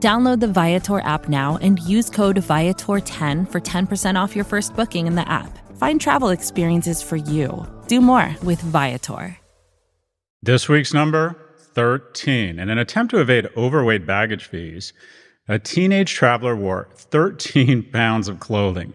Download 0.00 0.40
the 0.40 0.48
Viator 0.48 1.00
app 1.00 1.28
now 1.28 1.58
and 1.60 1.78
use 1.80 2.08
code 2.08 2.36
Viator10 2.36 3.46
for 3.52 3.60
10% 3.60 4.22
off 4.22 4.34
your 4.34 4.46
first 4.46 4.74
booking 4.74 5.06
in 5.06 5.14
the 5.14 5.28
app. 5.30 5.58
Find 5.76 6.00
travel 6.00 6.30
experiences 6.30 7.02
for 7.02 7.16
you. 7.16 7.66
Do 7.86 8.00
more 8.00 8.34
with 8.42 8.62
Viator. 8.62 9.36
This 10.42 10.70
week's 10.70 10.94
number 10.94 11.36
13. 11.74 12.58
In 12.58 12.70
an 12.70 12.78
attempt 12.78 13.10
to 13.10 13.20
evade 13.20 13.50
overweight 13.58 14.06
baggage 14.06 14.46
fees, 14.46 14.94
a 15.46 15.58
teenage 15.58 16.14
traveler 16.14 16.56
wore 16.56 16.88
13 16.94 17.82
pounds 17.92 18.26
of 18.26 18.40
clothing. 18.40 18.94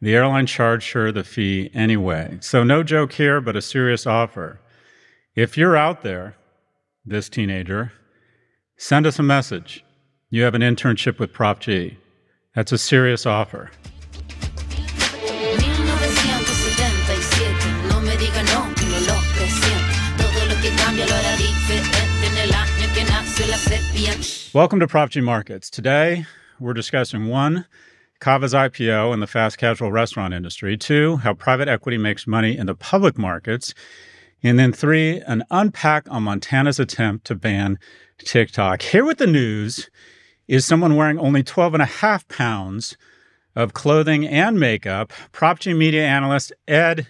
The 0.00 0.14
airline 0.14 0.46
charged 0.46 0.92
her 0.92 1.12
the 1.12 1.24
fee 1.24 1.70
anyway. 1.74 2.38
So, 2.40 2.64
no 2.64 2.82
joke 2.82 3.12
here, 3.12 3.42
but 3.42 3.56
a 3.56 3.60
serious 3.60 4.06
offer. 4.06 4.60
If 5.34 5.58
you're 5.58 5.76
out 5.76 6.02
there, 6.02 6.36
this 7.04 7.28
teenager, 7.28 7.92
send 8.78 9.06
us 9.06 9.18
a 9.18 9.22
message. 9.22 9.84
You 10.30 10.42
have 10.42 10.54
an 10.54 10.60
internship 10.60 11.18
with 11.18 11.32
Prof 11.32 11.58
G. 11.58 11.96
That's 12.54 12.70
a 12.70 12.76
serious 12.76 13.24
offer. 13.24 13.70
Welcome 24.52 24.80
to 24.80 24.86
Prof 24.86 25.08
G 25.08 25.22
Markets. 25.22 25.70
Today, 25.70 26.26
we're 26.60 26.74
discussing 26.74 27.28
one, 27.28 27.64
Cava's 28.20 28.52
IPO 28.52 29.14
in 29.14 29.20
the 29.20 29.26
fast 29.26 29.56
casual 29.56 29.90
restaurant 29.90 30.34
industry, 30.34 30.76
two, 30.76 31.16
how 31.16 31.32
private 31.32 31.68
equity 31.68 31.96
makes 31.96 32.26
money 32.26 32.54
in 32.54 32.66
the 32.66 32.74
public 32.74 33.16
markets, 33.16 33.72
and 34.42 34.58
then 34.58 34.74
three, 34.74 35.22
an 35.22 35.42
unpack 35.50 36.06
on 36.10 36.24
Montana's 36.24 36.78
attempt 36.78 37.26
to 37.28 37.34
ban 37.34 37.78
TikTok. 38.18 38.82
Here 38.82 39.06
with 39.06 39.16
the 39.16 39.26
news 39.26 39.88
is 40.48 40.64
someone 40.64 40.96
wearing 40.96 41.18
only 41.18 41.42
12 41.42 41.74
and 41.74 41.82
a 41.82 41.86
half 41.86 42.26
pounds 42.28 42.96
of 43.54 43.74
clothing 43.74 44.26
and 44.26 44.58
makeup. 44.58 45.12
Prof 45.32 45.58
G 45.60 45.74
media 45.74 46.04
analyst 46.04 46.52
Ed 46.66 47.08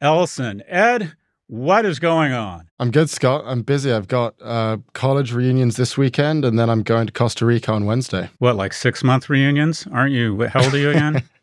Elson. 0.00 0.62
Ed, 0.68 1.12
what 1.48 1.84
is 1.84 1.98
going 1.98 2.32
on? 2.32 2.68
I'm 2.78 2.90
good, 2.90 3.10
Scott. 3.10 3.42
I'm 3.46 3.62
busy. 3.62 3.90
I've 3.90 4.06
got 4.06 4.34
uh, 4.40 4.78
college 4.92 5.32
reunions 5.32 5.76
this 5.76 5.96
weekend, 5.96 6.44
and 6.44 6.58
then 6.58 6.70
I'm 6.70 6.82
going 6.82 7.06
to 7.06 7.12
Costa 7.12 7.46
Rica 7.46 7.72
on 7.72 7.86
Wednesday. 7.86 8.30
What, 8.38 8.56
like 8.56 8.72
six 8.72 9.02
month 9.02 9.28
reunions? 9.28 9.86
Aren't 9.90 10.12
you? 10.12 10.46
How 10.46 10.62
old 10.62 10.74
are 10.74 10.78
you 10.78 10.90
again? 10.90 11.22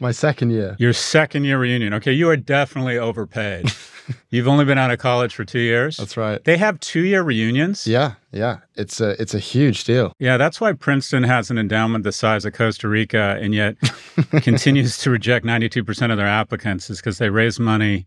My 0.00 0.10
second 0.10 0.50
year. 0.50 0.76
Your 0.78 0.92
second 0.92 1.44
year 1.44 1.58
reunion. 1.58 1.94
Okay, 1.94 2.12
you 2.12 2.28
are 2.28 2.36
definitely 2.36 2.98
overpaid. 2.98 3.72
You've 4.30 4.48
only 4.48 4.64
been 4.64 4.78
out 4.78 4.90
of 4.90 4.98
college 4.98 5.34
for 5.34 5.44
two 5.44 5.60
years. 5.60 5.96
That's 5.96 6.16
right. 6.16 6.42
They 6.42 6.56
have 6.56 6.80
two 6.80 7.04
year 7.04 7.22
reunions. 7.22 7.86
Yeah, 7.86 8.14
yeah. 8.32 8.58
It's 8.74 9.00
a 9.00 9.20
it's 9.22 9.34
a 9.34 9.38
huge 9.38 9.84
deal. 9.84 10.12
Yeah, 10.18 10.36
that's 10.36 10.60
why 10.60 10.72
Princeton 10.72 11.22
has 11.22 11.50
an 11.50 11.58
endowment 11.58 12.04
the 12.04 12.12
size 12.12 12.44
of 12.44 12.52
Costa 12.52 12.88
Rica, 12.88 13.38
and 13.40 13.54
yet 13.54 13.76
continues 14.42 14.98
to 14.98 15.10
reject 15.10 15.44
ninety 15.44 15.68
two 15.68 15.84
percent 15.84 16.10
of 16.10 16.18
their 16.18 16.26
applicants, 16.26 16.90
is 16.90 16.98
because 16.98 17.18
they 17.18 17.30
raise 17.30 17.60
money. 17.60 18.06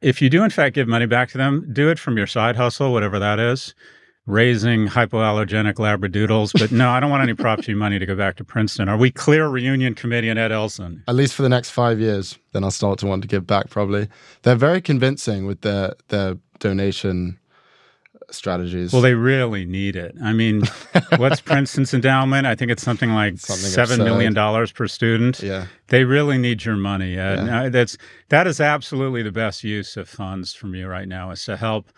If 0.00 0.22
you 0.22 0.30
do 0.30 0.44
in 0.44 0.50
fact 0.50 0.74
give 0.74 0.86
money 0.86 1.06
back 1.06 1.30
to 1.30 1.38
them, 1.38 1.68
do 1.72 1.88
it 1.88 1.98
from 1.98 2.16
your 2.16 2.26
side 2.26 2.56
hustle, 2.56 2.92
whatever 2.92 3.18
that 3.18 3.40
is 3.40 3.74
raising 4.26 4.86
hypoallergenic 4.88 5.74
labradoodles. 5.74 6.58
But 6.58 6.72
no, 6.72 6.90
I 6.90 7.00
don't 7.00 7.10
want 7.10 7.22
any 7.22 7.34
Prof 7.34 7.60
G 7.60 7.74
money 7.74 7.98
to 7.98 8.06
go 8.06 8.16
back 8.16 8.36
to 8.36 8.44
Princeton. 8.44 8.88
Are 8.88 8.96
we 8.96 9.10
clear, 9.10 9.48
reunion 9.48 9.94
committee 9.94 10.28
and 10.28 10.38
Ed 10.38 10.52
Elson? 10.52 11.02
At 11.08 11.14
least 11.14 11.34
for 11.34 11.42
the 11.42 11.48
next 11.48 11.70
five 11.70 12.00
years. 12.00 12.38
Then 12.52 12.64
I'll 12.64 12.70
start 12.70 12.98
to 13.00 13.06
want 13.06 13.22
to 13.22 13.28
give 13.28 13.46
back. 13.46 13.70
Probably 13.70 14.08
they're 14.42 14.54
very 14.54 14.80
convincing 14.80 15.46
with 15.46 15.60
their 15.62 15.94
their 16.08 16.36
donation 16.58 17.38
strategies. 18.30 18.92
Well, 18.92 19.02
they 19.02 19.14
really 19.14 19.64
need 19.66 19.96
it. 19.96 20.14
I 20.22 20.32
mean, 20.32 20.62
what's 21.16 21.40
Princeton's 21.40 21.94
endowment? 21.94 22.46
I 22.46 22.54
think 22.54 22.70
it's 22.70 22.82
something 22.82 23.12
like 23.12 23.38
something 23.38 23.70
seven 23.70 24.00
absurd. 24.00 24.04
million 24.04 24.34
dollars 24.34 24.72
per 24.72 24.86
student. 24.86 25.42
Yeah, 25.42 25.66
they 25.88 26.04
really 26.04 26.38
need 26.38 26.64
your 26.64 26.76
money. 26.76 27.18
Ed. 27.18 27.46
Yeah. 27.46 27.68
That's 27.68 27.96
that 28.28 28.46
is 28.46 28.60
absolutely 28.60 29.22
the 29.22 29.32
best 29.32 29.64
use 29.64 29.96
of 29.96 30.08
funds 30.08 30.54
from 30.54 30.74
you 30.74 30.86
right 30.86 31.08
now 31.08 31.30
is 31.30 31.44
to 31.44 31.56
help 31.56 31.90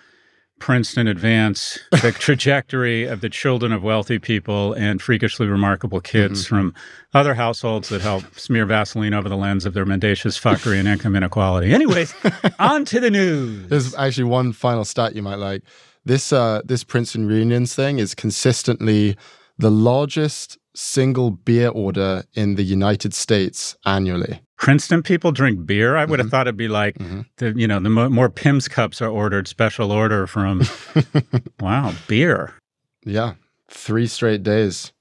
Princeton 0.58 1.06
advance 1.06 1.78
the 1.90 2.12
trajectory 2.18 3.04
of 3.04 3.20
the 3.20 3.28
children 3.28 3.72
of 3.72 3.82
wealthy 3.82 4.18
people 4.18 4.72
and 4.72 5.00
freakishly 5.00 5.46
remarkable 5.46 6.00
kids 6.00 6.44
mm-hmm. 6.44 6.54
from 6.54 6.74
other 7.14 7.34
households 7.34 7.88
that 7.90 8.00
help 8.00 8.38
smear 8.38 8.66
Vaseline 8.66 9.14
over 9.14 9.28
the 9.28 9.36
lens 9.36 9.64
of 9.66 9.74
their 9.74 9.84
mendacious 9.84 10.38
fuckery 10.38 10.78
and 10.78 10.88
income 10.88 11.14
inequality. 11.14 11.72
Anyways, 11.72 12.14
on 12.58 12.84
to 12.86 13.00
the 13.00 13.10
news. 13.10 13.68
There's 13.68 13.94
actually 13.94 14.24
one 14.24 14.52
final 14.52 14.84
stat 14.84 15.14
you 15.14 15.22
might 15.22 15.36
like. 15.36 15.62
This 16.04 16.32
uh, 16.32 16.62
this 16.64 16.84
Princeton 16.84 17.26
reunions 17.26 17.74
thing 17.74 17.98
is 17.98 18.14
consistently 18.14 19.16
the 19.58 19.70
largest 19.70 20.58
single 20.74 21.30
beer 21.30 21.68
order 21.68 22.24
in 22.34 22.56
the 22.56 22.62
United 22.62 23.14
States 23.14 23.76
annually. 23.86 24.40
Princeton 24.58 25.02
people 25.02 25.32
drink 25.32 25.66
beer. 25.66 25.96
I 25.96 26.04
would 26.04 26.18
have 26.18 26.26
mm-hmm. 26.26 26.30
thought 26.30 26.46
it'd 26.46 26.56
be 26.56 26.68
like 26.68 26.96
mm-hmm. 26.96 27.22
the 27.36 27.52
you 27.56 27.66
know 27.66 27.80
the 27.80 27.90
mo- 27.90 28.08
more 28.08 28.30
Pimm's 28.30 28.68
cups 28.68 29.02
are 29.02 29.08
ordered 29.10 29.48
special 29.48 29.92
order 29.92 30.26
from. 30.26 30.62
wow, 31.60 31.92
beer. 32.08 32.54
Yeah, 33.04 33.34
three 33.68 34.06
straight 34.06 34.42
days 34.42 34.92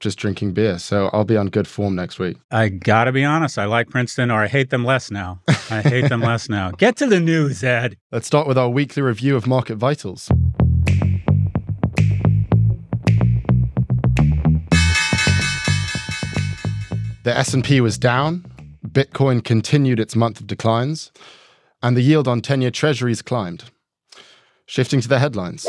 just 0.00 0.18
drinking 0.18 0.52
beer. 0.52 0.78
So 0.78 1.10
I'll 1.12 1.24
be 1.24 1.36
on 1.36 1.48
good 1.48 1.66
form 1.66 1.94
next 1.94 2.18
week. 2.18 2.36
I 2.50 2.68
gotta 2.68 3.12
be 3.12 3.24
honest. 3.24 3.58
I 3.58 3.64
like 3.64 3.88
Princeton, 3.88 4.30
or 4.30 4.42
I 4.42 4.48
hate 4.48 4.70
them 4.70 4.84
less 4.84 5.10
now. 5.10 5.40
I 5.70 5.82
hate 5.82 6.08
them 6.08 6.20
less 6.20 6.48
now. 6.48 6.70
Get 6.70 6.96
to 6.96 7.06
the 7.06 7.20
news, 7.20 7.62
Ed. 7.64 7.96
Let's 8.12 8.26
start 8.26 8.46
with 8.46 8.58
our 8.58 8.68
weekly 8.68 9.02
review 9.02 9.36
of 9.36 9.46
market 9.46 9.76
vitals. 9.76 10.30
The 17.28 17.36
S&P 17.36 17.82
was 17.82 17.98
down, 17.98 18.46
Bitcoin 18.82 19.44
continued 19.44 20.00
its 20.00 20.16
month 20.16 20.40
of 20.40 20.46
declines, 20.46 21.12
and 21.82 21.94
the 21.94 22.00
yield 22.00 22.26
on 22.26 22.40
10 22.40 22.62
year 22.62 22.70
treasuries 22.70 23.20
climbed. 23.20 23.64
Shifting 24.64 25.02
to 25.02 25.08
the 25.08 25.18
headlines. 25.18 25.66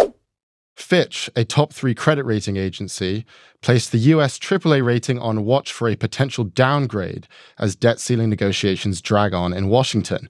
Fitch, 0.78 1.30
a 1.36 1.44
top 1.44 1.74
three 1.74 1.94
credit 1.94 2.24
rating 2.24 2.56
agency, 2.56 3.26
placed 3.62 3.92
the 3.92 3.98
US 3.98 4.40
AAA 4.40 4.82
rating 4.82 5.20
on 5.20 5.44
watch 5.44 5.74
for 5.74 5.90
a 5.90 5.98
potential 5.98 6.46
downgrade 6.46 7.28
as 7.58 7.76
debt 7.76 8.00
ceiling 8.00 8.30
negotiations 8.30 9.02
drag 9.02 9.34
on 9.34 9.52
in 9.52 9.68
Washington. 9.68 10.30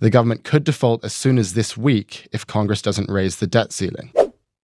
The 0.00 0.10
government 0.10 0.44
could 0.44 0.64
default 0.64 1.02
as 1.06 1.14
soon 1.14 1.38
as 1.38 1.54
this 1.54 1.78
week 1.78 2.28
if 2.32 2.46
Congress 2.46 2.82
doesn't 2.82 3.08
raise 3.08 3.36
the 3.36 3.46
debt 3.46 3.72
ceiling. 3.72 4.12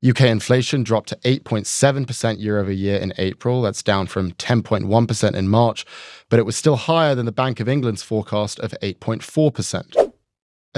UK 0.06 0.23
inflation 0.23 0.85
dropped 0.85 1.09
to 1.09 1.17
8.7% 1.17 2.41
year 2.41 2.59
over 2.59 2.71
year 2.71 2.99
in 2.99 3.12
April. 3.19 3.62
That's 3.62 3.83
down 3.83 4.06
from 4.06 4.33
10.1% 4.33 5.35
in 5.35 5.49
March, 5.49 5.85
but 6.29 6.39
it 6.39 6.47
was 6.47 6.55
still 6.56 6.77
higher 6.77 7.17
than 7.17 7.27
the 7.27 7.33
Bank 7.33 7.59
of 7.59 7.69
England's 7.69 8.03
forecast 8.03 8.61
of 8.61 8.73
8.4%. 8.81 10.07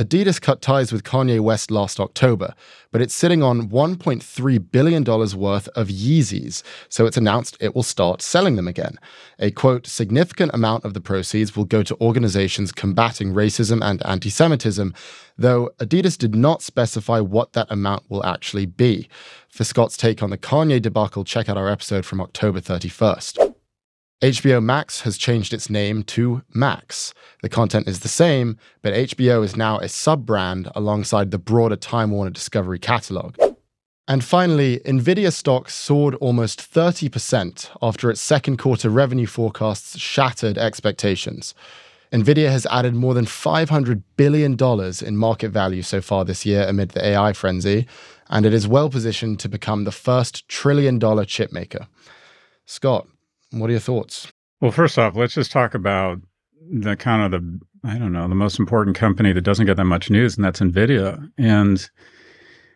Adidas 0.01 0.41
cut 0.41 0.63
ties 0.63 0.93
with 0.93 1.05
Kanye 1.05 1.41
West 1.41 1.71
last 1.71 2.01
October, 2.01 2.55
but 2.91 3.03
it's 3.03 3.13
sitting 3.13 3.43
on 3.43 3.69
$1.3 3.69 4.71
billion 4.73 5.05
worth 5.05 5.69
of 5.69 5.89
Yeezys, 5.89 6.63
so 6.89 7.05
it's 7.05 7.19
announced 7.19 7.59
it 7.61 7.75
will 7.75 7.83
start 7.83 8.23
selling 8.23 8.57
them 8.57 8.67
again. 8.67 8.99
A 9.39 9.51
quote, 9.51 9.87
significant 9.87 10.55
amount 10.55 10.87
of 10.87 10.95
the 10.95 11.03
proceeds 11.03 11.55
will 11.55 11.67
go 11.67 11.83
to 11.83 12.01
organizations 12.01 12.73
combating 12.73 13.35
racism 13.35 13.85
and 13.85 14.03
anti 14.07 14.31
Semitism, 14.31 14.95
though 15.37 15.69
Adidas 15.77 16.17
did 16.17 16.35
not 16.35 16.63
specify 16.63 17.21
what 17.21 17.53
that 17.53 17.71
amount 17.71 18.05
will 18.09 18.25
actually 18.25 18.65
be. 18.65 19.07
For 19.51 19.65
Scott's 19.65 19.99
take 19.99 20.23
on 20.23 20.31
the 20.31 20.39
Kanye 20.39 20.81
debacle, 20.81 21.25
check 21.25 21.51
out 21.51 21.59
our 21.59 21.69
episode 21.69 22.07
from 22.07 22.23
October 22.23 22.63
31st. 22.63 23.50
HBO 24.23 24.63
Max 24.63 25.01
has 25.01 25.17
changed 25.17 25.55
its 25.55 25.71
name 25.71 26.03
to 26.03 26.43
Max. 26.53 27.15
The 27.41 27.49
content 27.49 27.89
is 27.89 28.01
the 28.01 28.09
same, 28.09 28.59
but 28.83 28.93
HBO 28.93 29.43
is 29.43 29.57
now 29.57 29.79
a 29.79 29.89
sub 29.89 30.27
brand 30.27 30.71
alongside 30.75 31.31
the 31.31 31.39
broader 31.39 31.77
Time 31.77 32.11
Warner 32.11 32.31
Discovery 32.31 32.79
catalog. 32.79 33.37
And 34.07 34.23
finally, 34.23 34.81
Nvidia 34.85 35.33
stock 35.33 35.71
soared 35.71 36.17
almost 36.17 36.61
30% 36.61 37.71
after 37.81 38.11
its 38.11 38.21
second 38.21 38.59
quarter 38.59 38.91
revenue 38.91 39.27
forecasts 39.27 39.99
shattered 39.99 40.59
expectations. 40.59 41.55
Nvidia 42.13 42.51
has 42.51 42.67
added 42.67 42.95
more 42.95 43.15
than 43.15 43.25
$500 43.25 44.03
billion 44.19 44.55
in 45.03 45.17
market 45.17 45.49
value 45.49 45.81
so 45.81 46.03
far 46.03 46.27
this 46.27 46.45
year 46.45 46.67
amid 46.69 46.91
the 46.91 47.07
AI 47.07 47.33
frenzy, 47.33 47.87
and 48.29 48.45
it 48.45 48.53
is 48.53 48.69
well 48.69 48.91
positioned 48.91 49.41
to 49.41 49.49
become 49.49 49.85
the 49.85 49.93
first 49.93 50.47
trillion 50.47 50.99
dollar 50.99 51.25
chip 51.25 51.53
maker. 51.53 51.87
Scott, 52.67 53.07
what 53.51 53.69
are 53.69 53.73
your 53.73 53.81
thoughts? 53.81 54.33
Well, 54.61 54.71
first 54.71 54.99
off, 54.99 55.17
let's 55.17 55.35
just 55.35 55.53
talk 55.53 55.75
about 55.75 56.21
the 56.71 56.97
kind 56.97 57.23
of 57.23 57.31
the, 57.31 57.61
I 57.89 57.99
don't 57.99 58.13
know, 58.13 58.29
the 58.29 58.35
most 58.35 58.59
important 58.59 58.97
company 58.97 59.33
that 59.33 59.41
doesn't 59.41 59.67
get 59.67 59.77
that 59.77 59.85
much 59.85 60.11
news, 60.11 60.37
and 60.37 60.45
that's 60.45 60.61
NVIDIA. 60.61 61.31
And 61.39 61.91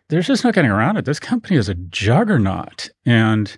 there's 0.09 0.27
just 0.27 0.43
no 0.43 0.51
getting 0.51 0.71
around 0.71 0.97
it. 0.97 1.05
This 1.05 1.19
company 1.19 1.57
is 1.57 1.69
a 1.69 1.75
juggernaut. 1.75 2.89
And 3.05 3.55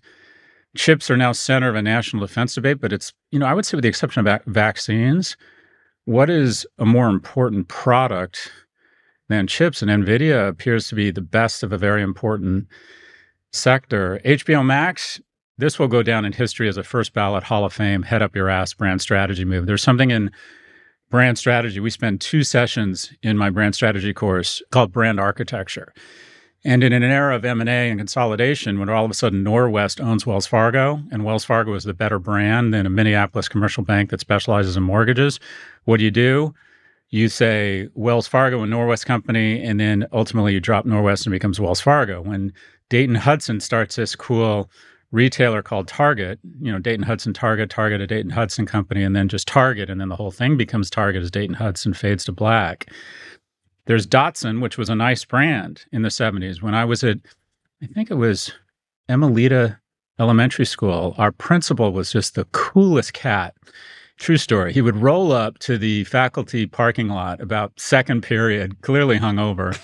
chips 0.75 1.09
are 1.09 1.17
now 1.17 1.31
center 1.31 1.69
of 1.69 1.75
a 1.75 1.81
national 1.81 2.25
defense 2.25 2.55
debate, 2.55 2.79
but 2.79 2.93
it's, 2.93 3.13
you 3.31 3.39
know, 3.39 3.45
I 3.45 3.53
would 3.53 3.65
say 3.65 3.75
with 3.75 3.83
the 3.83 3.89
exception 3.89 4.25
of 4.25 4.41
vaccines, 4.45 5.37
what 6.05 6.29
is 6.29 6.65
a 6.77 6.85
more 6.85 7.09
important 7.09 7.67
product 7.67 8.51
than 9.27 9.47
chips? 9.47 9.81
And 9.81 9.91
NVIDIA 9.91 10.47
appears 10.47 10.87
to 10.89 10.95
be 10.95 11.11
the 11.11 11.21
best 11.21 11.63
of 11.63 11.73
a 11.73 11.77
very 11.77 12.01
important 12.01 12.67
sector. 13.51 14.21
HBO 14.23 14.65
Max, 14.65 15.19
this 15.57 15.79
will 15.79 15.87
go 15.87 16.03
down 16.03 16.25
in 16.25 16.33
history 16.33 16.67
as 16.67 16.77
a 16.77 16.83
first 16.83 17.13
ballot 17.13 17.43
Hall 17.43 17.65
of 17.65 17.73
Fame, 17.73 18.03
head 18.03 18.21
up 18.21 18.35
your 18.35 18.49
ass 18.49 18.73
brand 18.73 19.01
strategy 19.01 19.45
move. 19.45 19.65
There's 19.65 19.83
something 19.83 20.11
in 20.11 20.31
brand 21.09 21.37
strategy. 21.37 21.79
We 21.79 21.89
spend 21.89 22.21
two 22.21 22.43
sessions 22.43 23.13
in 23.23 23.37
my 23.37 23.49
brand 23.49 23.75
strategy 23.75 24.13
course 24.13 24.61
called 24.71 24.91
brand 24.91 25.19
architecture. 25.19 25.93
And 26.63 26.83
in 26.83 26.91
an 26.91 27.03
era 27.03 27.35
of 27.35 27.45
M&A 27.45 27.89
and 27.89 27.99
consolidation, 27.99 28.79
when 28.79 28.89
all 28.89 29.05
of 29.05 29.11
a 29.11 29.13
sudden 29.13 29.43
Norwest 29.43 30.03
owns 30.03 30.25
Wells 30.25 30.47
Fargo, 30.47 31.01
and 31.11 31.23
Wells 31.23 31.45
Fargo 31.45 31.73
is 31.75 31.85
the 31.85 31.93
better 31.93 32.19
brand 32.19 32.73
than 32.73 32.85
a 32.85 32.89
Minneapolis 32.89 33.47
commercial 33.47 33.83
bank 33.83 34.09
that 34.09 34.19
specializes 34.19 34.75
in 34.75 34.83
mortgages, 34.83 35.39
what 35.85 35.97
do 35.97 36.03
you 36.03 36.11
do? 36.11 36.53
You 37.09 37.29
say 37.29 37.87
Wells 37.93 38.27
Fargo 38.27 38.61
and 38.63 38.73
Norwest 38.73 39.05
Company, 39.05 39.63
and 39.63 39.79
then 39.79 40.07
ultimately 40.11 40.53
you 40.53 40.59
drop 40.59 40.85
Norwest 40.85 41.25
and 41.25 41.31
becomes 41.31 41.59
Wells 41.59 41.79
Fargo. 41.79 42.21
When 42.21 42.51
Dayton 42.89 43.15
Hudson 43.15 43.61
starts 43.61 43.95
this 43.95 44.15
cool 44.15 44.69
retailer 45.11 45.61
called 45.61 45.87
Target, 45.87 46.39
you 46.59 46.71
know, 46.71 46.79
Dayton 46.79 47.03
Hudson 47.03 47.33
Target, 47.33 47.69
Target 47.69 48.01
a 48.01 48.07
Dayton 48.07 48.31
Hudson 48.31 48.65
company, 48.65 49.03
and 49.03 49.15
then 49.15 49.27
just 49.27 49.47
Target, 49.47 49.89
and 49.89 50.01
then 50.01 50.09
the 50.09 50.15
whole 50.15 50.31
thing 50.31 50.57
becomes 50.57 50.89
Target 50.89 51.23
as 51.23 51.31
Dayton 51.31 51.55
Hudson 51.55 51.93
fades 51.93 52.25
to 52.25 52.31
black. 52.31 52.91
There's 53.85 54.05
Datsun, 54.05 54.61
which 54.61 54.77
was 54.77 54.89
a 54.89 54.95
nice 54.95 55.23
brand 55.23 55.85
in 55.91 56.01
the 56.01 56.09
70s. 56.09 56.61
When 56.61 56.75
I 56.75 56.83
was 56.83 57.03
at, 57.03 57.19
I 57.81 57.87
think 57.87 58.11
it 58.11 58.15
was 58.15 58.51
Emmalita 59.07 59.77
Elementary 60.19 60.65
School, 60.65 61.15
our 61.17 61.31
principal 61.31 61.93
was 61.93 62.11
just 62.11 62.35
the 62.35 62.45
coolest 62.45 63.13
cat. 63.13 63.55
True 64.17 64.37
story. 64.37 64.73
He 64.73 64.81
would 64.81 64.97
roll 64.97 65.31
up 65.31 65.59
to 65.59 65.77
the 65.77 66.03
faculty 66.05 66.65
parking 66.65 67.07
lot 67.07 67.39
about 67.39 67.79
second 67.79 68.23
period, 68.23 68.81
clearly 68.81 69.19
hungover. 69.19 69.77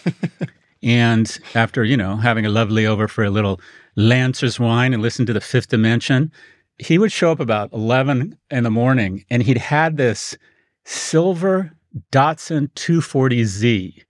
and 0.83 1.39
after, 1.53 1.83
you 1.83 1.95
know, 1.95 2.17
having 2.17 2.45
a 2.45 2.49
lovely 2.49 2.87
over 2.87 3.07
for 3.07 3.23
a 3.23 3.29
little 3.29 3.61
Lancer's 3.95 4.59
wine 4.59 4.93
and 4.93 5.01
listen 5.01 5.25
to 5.25 5.33
the 5.33 5.41
fifth 5.41 5.69
dimension, 5.69 6.31
he 6.77 6.97
would 6.97 7.11
show 7.11 7.31
up 7.31 7.39
about 7.39 7.71
11 7.73 8.37
in 8.49 8.63
the 8.63 8.71
morning 8.71 9.25
and 9.29 9.43
he'd 9.43 9.57
had 9.57 9.97
this 9.97 10.37
silver 10.85 11.71
Datsun 12.11 12.71
240Z, 12.73 14.03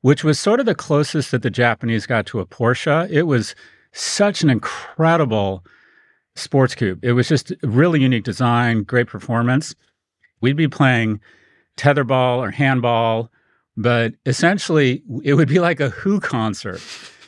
which 0.00 0.24
was 0.24 0.40
sort 0.40 0.60
of 0.60 0.66
the 0.66 0.74
closest 0.74 1.30
that 1.30 1.42
the 1.42 1.50
Japanese 1.50 2.06
got 2.06 2.26
to 2.26 2.40
a 2.40 2.46
Porsche. 2.46 3.08
It 3.10 3.24
was 3.24 3.54
such 3.92 4.42
an 4.42 4.50
incredible 4.50 5.64
sports 6.34 6.74
coupe. 6.74 7.00
It 7.02 7.12
was 7.12 7.28
just 7.28 7.52
really 7.62 8.00
unique 8.00 8.24
design, 8.24 8.84
great 8.84 9.08
performance. 9.08 9.74
We'd 10.40 10.56
be 10.56 10.68
playing 10.68 11.20
tetherball 11.76 12.38
or 12.38 12.50
handball, 12.50 13.30
but 13.76 14.14
essentially 14.24 15.02
it 15.22 15.34
would 15.34 15.48
be 15.48 15.58
like 15.58 15.80
a 15.80 15.90
Who 15.90 16.20
concert 16.20 16.80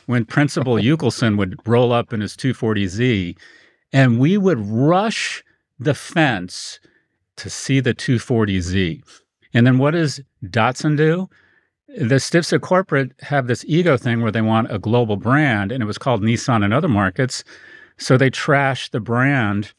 when 0.05 0.25
Principal 0.25 0.75
Ukelson 0.77 1.37
would 1.37 1.59
roll 1.65 1.91
up 1.91 2.13
in 2.13 2.21
his 2.21 2.35
240Z 2.35 3.37
and 3.93 4.19
we 4.19 4.37
would 4.37 4.59
rush 4.59 5.43
the 5.79 5.93
fence 5.93 6.79
to 7.37 7.49
see 7.49 7.79
the 7.79 7.93
240Z. 7.93 9.01
And 9.53 9.67
then 9.67 9.77
what 9.77 9.91
does 9.91 10.21
Datsun 10.43 10.95
do? 10.95 11.29
The 11.97 12.19
stiffs 12.19 12.53
at 12.53 12.61
corporate 12.61 13.11
have 13.21 13.47
this 13.47 13.65
ego 13.67 13.97
thing 13.97 14.21
where 14.21 14.31
they 14.31 14.41
want 14.41 14.71
a 14.71 14.79
global 14.79 15.17
brand, 15.17 15.71
and 15.71 15.83
it 15.83 15.85
was 15.85 15.97
called 15.97 16.21
Nissan 16.21 16.63
in 16.63 16.71
other 16.71 16.87
markets. 16.87 17.43
So 17.97 18.15
they 18.15 18.29
trash 18.29 18.89
the 18.89 19.01
brand. 19.01 19.73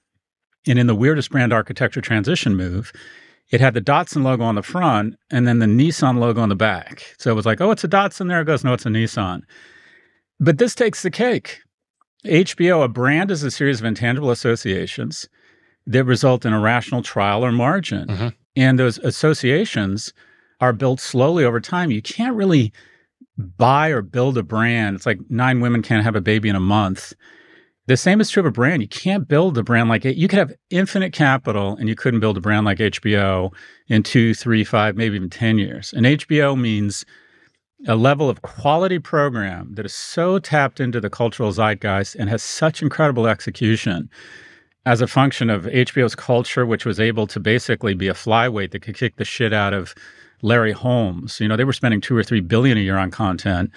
And 0.67 0.79
in 0.79 0.87
the 0.87 0.95
weirdest 0.95 1.31
brand 1.31 1.53
architecture 1.53 2.01
transition 2.01 2.55
move, 2.55 2.93
it 3.51 3.61
had 3.61 3.75
the 3.75 3.81
Datsun 3.81 4.23
logo 4.23 4.45
on 4.45 4.55
the 4.55 4.63
front 4.63 5.17
and 5.31 5.47
then 5.47 5.59
the 5.59 5.67
Nissan 5.67 6.19
logo 6.19 6.41
on 6.41 6.49
the 6.49 6.55
back. 6.55 7.15
So 7.19 7.31
it 7.31 7.35
was 7.35 7.47
like, 7.47 7.61
oh, 7.61 7.71
it's 7.71 7.85
a 7.85 7.89
Datsun. 7.89 8.29
There 8.29 8.41
it 8.41 8.45
goes. 8.45 8.63
No, 8.63 8.73
it's 8.73 8.87
a 8.87 8.91
Nissan. 8.91 9.43
But 10.43 10.59
this 10.59 10.75
takes 10.75 11.03
the 11.03 11.11
cake. 11.11 11.61
HBO, 12.25 12.83
a 12.83 12.89
brand 12.89 13.31
is 13.31 13.45
a 13.45 13.51
series 13.51 13.79
of 13.79 13.87
intangible 13.87 14.33
associations 14.33 15.29
that 15.87 16.05
result 16.05 16.45
in 16.45 16.53
a 16.53 16.59
rational 16.59 17.01
trial 17.01 17.45
or 17.45 17.53
margin. 17.53 18.09
Mm-hmm. 18.09 18.29
And 18.57 18.77
those 18.77 18.99
associations 18.99 20.13
are 20.61 20.73
built 20.73 20.99
slowly 20.99 21.45
over 21.45 21.61
time. 21.61 21.93
You 21.93 22.03
can't 22.03 22.35
really 22.35 22.73
buy 23.39 23.91
or 23.91 24.03
build 24.03 24.37
a 24.37 24.43
brand. 24.43 24.97
It's 24.97 25.07
like 25.07 25.21
nine 25.29 25.61
women 25.61 25.81
can't 25.81 26.05
have 26.05 26.17
a 26.17 26.21
baby 26.21 26.49
in 26.49 26.57
a 26.57 26.61
month. 26.61 27.13
The 27.87 27.97
same 27.97 28.21
is 28.21 28.29
true 28.29 28.41
of 28.41 28.47
a 28.47 28.51
brand. 28.51 28.83
You 28.83 28.89
can't 28.89 29.29
build 29.29 29.57
a 29.59 29.63
brand 29.63 29.89
like 29.89 30.05
it. 30.05 30.17
You 30.17 30.27
could 30.27 30.41
have 30.41 30.53
infinite 30.71 31.13
capital 31.13 31.77
and 31.77 31.89
you 31.89 31.95
couldn't 31.95 32.21
build 32.21 32.37
a 32.37 32.41
brand 32.41 32.67
like 32.67 32.79
HBO 32.79 33.55
in 33.87 34.03
two, 34.03 34.35
three, 34.35 34.65
five, 34.65 34.97
maybe 34.97 35.15
even 35.15 35.31
10 35.31 35.59
years. 35.59 35.93
And 35.93 36.05
HBO 36.05 36.59
means 36.61 37.05
a 37.89 37.97
level 37.97 38.31
of 38.31 38.43
quality 38.43 38.99
program 38.99 39.75
that 39.75 39.85
is 39.85 39.95
so 39.95 40.39
tapped 40.39 40.81
into 40.81 41.01
the 41.01 41.11
cultural 41.11 41.51
zeitgeist 41.51 42.15
and 42.15 42.29
has 42.29 42.43
such 42.43 42.83
incredible 42.83 43.27
execution 43.27 44.09
as 44.87 45.01
a 45.01 45.07
function 45.07 45.51
of 45.51 45.65
HBO's 45.65 46.15
culture, 46.15 46.67
which 46.67 46.85
was 46.85 47.01
able 47.01 47.27
to 47.27 47.41
basically 47.41 47.95
be 47.95 48.09
a 48.09 48.15
flyweight 48.15 48.71
that 48.73 48.83
could 48.83 48.97
kick 48.97 49.17
the 49.17 49.25
shit 49.25 49.53
out 49.53 49.73
of 49.73 49.95
Larry 50.43 50.73
Holmes. 50.73 51.41
You 51.41 51.49
know, 51.49 51.57
they 51.57 51.65
were 51.65 51.73
spending 51.73 52.01
two 52.01 52.17
or 52.17 52.23
three 52.23 52.41
billion 52.41 52.79
a 52.79 52.81
year 52.81 52.99
on 52.99 53.11
content. 53.11 53.71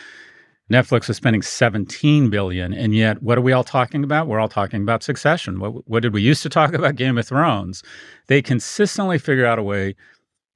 Netflix 0.72 1.08
was 1.08 1.18
spending 1.18 1.44
17 1.44 2.32
billion. 2.32 2.74
And 2.74 2.96
yet, 2.96 3.22
what 3.22 3.38
are 3.38 3.42
we 3.42 3.54
all 3.54 3.64
talking 3.64 4.04
about? 4.04 4.28
We're 4.28 4.40
all 4.40 4.50
talking 4.50 4.82
about 4.82 5.04
succession. 5.04 5.60
What, 5.60 5.88
what 5.88 6.02
did 6.02 6.14
we 6.14 6.24
used 6.24 6.42
to 6.44 6.50
talk 6.50 6.74
about? 6.76 6.96
Game 6.96 7.18
of 7.20 7.28
Thrones. 7.28 7.84
They 8.28 8.42
consistently 8.42 9.20
figure 9.20 9.46
out 9.46 9.60
a 9.60 9.64
way 9.64 9.96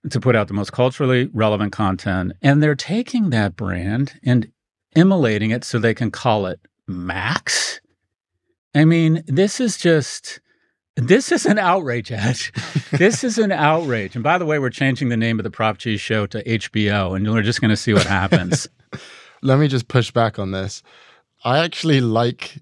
to 0.09 0.19
put 0.19 0.35
out 0.35 0.47
the 0.47 0.53
most 0.53 0.71
culturally 0.71 1.29
relevant 1.33 1.71
content. 1.71 2.33
And 2.41 2.61
they're 2.63 2.75
taking 2.75 3.31
that 3.31 3.55
brand 3.55 4.19
and 4.23 4.51
immolating 4.95 5.51
it 5.51 5.63
so 5.63 5.77
they 5.79 5.93
can 5.93 6.11
call 6.11 6.45
it 6.45 6.59
Max 6.87 7.79
I 8.75 8.85
mean, 8.85 9.23
this 9.25 9.59
is 9.59 9.77
just 9.77 10.39
this 10.95 11.31
is 11.31 11.45
an 11.45 11.57
outrage, 11.57 12.11
Ed. 12.11 12.37
this 12.91 13.23
is 13.23 13.37
an 13.37 13.51
outrage. 13.51 14.15
And 14.15 14.23
by 14.23 14.37
the 14.37 14.45
way, 14.45 14.59
we're 14.59 14.69
changing 14.69 15.09
the 15.09 15.17
name 15.17 15.39
of 15.39 15.43
the 15.43 15.51
Prof 15.51 15.77
G 15.77 15.97
show 15.97 16.25
to 16.27 16.43
HBO, 16.43 17.15
and 17.15 17.29
we're 17.31 17.41
just 17.41 17.61
going 17.61 17.69
to 17.69 17.77
see 17.77 17.93
what 17.93 18.05
happens. 18.05 18.67
Let 19.41 19.59
me 19.59 19.67
just 19.67 19.87
push 19.87 20.11
back 20.11 20.37
on 20.37 20.51
this. 20.51 20.83
I 21.43 21.59
actually 21.59 22.01
like 22.01 22.57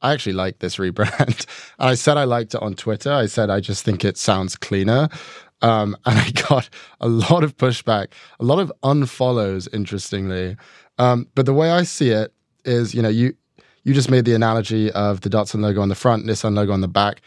I 0.00 0.12
actually 0.12 0.34
like 0.34 0.60
this 0.60 0.76
rebrand. 0.76 1.46
I 1.78 1.94
said 1.94 2.16
I 2.16 2.24
liked 2.24 2.54
it 2.54 2.62
on 2.62 2.74
Twitter. 2.74 3.12
I 3.12 3.26
said 3.26 3.50
I 3.50 3.60
just 3.60 3.84
think 3.84 4.04
it 4.04 4.16
sounds 4.16 4.56
cleaner. 4.56 5.08
Um, 5.62 5.96
and 6.06 6.18
I 6.18 6.30
got 6.30 6.68
a 7.00 7.08
lot 7.08 7.44
of 7.44 7.56
pushback, 7.56 8.08
a 8.38 8.44
lot 8.44 8.58
of 8.58 8.72
unfollows, 8.82 9.68
interestingly. 9.72 10.56
Um, 10.98 11.28
but 11.34 11.46
the 11.46 11.54
way 11.54 11.70
I 11.70 11.84
see 11.84 12.10
it 12.10 12.32
is, 12.64 12.94
you 12.94 13.02
know, 13.02 13.08
you 13.08 13.34
you 13.84 13.94
just 13.94 14.10
made 14.10 14.24
the 14.24 14.34
analogy 14.34 14.92
of 14.92 15.22
the 15.22 15.28
Datsun 15.28 15.60
logo 15.60 15.80
on 15.80 15.88
the 15.88 15.96
front, 15.96 16.24
Nissan 16.24 16.54
logo 16.54 16.72
on 16.72 16.82
the 16.82 16.88
back. 16.88 17.20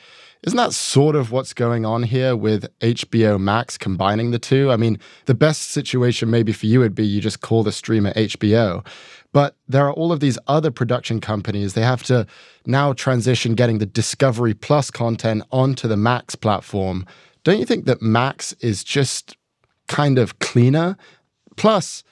Isn't 0.44 0.58
that 0.58 0.74
sort 0.74 1.16
of 1.16 1.32
what's 1.32 1.54
going 1.54 1.86
on 1.86 2.04
here 2.04 2.36
with 2.36 2.68
HBO 2.80 3.40
Max 3.40 3.78
combining 3.78 4.30
the 4.32 4.40
two? 4.40 4.72
I 4.72 4.78
mean, 4.78 5.00
the 5.26 5.34
best 5.34 5.72
situation 5.72 6.30
maybe 6.30 6.52
for 6.52 6.68
you 6.68 6.80
would 6.80 6.94
be 6.94 7.06
you 7.06 7.20
just 7.20 7.42
call 7.42 7.64
the 7.64 7.72
streamer 7.72 8.14
HBO. 8.14 8.86
But 9.34 9.58
there 9.68 9.86
are 9.88 9.94
all 9.94 10.12
of 10.12 10.20
these 10.20 10.38
other 10.48 10.72
production 10.72 11.20
companies. 11.20 11.74
They 11.74 11.82
have 11.82 12.04
to 12.04 12.28
now 12.66 12.94
transition 12.94 13.56
getting 13.56 13.80
the 13.80 13.86
Discovery 13.86 14.54
Plus 14.54 14.92
content 14.92 15.44
onto 15.52 15.88
the 15.88 15.98
Max 15.98 16.36
platform. 16.36 17.06
Don't 17.46 17.60
you 17.60 17.66
think 17.66 17.86
that 17.86 18.02
Max 18.02 18.54
is 18.54 18.84
just 18.84 19.38
kind 19.88 20.18
of 20.18 20.40
cleaner? 20.40 20.98
Plus, 21.56 22.04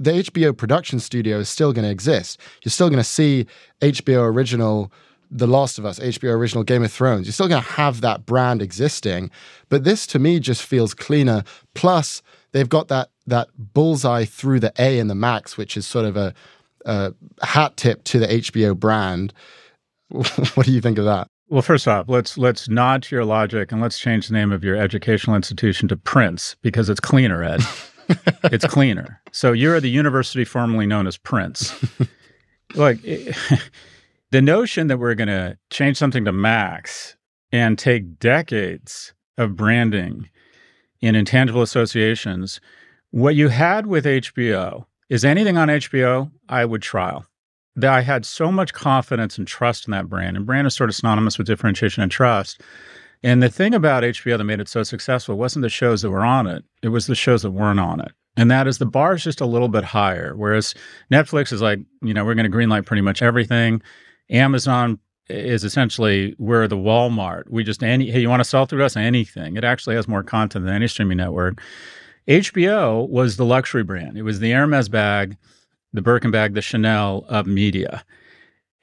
the 0.00 0.10
HBO 0.10 0.54
production 0.54 0.98
studio 0.98 1.38
is 1.38 1.48
still 1.48 1.72
going 1.72 1.84
to 1.84 1.90
exist. 1.90 2.40
You're 2.64 2.70
still 2.70 2.88
going 2.88 2.98
to 2.98 3.04
see 3.04 3.46
HBO 3.80 4.24
original 4.24 4.90
The 5.30 5.46
Last 5.46 5.78
of 5.78 5.86
Us, 5.86 6.00
HBO 6.00 6.34
original 6.34 6.64
Game 6.64 6.82
of 6.82 6.90
Thrones. 6.90 7.26
You're 7.26 7.32
still 7.32 7.46
going 7.46 7.62
to 7.62 7.68
have 7.68 8.00
that 8.00 8.26
brand 8.26 8.60
existing, 8.60 9.30
but 9.68 9.84
this 9.84 10.08
to 10.08 10.18
me 10.18 10.40
just 10.40 10.62
feels 10.62 10.92
cleaner. 10.92 11.44
Plus, 11.74 12.20
they've 12.50 12.68
got 12.68 12.88
that 12.88 13.10
that 13.28 13.48
bullseye 13.56 14.24
through 14.24 14.58
the 14.58 14.72
A 14.76 14.98
in 14.98 15.06
the 15.06 15.14
Max, 15.14 15.56
which 15.56 15.76
is 15.76 15.86
sort 15.86 16.04
of 16.04 16.16
a, 16.16 16.34
a 16.84 17.14
hat 17.42 17.76
tip 17.76 18.02
to 18.04 18.18
the 18.18 18.26
HBO 18.26 18.76
brand. 18.76 19.32
what 20.08 20.66
do 20.66 20.72
you 20.72 20.80
think 20.80 20.98
of 20.98 21.04
that? 21.04 21.28
Well, 21.50 21.62
first 21.62 21.88
off, 21.88 22.08
let's 22.08 22.38
let's 22.38 22.68
nod 22.68 23.02
to 23.02 23.16
your 23.16 23.24
logic 23.24 23.72
and 23.72 23.82
let's 23.82 23.98
change 23.98 24.28
the 24.28 24.34
name 24.34 24.52
of 24.52 24.62
your 24.62 24.76
educational 24.76 25.34
institution 25.34 25.88
to 25.88 25.96
Prince 25.96 26.54
because 26.62 26.88
it's 26.88 27.00
cleaner, 27.00 27.42
Ed. 27.42 27.60
it's 28.44 28.64
cleaner. 28.66 29.20
So 29.32 29.50
you're 29.50 29.80
the 29.80 29.90
university 29.90 30.44
formerly 30.44 30.86
known 30.86 31.08
as 31.08 31.18
Prince. 31.18 31.74
Look, 32.76 33.02
the 34.30 34.40
notion 34.40 34.86
that 34.86 34.98
we're 34.98 35.16
going 35.16 35.26
to 35.26 35.58
change 35.70 35.96
something 35.96 36.24
to 36.24 36.30
Max 36.30 37.16
and 37.50 37.76
take 37.76 38.20
decades 38.20 39.12
of 39.36 39.56
branding 39.56 40.28
in 41.00 41.16
intangible 41.16 41.62
associations, 41.62 42.60
what 43.10 43.34
you 43.34 43.48
had 43.48 43.88
with 43.88 44.04
HBO 44.04 44.84
is 45.08 45.24
anything 45.24 45.58
on 45.58 45.66
HBO 45.66 46.30
I 46.48 46.64
would 46.64 46.82
trial 46.82 47.26
that 47.80 47.92
I 47.92 48.00
had 48.02 48.24
so 48.24 48.50
much 48.50 48.72
confidence 48.72 49.38
and 49.38 49.46
trust 49.46 49.86
in 49.86 49.92
that 49.92 50.08
brand. 50.08 50.36
And 50.36 50.46
brand 50.46 50.66
is 50.66 50.74
sort 50.74 50.90
of 50.90 50.96
synonymous 50.96 51.38
with 51.38 51.46
differentiation 51.46 52.02
and 52.02 52.12
trust. 52.12 52.60
And 53.22 53.42
the 53.42 53.50
thing 53.50 53.74
about 53.74 54.02
HBO 54.02 54.38
that 54.38 54.44
made 54.44 54.60
it 54.60 54.68
so 54.68 54.82
successful 54.82 55.36
wasn't 55.36 55.62
the 55.62 55.68
shows 55.68 56.02
that 56.02 56.10
were 56.10 56.24
on 56.24 56.46
it, 56.46 56.64
it 56.82 56.88
was 56.88 57.06
the 57.06 57.14
shows 57.14 57.42
that 57.42 57.50
weren't 57.50 57.80
on 57.80 58.00
it. 58.00 58.12
And 58.36 58.50
that 58.50 58.66
is 58.66 58.78
the 58.78 58.86
bar 58.86 59.14
is 59.14 59.24
just 59.24 59.40
a 59.40 59.46
little 59.46 59.68
bit 59.68 59.84
higher. 59.84 60.34
Whereas 60.36 60.74
Netflix 61.12 61.52
is 61.52 61.60
like, 61.60 61.80
you 62.00 62.14
know, 62.14 62.24
we're 62.24 62.34
going 62.34 62.50
to 62.50 62.56
greenlight 62.56 62.86
pretty 62.86 63.02
much 63.02 63.22
everything. 63.22 63.82
Amazon 64.30 64.98
is 65.28 65.64
essentially 65.64 66.34
we're 66.38 66.66
the 66.66 66.76
Walmart. 66.76 67.44
We 67.50 67.64
just 67.64 67.82
any 67.82 68.10
hey, 68.10 68.20
you 68.20 68.28
want 68.28 68.40
to 68.40 68.48
sell 68.48 68.66
through 68.66 68.84
us 68.84 68.96
anything. 68.96 69.56
It 69.56 69.64
actually 69.64 69.96
has 69.96 70.08
more 70.08 70.22
content 70.22 70.64
than 70.64 70.74
any 70.74 70.88
streaming 70.88 71.18
network. 71.18 71.60
HBO 72.28 73.08
was 73.08 73.36
the 73.36 73.44
luxury 73.44 73.82
brand. 73.82 74.16
It 74.16 74.22
was 74.22 74.40
the 74.40 74.52
Hermes 74.52 74.88
bag 74.88 75.36
the 75.92 76.02
Birkin 76.02 76.30
bag, 76.30 76.54
the 76.54 76.62
Chanel 76.62 77.24
of 77.28 77.46
media. 77.46 78.04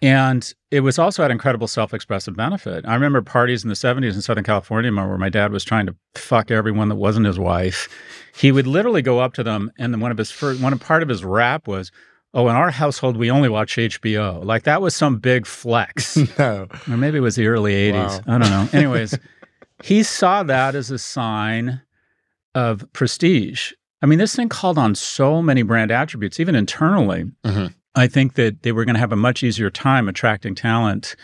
And 0.02 0.54
it 0.70 0.82
was 0.82 1.00
also 1.00 1.24
had 1.24 1.32
incredible 1.32 1.68
self-expressive 1.68 2.36
benefit. 2.36 2.86
I 2.88 2.94
remember 2.94 3.22
parties 3.22 3.64
in 3.64 3.70
the 3.70 3.76
70s 3.76 4.14
in 4.14 4.22
Southern 4.22 4.44
California 4.44 4.92
where 4.94 5.18
my 5.18 5.30
dad 5.30 5.52
was 5.52 5.64
trying 5.64 5.88
to 5.88 5.96
fuck 6.14 6.52
everyone 6.52 6.90
that 6.90 6.96
wasn't 6.96 7.26
his 7.26 7.40
wife. 7.40 7.90
He 8.36 8.52
would 8.52 8.68
literally 8.68 9.02
go 9.02 9.20
up 9.20 9.34
to 9.36 9.44
them 9.44 9.72
and 9.80 9.94
then 9.94 10.00
one 10.00 10.12
of 10.12 10.18
his 10.18 10.30
first 10.30 10.62
one 10.62 10.78
part 10.78 11.02
of 11.02 11.10
his 11.10 11.24
rap 11.24 11.68
was, 11.68 11.92
Oh, 12.34 12.50
in 12.50 12.56
our 12.56 12.70
household 12.70 13.18
we 13.18 13.32
only 13.32 13.50
watch 13.50 13.76
HBO. 13.78 14.44
Like 14.46 14.64
that 14.64 14.82
was 14.82 14.96
some 14.96 15.18
big 15.18 15.48
flex. 15.48 16.18
no. 16.38 16.68
Or 16.88 16.98
maybe 16.98 17.18
it 17.18 17.22
was 17.22 17.36
the 17.36 17.48
early 17.48 17.74
80s. 17.74 18.28
Wow. 18.28 18.36
I 18.36 18.38
don't 18.38 18.50
know. 18.52 18.70
Anyways, 18.78 19.18
he 19.84 20.04
saw 20.04 20.44
that 20.44 20.76
as 20.76 20.92
a 20.92 21.00
sign 21.00 21.82
of 22.54 22.86
prestige 22.94 23.72
I 24.02 24.06
mean, 24.06 24.20
this 24.20 24.36
thing 24.36 24.50
called 24.50 24.78
on 24.78 24.96
so 24.96 25.42
many 25.42 25.64
brand 25.64 25.92
attributes, 25.92 26.40
even 26.40 26.56
internally. 26.56 27.26
Mm-hmm. 27.44 27.68
I 27.96 28.08
think 28.08 28.36
that 28.36 28.62
they 28.62 28.72
were 28.72 28.86
going 28.86 28.94
to 28.94 29.00
have 29.00 29.12
a 29.12 29.18
much 29.18 29.42
easier 29.42 29.72
time 29.72 30.08
attracting 30.08 30.54
talent, 30.54 31.16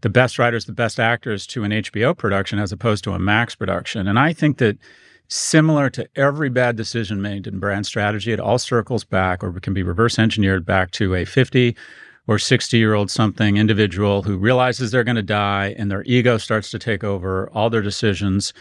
the 0.00 0.08
best 0.08 0.38
writers, 0.38 0.64
the 0.64 0.72
best 0.72 0.98
actors 0.98 1.46
to 1.48 1.62
an 1.64 1.72
HBO 1.72 2.16
production 2.16 2.58
as 2.58 2.72
opposed 2.72 3.04
to 3.04 3.12
a 3.12 3.18
Max 3.18 3.54
production. 3.54 4.08
And 4.08 4.18
I 4.18 4.32
think 4.32 4.56
that 4.58 4.78
similar 5.28 5.90
to 5.90 6.08
every 6.16 6.48
bad 6.48 6.76
decision 6.76 7.20
made 7.20 7.46
in 7.46 7.58
brand 7.58 7.84
strategy, 7.84 8.32
it 8.32 8.40
all 8.40 8.58
circles 8.58 9.04
back 9.04 9.44
or 9.44 9.52
can 9.60 9.74
be 9.74 9.82
reverse 9.82 10.18
engineered 10.18 10.64
back 10.64 10.90
to 10.92 11.14
a 11.14 11.26
50 11.26 11.76
or 12.26 12.38
60 12.38 12.78
year 12.78 12.94
old 12.94 13.10
something 13.10 13.56
individual 13.56 14.22
who 14.22 14.36
realizes 14.36 14.90
they're 14.90 15.04
going 15.04 15.16
to 15.16 15.22
die 15.22 15.74
and 15.78 15.90
their 15.90 16.04
ego 16.04 16.38
starts 16.38 16.70
to 16.70 16.78
take 16.78 17.04
over 17.04 17.50
all 17.50 17.68
their 17.68 17.82
decisions 17.82 18.52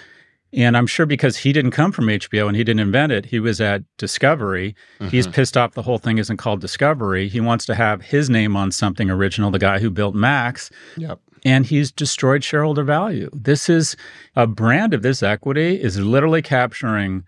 and 0.54 0.76
I'm 0.76 0.88
sure 0.88 1.06
because 1.06 1.38
he 1.38 1.54
didn't 1.54 1.72
come 1.72 1.92
from 1.92 2.08
HBO 2.08 2.48
and 2.48 2.58
he 2.58 2.64
didn't 2.64 2.82
invent 2.82 3.12
it, 3.12 3.26
he 3.26 3.40
was 3.40 3.62
at 3.62 3.84
Discovery. 3.98 4.76
Mm-hmm. 5.00 5.08
He's 5.08 5.28
pissed 5.28 5.56
off 5.56 5.74
the 5.74 5.82
whole 5.82 5.98
thing 5.98 6.18
isn't 6.18 6.38
called 6.38 6.60
Discovery. 6.60 7.30
He 7.30 7.40
wants 7.40 7.66
to 7.68 7.76
have 7.76 8.02
his 8.02 8.30
name 8.30 8.56
on 8.56 8.72
something 8.72 9.10
original, 9.10 9.52
the 9.52 9.60
guy 9.60 9.80
who 9.80 9.90
built 9.90 10.14
Max. 10.14 10.70
Yep. 10.98 11.20
And 11.46 11.66
he's 11.66 11.92
destroyed 11.92 12.44
shareholder 12.44 12.84
value. 12.84 13.30
This 13.34 13.70
is 13.70 13.96
a 14.36 14.46
brand 14.46 14.94
of 14.94 15.02
this 15.02 15.24
equity 15.24 15.82
is 15.82 16.00
literally 16.00 16.42
capturing 16.42 17.24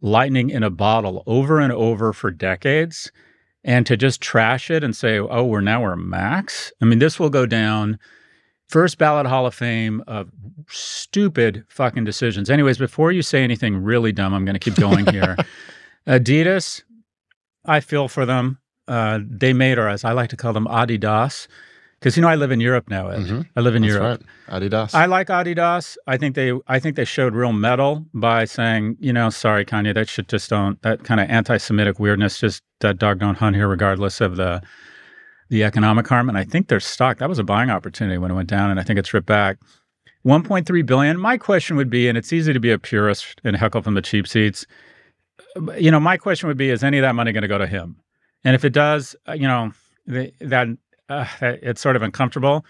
lightning 0.00 0.50
in 0.50 0.62
a 0.62 0.70
bottle 0.70 1.22
over 1.26 1.60
and 1.60 1.72
over 1.72 2.12
for 2.12 2.30
decades. 2.30 3.12
And 3.64 3.86
to 3.86 3.96
just 3.96 4.20
trash 4.20 4.72
it 4.72 4.82
and 4.82 4.96
say, 4.96 5.18
oh, 5.18 5.44
we're 5.44 5.60
now 5.60 5.82
we're 5.82 5.94
Max. 5.94 6.72
I 6.82 6.84
mean, 6.84 6.98
this 6.98 7.20
will 7.20 7.30
go 7.30 7.46
down 7.46 8.00
first 8.72 8.96
ballot 8.96 9.26
Hall 9.26 9.44
of 9.44 9.54
Fame 9.54 10.02
of 10.06 10.30
stupid 10.66 11.62
fucking 11.68 12.04
decisions. 12.04 12.48
Anyways, 12.48 12.78
before 12.78 13.12
you 13.12 13.20
say 13.20 13.44
anything 13.44 13.76
really 13.76 14.12
dumb, 14.12 14.32
I'm 14.32 14.46
going 14.46 14.54
to 14.54 14.58
keep 14.58 14.76
going 14.76 15.06
here. 15.06 15.36
Adidas, 16.06 16.82
I 17.66 17.80
feel 17.80 18.08
for 18.08 18.24
them. 18.24 18.58
Uh, 18.88 19.20
they 19.22 19.52
made, 19.52 19.78
or 19.78 19.88
as 19.88 20.04
I 20.04 20.12
like 20.12 20.30
to 20.30 20.36
call 20.36 20.54
them, 20.54 20.66
Adidas. 20.66 21.46
Because 22.00 22.16
you 22.16 22.22
know 22.22 22.28
I 22.28 22.34
live 22.34 22.50
in 22.50 22.60
Europe 22.60 22.88
now. 22.88 23.08
Ed. 23.08 23.20
Mm-hmm. 23.20 23.40
I 23.54 23.60
live 23.60 23.74
in 23.76 23.82
That's 23.82 23.94
Europe. 23.94 24.24
Right. 24.48 24.62
Adidas. 24.62 24.94
I 24.94 25.04
like 25.04 25.28
Adidas. 25.28 25.96
I 26.08 26.16
think 26.16 26.34
they 26.34 26.52
I 26.66 26.80
think 26.80 26.96
they 26.96 27.04
showed 27.04 27.34
real 27.34 27.52
mettle 27.52 28.06
by 28.12 28.44
saying, 28.44 28.96
you 28.98 29.12
know, 29.12 29.30
sorry, 29.30 29.64
Kanye, 29.64 29.94
that 29.94 30.08
shit 30.08 30.26
just 30.26 30.50
don't 30.50 30.82
that 30.82 31.04
kind 31.04 31.20
of 31.20 31.30
anti-Semitic 31.30 32.00
weirdness. 32.00 32.40
Just 32.40 32.62
that 32.80 32.98
dog 32.98 33.20
don't 33.20 33.36
hunt 33.36 33.54
here, 33.54 33.68
regardless 33.68 34.20
of 34.20 34.34
the 34.34 34.62
the 35.52 35.62
economic 35.64 36.08
harm. 36.08 36.30
And 36.30 36.38
I 36.38 36.44
think 36.44 36.68
their 36.68 36.80
stock, 36.80 37.18
that 37.18 37.28
was 37.28 37.38
a 37.38 37.44
buying 37.44 37.68
opportunity 37.68 38.16
when 38.16 38.30
it 38.30 38.34
went 38.34 38.48
down, 38.48 38.70
and 38.70 38.80
I 38.80 38.82
think 38.82 38.98
it's 38.98 39.12
ripped 39.12 39.26
back. 39.26 39.58
1.3 40.24 40.86
billion. 40.86 41.20
My 41.20 41.36
question 41.36 41.76
would 41.76 41.90
be, 41.90 42.08
and 42.08 42.16
it's 42.16 42.32
easy 42.32 42.54
to 42.54 42.60
be 42.60 42.70
a 42.70 42.78
purist 42.78 43.38
and 43.44 43.54
heckle 43.54 43.82
from 43.82 43.92
the 43.92 44.00
cheap 44.00 44.26
seats. 44.26 44.66
You 45.76 45.90
know, 45.90 46.00
my 46.00 46.16
question 46.16 46.48
would 46.48 46.56
be, 46.56 46.70
is 46.70 46.82
any 46.82 46.96
of 46.96 47.02
that 47.02 47.14
money 47.14 47.32
going 47.32 47.42
to 47.42 47.48
go 47.48 47.58
to 47.58 47.66
him? 47.66 47.96
And 48.44 48.54
if 48.54 48.64
it 48.64 48.72
does, 48.72 49.14
uh, 49.28 49.34
you 49.34 49.46
know, 49.46 49.72
that 50.06 50.78
uh, 51.10 51.26
it's 51.40 51.82
sort 51.82 51.96
of 51.96 52.02
uncomfortable. 52.02 52.64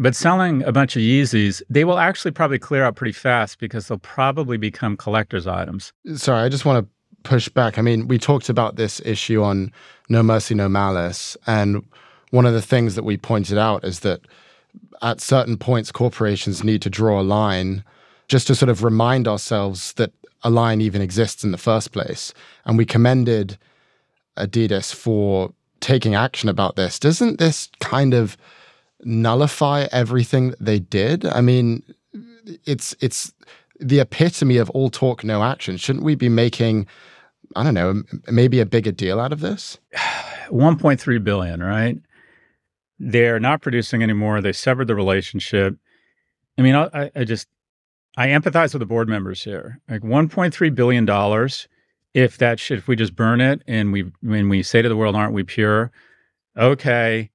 But 0.00 0.16
selling 0.16 0.64
a 0.64 0.72
bunch 0.72 0.96
of 0.96 1.02
Yeezys, 1.02 1.62
they 1.70 1.84
will 1.84 1.98
actually 1.98 2.32
probably 2.32 2.58
clear 2.58 2.82
out 2.82 2.96
pretty 2.96 3.12
fast 3.12 3.60
because 3.60 3.86
they'll 3.86 3.98
probably 3.98 4.56
become 4.56 4.96
collector's 4.96 5.46
items. 5.46 5.92
Sorry, 6.16 6.42
I 6.42 6.48
just 6.48 6.64
want 6.64 6.84
to 6.84 6.90
push 7.22 7.48
back. 7.48 7.78
I 7.78 7.82
mean, 7.82 8.08
we 8.08 8.18
talked 8.18 8.48
about 8.48 8.74
this 8.74 9.00
issue 9.04 9.44
on 9.44 9.72
No 10.08 10.24
Mercy, 10.24 10.56
No 10.56 10.68
Malice, 10.68 11.36
and 11.46 11.84
one 12.30 12.46
of 12.46 12.54
the 12.54 12.62
things 12.62 12.94
that 12.94 13.04
we 13.04 13.16
pointed 13.16 13.58
out 13.58 13.84
is 13.84 14.00
that 14.00 14.20
at 15.02 15.20
certain 15.20 15.56
points, 15.56 15.92
corporations 15.92 16.64
need 16.64 16.82
to 16.82 16.90
draw 16.90 17.20
a 17.20 17.22
line 17.22 17.84
just 18.28 18.46
to 18.48 18.54
sort 18.54 18.68
of 18.68 18.82
remind 18.82 19.28
ourselves 19.28 19.92
that 19.94 20.12
a 20.42 20.50
line 20.50 20.80
even 20.80 21.00
exists 21.02 21.44
in 21.44 21.52
the 21.52 21.58
first 21.58 21.92
place. 21.92 22.32
And 22.64 22.76
we 22.76 22.84
commended 22.84 23.58
Adidas 24.36 24.94
for 24.94 25.52
taking 25.80 26.14
action 26.14 26.48
about 26.48 26.76
this. 26.76 26.98
Doesn't 26.98 27.38
this 27.38 27.68
kind 27.80 28.14
of 28.14 28.36
nullify 29.04 29.86
everything 29.92 30.50
that 30.50 30.64
they 30.64 30.78
did? 30.78 31.26
I 31.26 31.40
mean, 31.40 31.82
it's 32.64 32.94
it's 33.00 33.32
the 33.78 34.00
epitome 34.00 34.56
of 34.56 34.70
all 34.70 34.90
talk, 34.90 35.22
no 35.24 35.42
action. 35.42 35.76
Shouldn't 35.76 36.04
we 36.04 36.14
be 36.14 36.28
making, 36.28 36.86
I 37.54 37.62
don't 37.62 37.74
know, 37.74 38.02
maybe 38.28 38.60
a 38.60 38.66
bigger 38.66 38.92
deal 38.92 39.20
out 39.20 39.32
of 39.32 39.40
this? 39.40 39.78
1.3 40.48 41.24
billion, 41.24 41.62
right? 41.62 41.98
They're 42.98 43.40
not 43.40 43.62
producing 43.62 44.02
anymore. 44.02 44.40
They 44.40 44.52
severed 44.52 44.86
the 44.86 44.94
relationship. 44.94 45.76
I 46.58 46.62
mean, 46.62 46.74
I, 46.74 47.10
I 47.14 47.24
just 47.24 47.48
I 48.16 48.28
empathize 48.28 48.72
with 48.72 48.80
the 48.80 48.86
board 48.86 49.08
members 49.08 49.42
here. 49.42 49.80
Like 49.88 50.02
1.3 50.02 50.74
billion 50.74 51.04
dollars. 51.04 51.68
If 52.14 52.38
that 52.38 52.70
if 52.70 52.88
we 52.88 52.96
just 52.96 53.14
burn 53.14 53.42
it 53.42 53.62
and 53.66 53.92
we 53.92 54.10
when 54.22 54.48
we 54.48 54.62
say 54.62 54.80
to 54.80 54.88
the 54.88 54.96
world, 54.96 55.14
"Aren't 55.14 55.34
we 55.34 55.42
pure?" 55.42 55.90
Okay, 56.56 57.30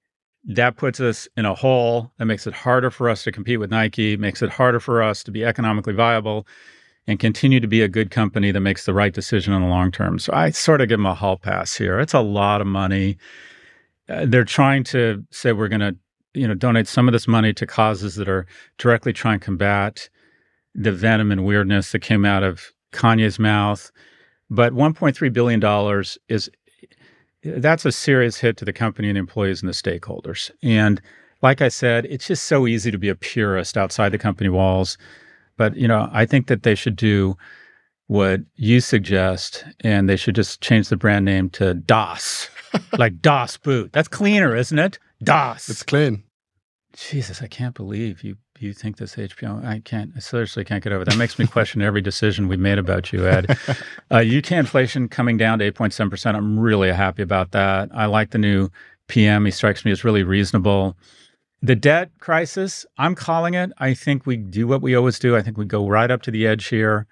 that 0.46 0.76
puts 0.76 1.00
us 1.00 1.28
in 1.38 1.46
a 1.46 1.54
hole. 1.54 2.12
That 2.18 2.26
makes 2.26 2.48
it 2.48 2.54
harder 2.54 2.90
for 2.90 3.08
us 3.08 3.24
to 3.26 3.32
compete 3.32 3.60
with 3.60 3.70
Nike. 3.70 4.18
Makes 4.18 4.42
it 4.42 4.50
harder 4.50 4.80
for 4.80 5.04
us 5.04 5.22
to 5.24 5.32
be 5.32 5.46
economically 5.46 5.94
viable 5.94 6.48
and 7.06 7.20
continue 7.20 7.60
to 7.60 7.68
be 7.68 7.82
a 7.82 7.88
good 7.88 8.12
company 8.12 8.52
that 8.52 8.60
makes 8.60 8.86
the 8.86 8.94
right 8.94 9.14
decision 9.14 9.54
in 9.54 9.62
the 9.62 9.68
long 9.68 9.92
term. 9.92 10.18
So 10.18 10.34
I 10.34 10.50
sort 10.52 10.82
of 10.82 10.90
give 10.90 10.98
them 10.98 11.06
a 11.06 11.14
hall 11.14 11.38
pass 11.38 11.76
here. 11.76 12.00
It's 12.00 12.14
a 12.14 12.22
lot 12.22 12.62
of 12.62 12.68
money. 12.68 13.18
Uh, 14.12 14.26
they're 14.28 14.44
trying 14.44 14.84
to 14.84 15.24
say 15.32 15.54
we're 15.54 15.68
going 15.68 15.82
to 15.82 15.96
you 16.34 16.48
know 16.48 16.54
donate 16.54 16.88
some 16.88 17.08
of 17.08 17.12
this 17.12 17.28
money 17.28 17.54
to 17.54 17.66
causes 17.66 18.16
that 18.16 18.30
are 18.30 18.46
directly 18.78 19.14
trying 19.14 19.40
to 19.40 19.46
combat 19.46 20.10
the 20.76 20.92
venom 20.92 21.32
and 21.32 21.46
weirdness 21.46 21.92
that 21.92 22.00
came 22.00 22.26
out 22.26 22.44
of 22.44 22.72
Kanye's 22.92 23.40
mouth. 23.40 23.92
But 24.50 24.74
1.3 24.74 25.34
billion 25.34 25.60
dollars 25.60 26.18
is 26.28 26.50
that's 27.44 27.86
a 27.86 27.92
serious 27.92 28.38
hit 28.38 28.58
to 28.58 28.66
the 28.66 28.74
company 28.74 29.10
and 29.10 29.16
the 29.16 29.20
employees 29.20 29.62
and 29.62 29.70
the 29.70 29.74
stakeholders. 29.74 30.52
And 30.62 31.02
like 31.42 31.62
I 31.62 31.70
said, 31.70 32.06
it's 32.06 32.28
just 32.28 32.44
so 32.44 32.68
easy 32.68 32.92
to 32.92 32.98
be 32.98 33.10
a 33.10 33.16
purist 33.16 33.78
outside 33.78 34.10
the 34.10 34.18
company 34.18 34.50
walls. 34.50 34.98
But 35.58 35.76
you 35.76 35.88
know, 35.88 36.10
I 36.12 36.26
think 36.26 36.48
that 36.48 36.64
they 36.64 36.76
should 36.76 36.96
do 36.96 37.38
what 38.08 38.42
you 38.56 38.82
suggest, 38.82 39.64
and 39.82 40.10
they 40.10 40.18
should 40.18 40.36
just 40.36 40.60
change 40.60 40.90
the 40.90 40.98
brand 40.98 41.24
name 41.24 41.50
to 41.52 41.74
Das 41.76 42.50
like 42.98 43.22
Das 43.22 43.58
Boot. 43.58 43.92
That's 43.94 44.08
cleaner, 44.08 44.56
isn't 44.56 44.80
it? 44.80 45.00
Das. 45.24 45.70
It's 45.70 45.84
clean. 45.84 46.24
Jesus, 46.94 47.42
I 47.42 47.48
can't 47.48 47.76
believe 47.76 48.24
you 48.24 48.38
you 48.60 48.74
think 48.74 48.98
this 48.98 49.16
HBO. 49.16 49.66
I 49.66 49.80
can't. 49.80 50.12
I 50.16 50.20
seriously 50.20 50.64
can't 50.64 50.84
get 50.84 50.94
over 50.94 51.04
that. 51.04 51.18
Makes 51.18 51.40
me 51.40 51.48
question 51.48 51.82
every 51.82 52.02
decision 52.02 52.48
we've 52.48 52.60
made 52.60 52.78
about 52.78 53.12
you, 53.12 53.28
Ed. 53.28 53.58
uh, 54.12 54.18
UK 54.18 54.52
inflation 54.54 55.08
coming 55.08 55.38
down 55.38 55.60
to 55.60 55.66
eight 55.66 55.76
point 55.76 55.94
seven 55.94 56.10
percent. 56.10 56.38
I'm 56.38 56.60
really 56.60 56.92
happy 56.92 57.24
about 57.24 57.52
that. 57.52 57.90
I 57.94 58.06
like 58.06 58.32
the 58.32 58.38
new 58.38 58.70
PM. 59.08 59.46
He 59.46 59.52
strikes 59.52 59.84
me 59.84 59.92
as 59.92 60.04
really 60.04 60.24
reasonable. 60.24 60.96
The 61.64 61.76
debt 61.76 62.12
crisis, 62.20 62.86
I'm 62.98 63.16
calling 63.16 63.54
it. 63.54 63.72
I 63.78 63.94
think 63.94 64.26
we 64.26 64.38
do 64.38 64.68
what 64.68 64.82
we 64.82 64.96
always 64.96 65.20
do. 65.20 65.36
I 65.36 65.42
think 65.42 65.58
we 65.58 65.66
go 65.66 65.88
right 65.88 66.10
up 66.10 66.24
to 66.24 66.32
the 66.32 66.48
edge 66.48 66.68
here. 66.68 67.08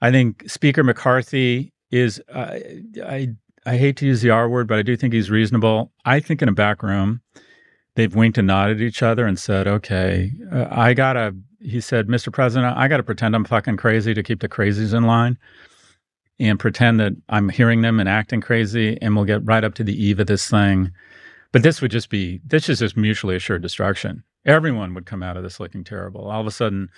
I 0.00 0.10
think 0.10 0.48
Speaker 0.48 0.82
McCarthy 0.82 1.72
is. 1.90 2.20
Uh, 2.32 2.58
I 3.04 3.34
I 3.66 3.76
hate 3.76 3.96
to 3.96 4.06
use 4.06 4.22
the 4.22 4.30
R 4.30 4.48
word, 4.48 4.68
but 4.68 4.78
I 4.78 4.82
do 4.82 4.96
think 4.96 5.12
he's 5.12 5.30
reasonable. 5.30 5.92
I 6.04 6.20
think 6.20 6.40
in 6.40 6.48
a 6.48 6.52
back 6.52 6.82
room 6.84 7.20
they've 7.96 8.14
winked 8.14 8.38
and 8.38 8.46
nodded 8.46 8.76
at 8.76 8.82
each 8.82 9.02
other 9.02 9.26
and 9.26 9.38
said, 9.38 9.66
okay, 9.66 10.32
uh, 10.52 10.68
I 10.70 10.94
gotta, 10.94 11.34
he 11.60 11.80
said, 11.80 12.06
Mr. 12.06 12.32
President, 12.32 12.76
I 12.76 12.86
gotta 12.86 13.02
pretend 13.02 13.34
I'm 13.34 13.44
fucking 13.44 13.76
crazy 13.76 14.14
to 14.14 14.22
keep 14.22 14.40
the 14.40 14.48
crazies 14.48 14.94
in 14.94 15.04
line 15.04 15.36
and 16.38 16.60
pretend 16.60 17.00
that 17.00 17.14
I'm 17.28 17.48
hearing 17.48 17.80
them 17.82 17.98
and 17.98 18.08
acting 18.08 18.40
crazy 18.40 18.98
and 19.02 19.16
we'll 19.16 19.24
get 19.24 19.44
right 19.44 19.64
up 19.64 19.74
to 19.74 19.84
the 19.84 20.00
eve 20.00 20.20
of 20.20 20.28
this 20.28 20.48
thing. 20.48 20.92
But 21.52 21.62
this 21.62 21.80
would 21.80 21.90
just 21.90 22.10
be, 22.10 22.40
this 22.44 22.68
is 22.68 22.78
just 22.78 22.96
mutually 22.96 23.34
assured 23.34 23.62
destruction. 23.62 24.22
Everyone 24.44 24.94
would 24.94 25.06
come 25.06 25.22
out 25.22 25.36
of 25.36 25.42
this 25.42 25.58
looking 25.58 25.82
terrible. 25.82 26.28
All 26.28 26.40
of 26.40 26.46
a 26.46 26.52
sudden, 26.52 26.90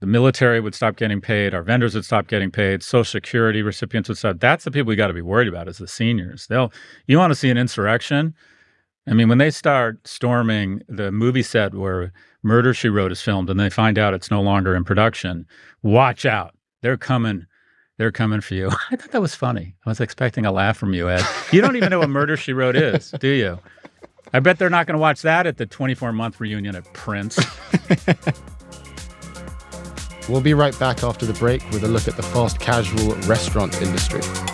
the 0.00 0.06
military 0.06 0.60
would 0.60 0.74
stop 0.74 0.96
getting 0.96 1.20
paid, 1.20 1.54
our 1.54 1.62
vendors 1.62 1.94
would 1.94 2.04
stop 2.04 2.26
getting 2.26 2.50
paid, 2.50 2.82
social 2.82 3.04
security 3.04 3.62
recipients 3.62 4.08
would 4.08 4.18
stop. 4.18 4.38
That's 4.38 4.64
the 4.64 4.70
people 4.70 4.88
we 4.88 4.96
got 4.96 5.06
to 5.08 5.14
be 5.14 5.22
worried 5.22 5.48
about 5.48 5.68
is 5.68 5.78
the 5.78 5.88
seniors. 5.88 6.46
They'll 6.46 6.72
you 7.06 7.18
want 7.18 7.30
to 7.30 7.34
see 7.34 7.50
an 7.50 7.56
insurrection? 7.56 8.34
I 9.06 9.12
mean, 9.12 9.28
when 9.28 9.38
they 9.38 9.50
start 9.50 10.06
storming 10.06 10.82
the 10.88 11.12
movie 11.12 11.42
set 11.42 11.74
where 11.74 12.12
Murder 12.42 12.72
She 12.72 12.88
Wrote 12.88 13.12
is 13.12 13.20
filmed 13.20 13.50
and 13.50 13.60
they 13.60 13.70
find 13.70 13.98
out 13.98 14.14
it's 14.14 14.30
no 14.30 14.40
longer 14.40 14.74
in 14.74 14.84
production, 14.84 15.46
watch 15.82 16.24
out. 16.24 16.54
They're 16.82 16.96
coming. 16.96 17.46
They're 17.98 18.12
coming 18.12 18.40
for 18.40 18.54
you. 18.54 18.70
I 18.90 18.96
thought 18.96 19.12
that 19.12 19.20
was 19.20 19.34
funny. 19.34 19.76
I 19.86 19.90
was 19.90 20.00
expecting 20.00 20.46
a 20.46 20.52
laugh 20.52 20.76
from 20.76 20.94
you, 20.94 21.08
Ed. 21.08 21.22
You 21.52 21.60
don't 21.60 21.76
even 21.76 21.90
know 21.90 22.00
what 22.00 22.10
Murder 22.10 22.36
She 22.36 22.52
Wrote 22.52 22.76
is, 22.76 23.10
do 23.20 23.28
you? 23.28 23.58
I 24.32 24.40
bet 24.40 24.58
they're 24.58 24.70
not 24.70 24.86
going 24.86 24.94
to 24.94 25.00
watch 25.00 25.22
that 25.22 25.46
at 25.46 25.58
the 25.58 25.66
24 25.66 26.12
month 26.12 26.40
reunion 26.40 26.74
at 26.74 26.84
Prince. 26.92 27.38
we'll 30.28 30.40
be 30.40 30.54
right 30.54 30.78
back 30.78 31.02
after 31.02 31.26
the 31.26 31.34
break 31.34 31.62
with 31.70 31.84
a 31.84 31.88
look 31.88 32.08
at 32.08 32.16
the 32.16 32.22
fast 32.22 32.60
casual 32.60 33.14
restaurant 33.26 33.80
industry. 33.82 34.53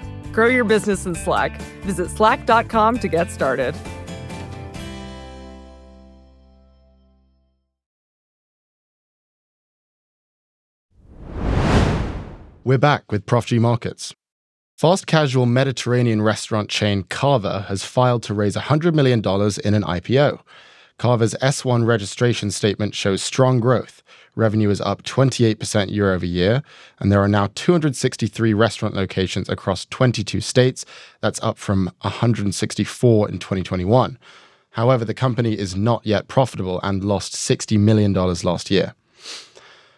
Grow 0.31 0.47
your 0.47 0.63
business 0.63 1.05
in 1.05 1.15
Slack. 1.15 1.61
Visit 1.83 2.09
slack.com 2.09 2.99
to 2.99 3.07
get 3.07 3.31
started. 3.31 3.75
We're 12.63 12.77
back 12.77 13.11
with 13.11 13.25
Prof 13.25 13.47
G 13.47 13.57
Markets. 13.57 14.13
Fast 14.77 15.07
casual 15.07 15.45
Mediterranean 15.45 16.21
restaurant 16.21 16.69
chain 16.69 17.03
Cava 17.03 17.65
has 17.67 17.83
filed 17.83 18.23
to 18.23 18.33
raise 18.33 18.55
$100 18.55 18.93
million 18.93 19.19
in 19.19 19.73
an 19.73 19.83
IPO. 19.83 20.39
Cava's 21.01 21.35
S1 21.41 21.85
registration 21.85 22.51
statement 22.51 22.93
shows 22.93 23.23
strong 23.23 23.59
growth, 23.59 24.01
Revenue 24.35 24.69
is 24.69 24.79
up 24.79 25.03
28% 25.03 25.91
year 25.91 26.13
over 26.13 26.25
year, 26.25 26.63
and 26.99 27.11
there 27.11 27.21
are 27.21 27.27
now 27.27 27.49
263 27.53 28.53
restaurant 28.53 28.95
locations 28.95 29.49
across 29.49 29.85
22 29.85 30.39
states. 30.39 30.85
That's 31.19 31.41
up 31.43 31.57
from 31.57 31.91
164 32.01 33.29
in 33.29 33.39
2021. 33.39 34.17
However, 34.71 35.03
the 35.03 35.13
company 35.13 35.57
is 35.57 35.75
not 35.75 36.05
yet 36.05 36.29
profitable 36.29 36.79
and 36.81 37.03
lost 37.03 37.33
$60 37.33 37.77
million 37.77 38.13
last 38.13 38.71
year. 38.71 38.93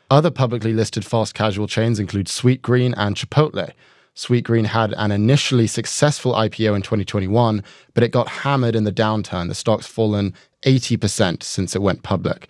Other 0.10 0.32
publicly 0.32 0.74
listed 0.74 1.06
fast 1.06 1.36
casual 1.36 1.68
chains 1.68 2.00
include 2.00 2.26
Sweetgreen 2.26 2.96
and 2.98 3.16
Chipotle. 3.16 3.72
Sweetgreen 4.16 4.66
had 4.66 4.94
an 4.94 5.12
initially 5.12 5.68
successful 5.68 6.34
IPO 6.34 6.76
in 6.76 6.82
2021, 6.82 7.64
but 7.94 8.04
it 8.04 8.12
got 8.12 8.28
hammered 8.28 8.76
in 8.76 8.84
the 8.84 8.92
downturn. 8.92 9.48
The 9.48 9.56
stock's 9.56 9.88
fallen 9.88 10.34
80% 10.64 11.44
since 11.44 11.76
it 11.76 11.82
went 11.82 12.04
public. 12.04 12.48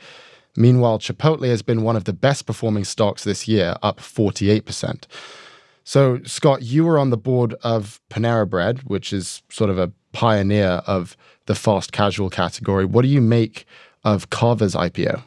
Meanwhile, 0.56 1.00
Chipotle 1.00 1.48
has 1.48 1.62
been 1.62 1.82
one 1.82 1.96
of 1.96 2.04
the 2.04 2.14
best 2.14 2.46
performing 2.46 2.84
stocks 2.84 3.24
this 3.24 3.48
year, 3.48 3.76
up 3.82 3.98
48%. 3.98 5.06
So, 5.84 6.22
Scott, 6.24 6.62
you 6.62 6.86
were 6.86 7.00
on 7.00 7.10
the 7.10 7.18
board 7.18 7.56
of 7.64 8.00
Panera 8.10 8.50
Bread, 8.50 8.80
which 8.84 9.12
is 9.12 9.42
sort 9.50 9.70
of 9.70 9.78
a 9.78 9.92
pioneer 10.12 10.82
of 10.86 11.18
the 11.46 11.56
fast 11.56 11.92
casual 11.92 12.30
category. 12.30 12.86
What 12.86 13.02
do 13.02 13.08
you 13.08 13.22
make 13.22 13.66
of 14.04 14.30
Cava's 14.30 14.76
IPO? 14.76 15.24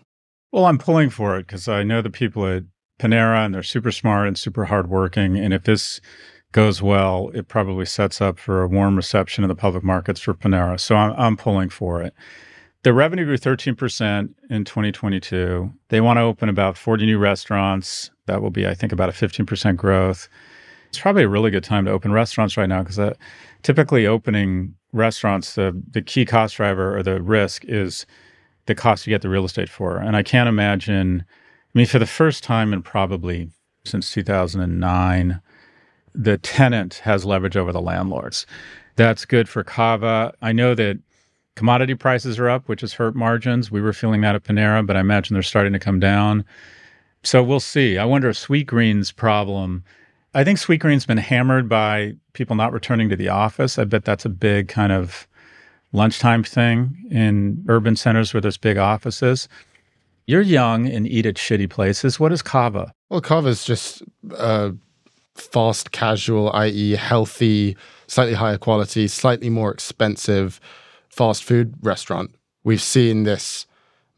Well, 0.52 0.64
I'm 0.64 0.78
pulling 0.78 1.10
for 1.10 1.36
it 1.36 1.46
because 1.46 1.68
I 1.68 1.82
know 1.82 2.00
the 2.00 2.10
people 2.10 2.46
at 2.46 2.62
Panera 2.98 3.44
and 3.44 3.54
they're 3.54 3.62
super 3.62 3.92
smart 3.92 4.26
and 4.26 4.38
super 4.38 4.66
hardworking. 4.66 5.36
And 5.36 5.52
if 5.52 5.64
this 5.64 6.00
goes 6.52 6.80
well, 6.80 7.30
it 7.34 7.48
probably 7.48 7.84
sets 7.84 8.20
up 8.20 8.38
for 8.38 8.62
a 8.62 8.68
warm 8.68 8.96
reception 8.96 9.44
in 9.44 9.48
the 9.48 9.54
public 9.54 9.84
markets 9.84 10.20
for 10.20 10.34
Panera. 10.34 10.80
So 10.80 10.96
I'm, 10.96 11.12
I'm 11.18 11.36
pulling 11.36 11.68
for 11.68 12.02
it. 12.02 12.14
The 12.82 12.92
revenue 12.92 13.24
grew 13.24 13.36
13% 13.36 14.34
in 14.48 14.64
2022. 14.64 15.72
They 15.88 16.00
want 16.00 16.18
to 16.18 16.22
open 16.22 16.48
about 16.48 16.78
40 16.78 17.04
new 17.04 17.18
restaurants. 17.18 18.10
That 18.26 18.42
will 18.42 18.50
be, 18.50 18.66
I 18.66 18.74
think, 18.74 18.92
about 18.92 19.08
a 19.08 19.12
15% 19.12 19.76
growth. 19.76 20.28
It's 20.88 20.98
probably 20.98 21.24
a 21.24 21.28
really 21.28 21.50
good 21.50 21.64
time 21.64 21.84
to 21.86 21.90
open 21.90 22.12
restaurants 22.12 22.56
right 22.56 22.68
now 22.68 22.82
because 22.82 22.98
uh, 22.98 23.14
typically 23.62 24.06
opening 24.06 24.74
restaurants, 24.92 25.56
the, 25.56 25.82
the 25.90 26.00
key 26.00 26.24
cost 26.24 26.56
driver 26.56 26.96
or 26.96 27.02
the 27.02 27.20
risk 27.20 27.64
is 27.64 28.06
the 28.66 28.74
cost 28.74 29.06
you 29.06 29.12
get 29.12 29.22
the 29.22 29.28
real 29.28 29.44
estate 29.44 29.68
for. 29.68 29.98
And 29.98 30.16
I 30.16 30.22
can't 30.22 30.48
imagine, 30.48 31.24
I 31.76 31.78
mean, 31.78 31.86
for 31.86 31.98
the 31.98 32.06
first 32.06 32.42
time 32.42 32.72
in 32.72 32.80
probably 32.80 33.50
since 33.84 34.10
2009, 34.10 35.42
the 36.14 36.38
tenant 36.38 36.94
has 37.04 37.26
leverage 37.26 37.54
over 37.54 37.70
the 37.70 37.82
landlords. 37.82 38.46
That's 38.94 39.26
good 39.26 39.46
for 39.46 39.62
Cava. 39.62 40.32
I 40.40 40.52
know 40.52 40.74
that 40.74 40.98
Commodity 41.54 41.94
prices 41.94 42.38
are 42.38 42.48
up, 42.48 42.66
which 42.66 42.80
has 42.80 42.94
hurt 42.94 43.14
margins. 43.14 43.70
We 43.70 43.82
were 43.82 43.92
feeling 43.92 44.22
that 44.22 44.34
at 44.34 44.44
Panera, 44.44 44.86
but 44.86 44.96
I 44.96 45.00
imagine 45.00 45.34
they're 45.34 45.42
starting 45.42 45.74
to 45.74 45.78
come 45.78 46.00
down. 46.00 46.46
So 47.22 47.42
we'll 47.42 47.60
see. 47.60 47.98
I 47.98 48.06
wonder 48.06 48.30
if 48.30 48.38
Sweetgreen's 48.38 49.12
problem. 49.12 49.84
I 50.32 50.44
think 50.44 50.58
Sweetgreen's 50.58 51.04
been 51.04 51.18
hammered 51.18 51.68
by 51.68 52.14
people 52.32 52.56
not 52.56 52.72
returning 52.72 53.10
to 53.10 53.16
the 53.16 53.28
office. 53.28 53.78
I 53.78 53.84
bet 53.84 54.06
that's 54.06 54.24
a 54.24 54.30
big 54.30 54.68
kind 54.68 54.92
of 54.92 55.28
lunchtime 55.92 56.42
thing 56.42 57.06
in 57.10 57.66
urban 57.68 57.96
centers 57.96 58.32
where 58.32 58.40
there's 58.40 58.56
big 58.56 58.78
offices. 58.78 59.46
You're 60.26 60.42
young 60.42 60.88
and 60.88 61.06
eat 61.06 61.24
at 61.24 61.36
shitty 61.36 61.70
places. 61.70 62.18
What 62.18 62.32
is 62.32 62.42
Cava? 62.42 62.92
Well, 63.10 63.20
Cava 63.20 63.48
is 63.48 63.64
just 63.64 64.02
uh, 64.36 64.72
fast 65.34 65.92
casual, 65.92 66.50
i.e., 66.52 66.96
healthy, 66.96 67.76
slightly 68.08 68.34
higher 68.34 68.58
quality, 68.58 69.06
slightly 69.06 69.50
more 69.50 69.70
expensive 69.70 70.60
fast 71.08 71.44
food 71.44 71.74
restaurant. 71.80 72.34
We've 72.64 72.82
seen 72.82 73.22
this 73.22 73.66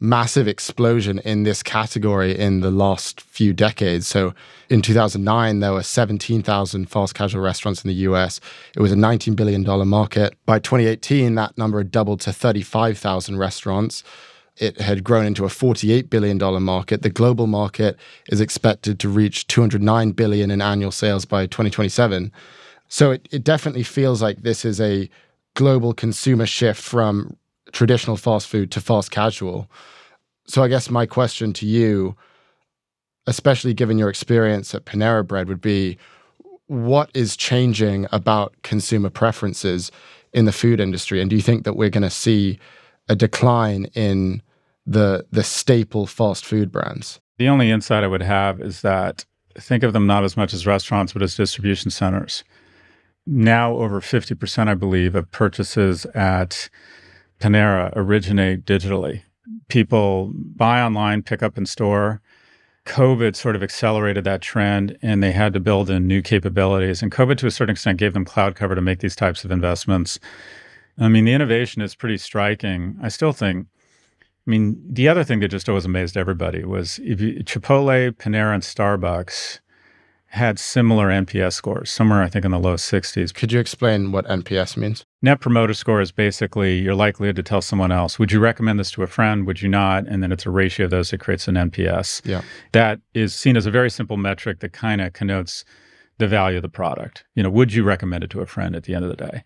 massive 0.00 0.46
explosion 0.46 1.18
in 1.20 1.42
this 1.42 1.62
category 1.62 2.36
in 2.36 2.60
the 2.60 2.70
last 2.70 3.20
few 3.20 3.52
decades. 3.52 4.06
So 4.06 4.32
in 4.70 4.80
2009, 4.80 5.60
there 5.60 5.72
were 5.72 5.82
17,000 5.82 6.88
fast 6.88 7.14
casual 7.14 7.42
restaurants 7.42 7.84
in 7.84 7.88
the 7.88 7.94
US. 7.94 8.40
It 8.76 8.80
was 8.80 8.92
a 8.92 8.96
$19 8.96 9.34
billion 9.34 9.64
market. 9.88 10.34
By 10.46 10.60
2018, 10.60 11.34
that 11.34 11.58
number 11.58 11.78
had 11.78 11.90
doubled 11.90 12.20
to 12.22 12.32
35,000 12.32 13.36
restaurants. 13.36 14.04
It 14.60 14.80
had 14.80 15.04
grown 15.04 15.26
into 15.26 15.44
a 15.44 15.48
$48 15.48 16.10
billion 16.10 16.38
market. 16.62 17.02
The 17.02 17.10
global 17.10 17.46
market 17.46 17.96
is 18.28 18.40
expected 18.40 18.98
to 19.00 19.08
reach 19.08 19.46
209 19.46 20.12
billion 20.12 20.50
in 20.50 20.60
annual 20.60 20.90
sales 20.90 21.24
by 21.24 21.46
2027. 21.46 22.32
So 22.88 23.12
it, 23.12 23.28
it 23.30 23.44
definitely 23.44 23.84
feels 23.84 24.20
like 24.20 24.42
this 24.42 24.64
is 24.64 24.80
a 24.80 25.08
global 25.54 25.92
consumer 25.92 26.46
shift 26.46 26.82
from 26.82 27.36
traditional 27.72 28.16
fast 28.16 28.48
food 28.48 28.70
to 28.72 28.80
fast 28.80 29.10
casual. 29.10 29.70
So 30.46 30.62
I 30.62 30.68
guess 30.68 30.90
my 30.90 31.06
question 31.06 31.52
to 31.54 31.66
you, 31.66 32.16
especially 33.26 33.74
given 33.74 33.98
your 33.98 34.08
experience 34.08 34.74
at 34.74 34.86
Panera 34.86 35.26
Bread, 35.26 35.48
would 35.48 35.60
be 35.60 35.98
what 36.66 37.10
is 37.14 37.36
changing 37.36 38.06
about 38.12 38.54
consumer 38.62 39.10
preferences 39.10 39.90
in 40.32 40.44
the 40.44 40.52
food 40.52 40.80
industry? 40.80 41.20
And 41.20 41.30
do 41.30 41.36
you 41.36 41.42
think 41.42 41.64
that 41.64 41.74
we're 41.74 41.90
going 41.90 42.02
to 42.02 42.10
see 42.10 42.58
a 43.08 43.16
decline 43.16 43.86
in 43.94 44.42
the 44.88 45.26
the 45.30 45.44
staple 45.44 46.06
fast 46.06 46.44
food 46.44 46.72
brands? 46.72 47.20
The 47.38 47.48
only 47.48 47.70
insight 47.70 48.02
I 48.02 48.08
would 48.08 48.22
have 48.22 48.60
is 48.60 48.80
that 48.80 49.24
think 49.56 49.82
of 49.82 49.92
them 49.92 50.06
not 50.06 50.24
as 50.24 50.36
much 50.36 50.54
as 50.54 50.66
restaurants, 50.66 51.12
but 51.12 51.22
as 51.22 51.36
distribution 51.36 51.90
centers. 51.90 52.42
Now, 53.26 53.74
over 53.76 54.00
50%, 54.00 54.68
I 54.68 54.74
believe, 54.74 55.14
of 55.14 55.30
purchases 55.30 56.06
at 56.06 56.70
Panera 57.40 57.92
originate 57.94 58.64
digitally. 58.64 59.22
People 59.68 60.32
buy 60.34 60.80
online, 60.80 61.22
pick 61.22 61.42
up 61.42 61.58
in 61.58 61.66
store. 61.66 62.22
COVID 62.86 63.36
sort 63.36 63.54
of 63.54 63.62
accelerated 63.62 64.24
that 64.24 64.40
trend 64.40 64.96
and 65.02 65.22
they 65.22 65.32
had 65.32 65.52
to 65.52 65.60
build 65.60 65.90
in 65.90 66.06
new 66.06 66.22
capabilities. 66.22 67.02
And 67.02 67.12
COVID, 67.12 67.36
to 67.38 67.46
a 67.46 67.50
certain 67.50 67.72
extent, 67.72 67.98
gave 67.98 68.14
them 68.14 68.24
cloud 68.24 68.54
cover 68.54 68.74
to 68.74 68.80
make 68.80 69.00
these 69.00 69.16
types 69.16 69.44
of 69.44 69.50
investments. 69.50 70.18
I 70.98 71.08
mean, 71.08 71.26
the 71.26 71.34
innovation 71.34 71.82
is 71.82 71.94
pretty 71.94 72.16
striking. 72.16 72.96
I 73.02 73.08
still 73.08 73.32
think, 73.32 73.66
I 74.48 74.50
mean, 74.50 74.80
the 74.88 75.08
other 75.08 75.24
thing 75.24 75.40
that 75.40 75.48
just 75.48 75.68
always 75.68 75.84
amazed 75.84 76.16
everybody 76.16 76.64
was 76.64 76.98
if 77.04 77.20
you, 77.20 77.44
Chipotle, 77.44 78.12
Panera, 78.12 78.54
and 78.54 78.62
Starbucks 78.62 79.60
had 80.28 80.58
similar 80.58 81.08
NPS 81.08 81.52
scores, 81.52 81.90
somewhere 81.90 82.22
I 82.22 82.30
think 82.30 82.46
in 82.46 82.50
the 82.50 82.58
low 82.58 82.76
60s. 82.76 83.34
Could 83.34 83.52
you 83.52 83.60
explain 83.60 84.10
what 84.10 84.24
NPS 84.24 84.78
means? 84.78 85.04
Net 85.20 85.40
promoter 85.40 85.74
score 85.74 86.00
is 86.00 86.12
basically 86.12 86.78
your 86.78 86.94
likelihood 86.94 87.36
to 87.36 87.42
tell 87.42 87.60
someone 87.60 87.92
else, 87.92 88.18
would 88.18 88.32
you 88.32 88.40
recommend 88.40 88.80
this 88.80 88.90
to 88.92 89.02
a 89.02 89.06
friend? 89.06 89.46
Would 89.46 89.60
you 89.60 89.68
not? 89.68 90.06
And 90.06 90.22
then 90.22 90.32
it's 90.32 90.46
a 90.46 90.50
ratio 90.50 90.84
of 90.84 90.90
those 90.90 91.10
that 91.10 91.20
creates 91.20 91.46
an 91.46 91.56
NPS. 91.56 92.22
Yeah. 92.24 92.40
That 92.72 93.00
is 93.12 93.34
seen 93.34 93.54
as 93.54 93.66
a 93.66 93.70
very 93.70 93.90
simple 93.90 94.16
metric 94.16 94.60
that 94.60 94.72
kind 94.72 95.02
of 95.02 95.12
connotes 95.12 95.62
the 96.16 96.26
value 96.26 96.56
of 96.56 96.62
the 96.62 96.70
product. 96.70 97.24
You 97.34 97.42
know, 97.42 97.50
would 97.50 97.74
you 97.74 97.84
recommend 97.84 98.24
it 98.24 98.30
to 98.30 98.40
a 98.40 98.46
friend 98.46 98.74
at 98.74 98.84
the 98.84 98.94
end 98.94 99.04
of 99.04 99.10
the 99.10 99.26
day? 99.26 99.44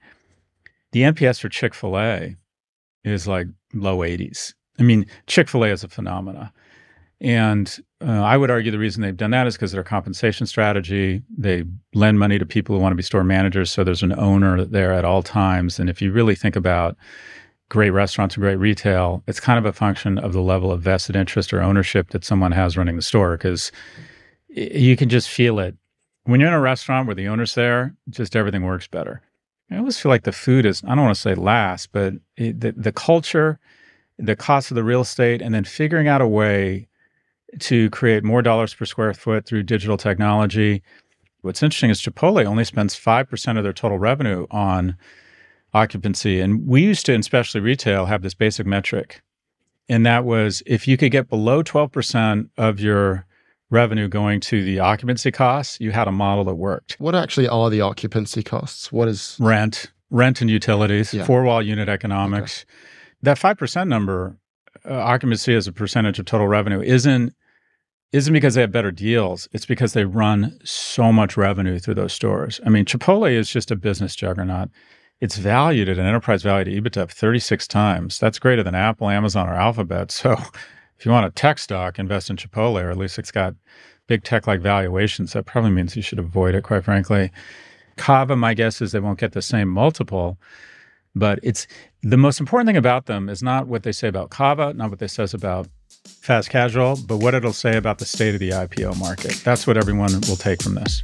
The 0.93 1.03
NPS 1.03 1.41
for 1.41 1.49
Chick 1.49 1.75
fil 1.75 1.99
A 1.99 2.37
is 3.03 3.27
like 3.27 3.49
low 3.75 3.99
80s. 3.99 4.55
I 4.83 4.85
mean, 4.85 5.07
Chick 5.29 5.49
fil 5.49 5.65
A 5.65 5.69
is 5.69 5.85
a 5.85 5.89
phenomena. 5.89 6.53
And 7.21 7.79
uh, 8.05 8.21
I 8.21 8.37
would 8.37 8.51
argue 8.51 8.73
the 8.73 8.81
reason 8.81 9.01
they've 9.01 9.17
done 9.17 9.31
that 9.31 9.47
is 9.47 9.55
because 9.55 9.71
their 9.71 9.85
compensation 9.85 10.45
strategy. 10.45 11.23
They 11.31 11.63
lend 11.95 12.19
money 12.19 12.37
to 12.37 12.45
people 12.45 12.75
who 12.75 12.83
want 12.83 12.91
to 12.91 12.97
be 12.97 13.03
store 13.05 13.23
managers, 13.23 13.71
so 13.71 13.85
there's 13.85 14.03
an 14.03 14.19
owner 14.19 14.65
there 14.65 14.93
at 14.93 15.05
all 15.05 15.23
times. 15.23 15.79
And 15.79 15.89
if 15.89 16.03
you 16.03 16.11
really 16.11 16.35
think 16.35 16.57
about 16.57 16.97
great 17.69 17.91
restaurants 17.91 18.35
and 18.35 18.43
great 18.43 18.57
retail, 18.57 19.23
it's 19.29 19.39
kind 19.39 19.57
of 19.57 19.65
a 19.65 19.73
function 19.73 20.19
of 20.19 20.33
the 20.33 20.43
level 20.43 20.73
of 20.73 20.83
vested 20.83 21.15
interest 21.15 21.55
or 21.55 21.63
ownership 21.63 22.11
that 22.11 22.25
someone 22.25 22.51
has 22.51 22.77
running 22.77 22.97
the 22.97 23.03
store 23.03 23.37
because 23.37 23.71
you 24.49 24.97
can 24.97 25.09
just 25.09 25.31
feel 25.31 25.61
it. 25.61 25.77
When 26.25 26.41
you're 26.41 26.49
in 26.49 26.55
a 26.55 26.61
restaurant 26.61 27.07
where 27.07 27.15
the 27.15 27.29
owner's 27.29 27.55
there, 27.55 27.95
just 28.11 28.35
everything 28.35 28.65
works 28.65 28.89
better. 28.89 29.23
I 29.71 29.79
always 29.79 29.99
feel 29.99 30.11
like 30.11 30.25
the 30.25 30.33
food 30.33 30.67
is, 30.67 30.83
I 30.85 30.89
don't 30.97 31.05
want 31.05 31.15
to 31.15 31.21
say 31.21 31.35
last, 31.37 31.93
but 31.93 32.15
it, 32.37 32.61
the, 32.61 32.73
the 32.73 32.93
culture, 32.93 33.61
the 34.23 34.37
cost 34.37 34.71
of 34.71 34.77
the 34.77 34.85
real 34.85 35.01
estate, 35.03 35.43
and 35.43 35.55
then 35.55 35.65
figuring 35.65 36.09
out 36.09 36.21
a 36.21 36.29
way 36.29 36.89
to 37.59 37.91
create 37.91 38.25
more 38.25 38.41
dollars 38.41 38.73
per 38.73 38.85
square 38.87 39.13
foot 39.13 39.45
through 39.45 39.65
digital 39.65 39.97
technology. 39.97 40.83
What's 41.43 41.63
interesting 41.63 41.91
is 41.91 42.01
Chipotle 42.01 42.45
only 42.47 42.65
spends 42.65 42.95
5% 42.99 43.59
of 43.59 43.65
their 43.65 43.73
total 43.73 43.99
revenue 43.99 44.47
on 44.51 44.97
occupancy. 45.75 46.41
And 46.41 46.67
we 46.67 46.83
used 46.83 47.05
to, 47.07 47.13
in 47.13 47.21
especially 47.21 47.61
retail, 47.61 48.07
have 48.07 48.23
this 48.23 48.35
basic 48.35 48.67
metric. 48.67 49.23
And 49.89 50.07
that 50.07 50.25
was 50.25 50.63
if 50.67 50.87
you 50.87 50.97
could 50.97 51.11
get 51.11 51.29
below 51.29 51.63
12% 51.63 52.49
of 52.57 52.81
your 52.81 53.27
revenue 53.71 54.07
going 54.07 54.39
to 54.41 54.63
the 54.63 54.79
occupancy 54.79 55.33
costs, 55.33 55.81
you 55.81 55.91
had 55.91 56.07
a 56.07 56.13
model 56.13 56.45
that 56.45 56.55
worked. 56.55 56.97
What 57.01 57.15
actually 57.15 57.49
are 57.49 57.71
the 57.71 57.81
occupancy 57.81 58.43
costs? 58.43 58.93
What 58.93 59.09
is 59.09 59.37
rent, 59.41 59.91
rent 60.11 60.41
and 60.41 60.49
utilities, 60.51 61.13
Yeah. 61.13 61.25
four 61.25 61.43
wall 61.43 61.63
unit 61.63 61.89
economics? 61.89 62.65
That 63.23 63.39
5% 63.39 63.89
number, 63.89 64.39
uh, 64.89 64.95
occupancy 64.95 65.55
as 65.55 65.67
a 65.67 65.73
percentage 65.73 66.19
of 66.19 66.25
total 66.27 66.49
revenue, 66.49 66.81
isn't 66.81 67.35
isn't 68.13 68.33
because 68.35 68.55
they 68.55 68.61
have 68.61 68.73
better 68.73 68.91
deals. 68.91 69.49
It's 69.53 69.65
because 69.65 69.95
they 69.95 70.05
run 70.05 70.59
so 70.65 71.13
much 71.13 71.39
revenue 71.39 71.79
through 71.79 71.95
those 71.95 72.13
stores. 72.13 72.61
I 72.65 72.69
mean, 72.69 72.85
Chipotle 72.85 73.33
is 73.33 73.51
just 73.51 73.71
a 73.71 73.77
business 73.77 74.15
juggernaut. 74.15 74.69
It's 75.21 75.39
valued 75.39 75.89
at 75.89 75.99
an 75.99 76.05
enterprise 76.05 76.43
value 76.43 76.65
to 76.65 76.91
EBITDA 76.91 77.03
of 77.03 77.11
36 77.11 77.67
times. 77.69 78.19
That's 78.19 78.39
greater 78.39 78.63
than 78.63 78.75
Apple, 78.75 79.09
Amazon, 79.09 79.49
or 79.49 79.55
Alphabet. 79.55 80.11
So 80.11 80.33
if 80.99 81.07
you 81.07 81.11
want 81.11 81.27
a 81.27 81.31
tech 81.31 81.59
stock, 81.59 81.99
invest 81.99 82.29
in 82.29 82.37
Chipotle, 82.37 82.83
or 82.83 82.91
at 82.91 82.99
least 82.99 83.19
it's 83.19 83.31
got 83.31 83.55
big 84.09 84.25
tech 84.25 84.47
like 84.47 84.61
valuations. 84.61 85.33
That 85.33 85.47
probably 85.47 85.71
means 85.71 85.97
you 85.97 86.03
should 86.03 86.19
avoid 86.19 86.55
it, 86.55 86.65
quite 86.65 86.85
frankly. 86.85 87.31
Cava, 87.97 88.37
my 88.37 88.53
guess 88.53 88.83
is 88.83 88.93
they 88.93 89.01
won't 89.01 89.19
get 89.19 89.33
the 89.33 89.43
same 89.43 89.69
multiple. 89.69 90.39
But 91.15 91.41
it's 91.43 91.67
the 92.03 92.17
most 92.17 92.41
important 92.41 92.69
thing 92.69 92.77
about 92.77 93.07
them 93.07 93.29
is 93.29 93.43
not 93.43 93.67
what 93.67 93.83
they 93.83 93.93
say 93.93 94.09
about 94.09 94.31
Cava, 94.31 94.73
not 94.73 94.91
what 94.91 94.99
they 94.99 95.09
says 95.09 95.35
about 95.35 95.69
fast 96.07 96.49
casual, 96.49 96.99
but 97.07 97.19
what 97.19 97.35
it'll 97.35 97.53
say 97.53 97.77
about 97.77 97.99
the 97.99 98.07
state 98.07 98.35
of 98.35 98.41
the 98.41 98.51
IPO 98.51 98.99
market. 98.99 99.41
That's 99.45 99.67
what 99.67 99.77
everyone 99.77 100.13
will 100.29 100.37
take 100.37 100.63
from 100.63 100.75
this. 100.75 101.03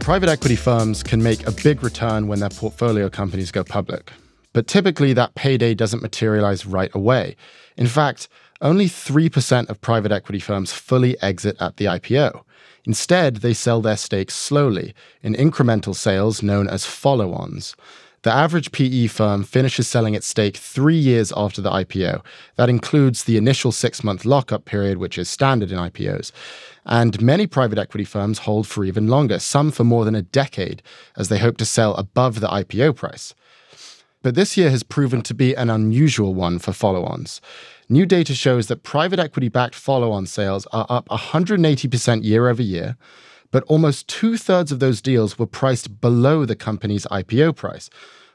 Private 0.00 0.30
equity 0.30 0.56
firms 0.56 1.02
can 1.02 1.22
make 1.22 1.46
a 1.46 1.52
big 1.52 1.82
return 1.82 2.28
when 2.28 2.40
their 2.40 2.48
portfolio 2.48 3.10
companies 3.10 3.50
go 3.50 3.62
public. 3.62 4.10
But 4.54 4.66
typically, 4.66 5.12
that 5.12 5.34
payday 5.34 5.74
doesn't 5.74 6.00
materialize 6.00 6.64
right 6.64 6.90
away. 6.94 7.36
In 7.76 7.86
fact, 7.86 8.28
only 8.60 8.86
3% 8.86 9.68
of 9.68 9.80
private 9.80 10.12
equity 10.12 10.40
firms 10.40 10.72
fully 10.72 11.20
exit 11.22 11.56
at 11.60 11.76
the 11.76 11.86
IPO. 11.86 12.42
Instead, 12.84 13.36
they 13.36 13.54
sell 13.54 13.80
their 13.80 13.96
stakes 13.96 14.34
slowly 14.34 14.94
in 15.22 15.34
incremental 15.34 15.94
sales 15.94 16.42
known 16.42 16.68
as 16.68 16.86
follow 16.86 17.34
ons. 17.34 17.76
The 18.22 18.32
average 18.32 18.72
PE 18.72 19.06
firm 19.06 19.44
finishes 19.44 19.86
selling 19.86 20.14
its 20.14 20.26
stake 20.26 20.56
three 20.56 20.96
years 20.96 21.32
after 21.36 21.62
the 21.62 21.70
IPO. 21.70 22.24
That 22.56 22.68
includes 22.68 23.24
the 23.24 23.36
initial 23.36 23.70
six 23.70 24.02
month 24.02 24.24
lockup 24.24 24.64
period, 24.64 24.98
which 24.98 25.18
is 25.18 25.28
standard 25.28 25.70
in 25.70 25.78
IPOs. 25.78 26.32
And 26.84 27.22
many 27.22 27.46
private 27.46 27.78
equity 27.78 28.04
firms 28.04 28.40
hold 28.40 28.66
for 28.66 28.84
even 28.84 29.06
longer, 29.06 29.38
some 29.38 29.70
for 29.70 29.84
more 29.84 30.04
than 30.04 30.16
a 30.16 30.22
decade, 30.22 30.82
as 31.16 31.28
they 31.28 31.38
hope 31.38 31.58
to 31.58 31.64
sell 31.64 31.94
above 31.94 32.40
the 32.40 32.48
IPO 32.48 32.96
price. 32.96 33.34
But 34.22 34.34
this 34.34 34.56
year 34.56 34.70
has 34.70 34.82
proven 34.82 35.22
to 35.22 35.34
be 35.34 35.54
an 35.54 35.70
unusual 35.70 36.34
one 36.34 36.58
for 36.58 36.72
follow 36.72 37.04
ons. 37.04 37.40
New 37.90 38.04
data 38.04 38.34
shows 38.34 38.66
that 38.66 38.82
private 38.82 39.18
equity 39.18 39.48
backed 39.48 39.74
follow 39.74 40.12
on 40.12 40.26
sales 40.26 40.66
are 40.72 40.84
up 40.90 41.08
180% 41.08 42.22
year 42.22 42.48
over 42.48 42.60
year, 42.60 42.98
but 43.50 43.62
almost 43.62 44.06
two 44.08 44.36
thirds 44.36 44.70
of 44.70 44.78
those 44.78 45.00
deals 45.00 45.38
were 45.38 45.46
priced 45.46 45.98
below 45.98 46.44
the 46.44 46.54
company's 46.54 47.06
IPO 47.06 47.56
price. 47.56 47.88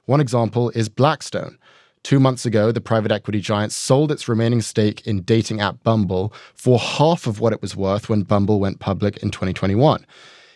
One 0.05 0.19
example 0.19 0.71
is 0.71 0.89
Blackstone. 0.89 1.59
Two 2.01 2.19
months 2.19 2.47
ago, 2.47 2.71
the 2.71 2.81
private 2.81 3.11
equity 3.11 3.39
giant 3.39 3.71
sold 3.71 4.11
its 4.11 4.27
remaining 4.27 4.59
stake 4.59 5.05
in 5.05 5.21
dating 5.21 5.61
app 5.61 5.83
Bumble 5.83 6.33
for 6.55 6.79
half 6.79 7.27
of 7.27 7.39
what 7.39 7.53
it 7.53 7.61
was 7.61 7.75
worth 7.75 8.09
when 8.09 8.23
Bumble 8.23 8.59
went 8.59 8.79
public 8.79 9.17
in 9.17 9.29
2021. 9.29 10.03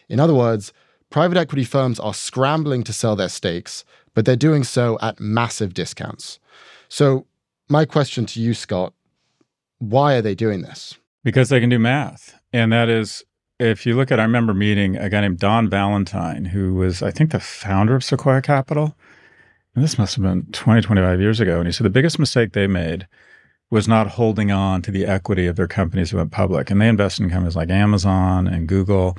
In 0.10 0.20
other 0.20 0.34
words, 0.34 0.74
private 1.12 1.38
equity 1.38 1.64
firms 1.64 2.00
are 2.00 2.16
scrambling 2.16 2.84
to 2.84 2.94
sell 2.94 3.16
their 3.16 3.30
stakes, 3.30 3.86
but 4.16 4.26
they're 4.26 4.36
doing 4.36 4.64
so 4.64 4.98
at 5.04 5.20
massive 5.20 5.76
discounts. 5.76 6.40
So, 6.90 7.28
my 7.70 7.86
question 7.86 8.26
to 8.28 8.42
you, 8.42 8.54
Scott 8.54 8.94
why 9.80 10.16
are 10.16 10.22
they 10.22 10.36
doing 10.36 10.62
this? 10.62 10.98
Because 11.24 11.50
they 11.50 11.60
can 11.60 11.70
do 11.70 11.80
math. 11.80 12.40
And 12.54 12.72
that 12.72 12.90
is, 12.90 13.24
if 13.60 13.86
you 13.86 13.96
look 13.96 14.12
at, 14.12 14.20
I 14.20 14.24
remember 14.24 14.54
meeting 14.54 14.96
a 14.96 15.10
guy 15.10 15.22
named 15.22 15.40
Don 15.40 15.70
Valentine, 15.70 16.46
who 16.46 16.76
was, 16.76 17.04
I 17.04 17.12
think, 17.12 17.32
the 17.32 17.40
founder 17.40 17.96
of 17.96 18.04
Sequoia 18.04 18.42
Capital. 18.42 18.96
And 19.76 19.84
this 19.84 19.98
must 19.98 20.16
have 20.16 20.24
been 20.24 20.48
20, 20.52 20.82
25 20.82 21.20
years 21.20 21.40
ago. 21.40 21.58
And 21.58 21.68
he 21.68 21.72
said 21.72 21.86
the 21.86 21.92
biggest 21.92 22.18
mistake 22.18 22.54
they 22.54 22.68
made 22.68 23.08
was 23.70 23.88
not 23.88 24.08
holding 24.08 24.50
on 24.50 24.82
to 24.82 24.92
the 24.92 25.06
equity 25.06 25.46
of 25.46 25.58
their 25.58 25.68
companies 25.68 26.12
that 26.12 26.18
went 26.18 26.32
public. 26.32 26.72
And 26.72 26.82
they 26.82 26.88
invested 26.88 27.24
in 27.24 27.30
companies 27.30 27.56
like 27.56 27.70
Amazon 27.70 28.48
and 28.48 28.68
Google. 28.68 29.18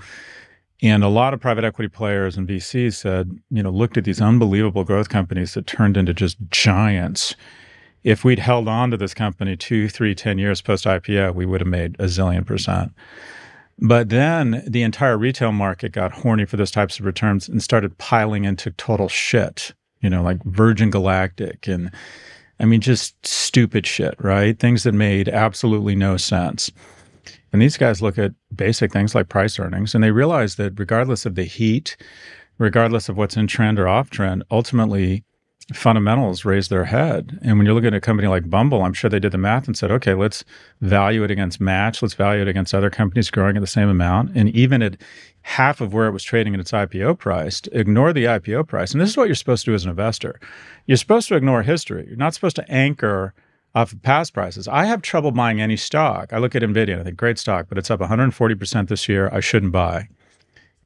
And 0.81 1.05
a 1.05 1.09
lot 1.09 1.35
of 1.35 1.41
private 1.41 1.65
equity 1.65 1.89
players 1.89 2.37
and 2.37 2.49
VCs 2.49 2.95
said, 2.95 3.39
you 3.51 3.63
know, 3.63 3.71
looked 3.71 3.99
at 3.99 4.05
these 4.05 4.21
unbelievable 4.21 4.85
growth 4.85 5.09
companies 5.09 5.55
that 5.55 5.67
turned 5.67 5.97
into 5.97 6.15
just 6.15 6.39
giants. 6.51 7.37
If 8.05 8.25
we'd 8.25 8.39
held 8.39 8.69
on 8.69 8.91
to 8.91 8.97
this 8.97 9.15
company 9.15 9.57
two, 9.57 9.89
three, 9.89 10.15
ten 10.15 10.39
years 10.39 10.61
post 10.61 10.85
IPO, 10.85 11.35
we 11.35 11.47
would 11.47 11.61
have 11.61 11.69
made 11.69 11.97
a 11.99 12.05
zillion 12.05 12.47
percent. 12.47 12.93
But 13.81 14.09
then 14.09 14.63
the 14.67 14.83
entire 14.83 15.17
retail 15.17 15.53
market 15.53 15.93
got 15.93 16.13
horny 16.13 16.45
for 16.45 16.57
those 16.57 16.71
types 16.71 16.99
of 16.99 17.07
returns 17.07 17.49
and 17.49 17.63
started 17.63 17.97
piling 17.99 18.45
into 18.45 18.73
total 18.73 19.09
shit, 19.09 19.73
you 20.01 20.11
know, 20.11 20.23
like 20.23 20.43
Virgin 20.45 20.91
Galactic 20.91 21.69
and 21.69 21.93
I 22.61 22.65
mean, 22.65 22.81
just 22.81 23.15
stupid 23.25 23.87
shit, 23.87 24.15
right? 24.19 24.59
Things 24.59 24.83
that 24.83 24.93
made 24.93 25.29
absolutely 25.29 25.95
no 25.95 26.17
sense. 26.17 26.73
And 27.53 27.63
these 27.63 27.77
guys 27.77 28.03
look 28.03 28.19
at 28.19 28.33
basic 28.55 28.93
things 28.93 29.15
like 29.15 29.29
price 29.29 29.59
earnings 29.59 29.95
and 29.95 30.03
they 30.03 30.11
realize 30.11 30.57
that 30.57 30.79
regardless 30.79 31.25
of 31.25 31.37
the 31.37 31.45
heat, 31.45 31.97
regardless 32.59 33.09
of 33.09 33.17
what's 33.17 33.37
in 33.37 33.47
trend 33.47 33.79
or 33.79 33.87
off 33.87 34.11
trend, 34.11 34.43
ultimately 34.51 35.25
fundamentals 35.75 36.45
raise 36.45 36.69
their 36.69 36.87
head. 36.87 37.39
And 37.43 37.59
when 37.59 37.67
you're 37.67 37.75
looking 37.75 37.89
at 37.89 37.95
a 37.95 38.01
company 38.01 38.27
like 38.27 38.49
Bumble, 38.49 38.83
I'm 38.83 38.95
sure 38.95 39.11
they 39.11 39.21
did 39.21 39.33
the 39.33 39.39
math 39.39 39.67
and 39.67 39.77
said, 39.77 39.91
okay, 39.91 40.15
let's 40.15 40.45
value 40.81 41.25
it 41.25 41.31
against 41.31 41.61
Match, 41.61 42.01
let's 42.01 42.15
value 42.15 42.43
it 42.43 42.49
against 42.49 42.75
other 42.75 42.89
companies 42.89 43.31
growing 43.31 43.57
at 43.57 43.61
the 43.61 43.67
same 43.67 43.89
amount. 43.89 44.35
And 44.35 44.49
even 44.51 44.81
at 44.81 44.97
half 45.43 45.81
of 45.81 45.93
where 45.93 46.07
it 46.07 46.13
was 46.13 46.25
trading 46.25 46.55
at 46.55 46.61
its 46.61 46.73
IPO 46.73 47.19
price, 47.19 47.61
ignore 47.73 48.13
the 48.15 48.25
IPO 48.25 48.67
price. 48.67 48.93
And 48.93 49.01
this 49.01 49.11
is 49.11 49.17
what 49.17 49.29
you're 49.29 49.35
supposed 49.35 49.65
to 49.67 49.71
do 49.71 49.75
as 49.75 49.85
an 49.85 49.91
investor. 49.91 50.41
You're 50.87 50.97
supposed 50.97 51.29
to 51.29 51.37
ignore 51.37 51.63
history. 51.63 52.07
You're 52.07 52.17
not 52.17 52.35
supposed 52.35 52.57
to 52.57 52.71
anchor 52.71 53.35
off 53.75 53.93
of 53.93 54.03
past 54.03 54.33
prices. 54.33 54.67
I 54.69 54.87
have 54.87 55.03
trouble 55.03 55.33
buying 55.33 55.61
any 55.61 55.77
stock. 55.77 56.33
I 56.33 56.39
look 56.39 56.57
at 56.57 56.63
Nvidia 56.63 56.93
and 56.93 57.01
I 57.03 57.05
think 57.05 57.19
great 57.19 57.39
stock, 57.39 57.67
but 57.69 57.77
it's 57.77 57.91
up 57.91 58.01
140% 58.01 58.89
this 58.89 59.07
year. 59.07 59.29
I 59.33 59.41
shouldn't 59.41 59.73
buy. 59.73 60.09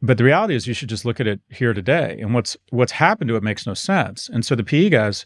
But 0.03 0.19
the 0.19 0.25
reality 0.25 0.57
is 0.57 0.67
you 0.67 0.75
should 0.75 0.89
just 0.89 1.05
look 1.05 1.21
at 1.21 1.29
it 1.29 1.41
here 1.49 1.73
today. 1.73 2.19
And 2.21 2.35
what's 2.35 2.57
what's 2.71 2.93
happened 2.93 3.29
to 3.29 3.37
it 3.37 3.43
makes 3.43 3.67
no 3.67 3.75
sense. 3.75 4.29
And 4.29 4.45
so 4.45 4.55
the 4.55 4.65
PE 4.65 4.91
guys 4.91 5.25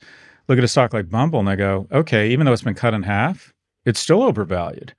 look 0.49 0.59
at 0.59 0.65
a 0.65 0.69
stock 0.69 0.93
like 0.93 1.11
Bumble 1.11 1.41
and 1.41 1.49
they 1.49 1.57
go, 1.57 1.89
okay, 1.91 2.31
even 2.31 2.47
though 2.47 2.53
it's 2.53 2.62
been 2.62 2.75
cut 2.75 2.95
in 2.95 3.03
half, 3.03 3.53
it's 3.85 3.99
still 3.99 4.23
overvalued. 4.23 4.95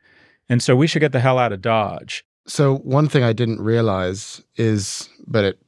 And 0.49 0.63
so 0.63 0.75
we 0.75 0.87
should 0.87 0.99
get 0.99 1.11
the 1.11 1.19
hell 1.19 1.37
out 1.37 1.53
of 1.53 1.61
Dodge. 1.61 2.25
So 2.47 2.77
one 2.77 3.07
thing 3.07 3.23
I 3.23 3.33
didn't 3.33 3.61
realize 3.61 4.41
is, 4.55 5.09
but 5.27 5.45
it 5.45 5.59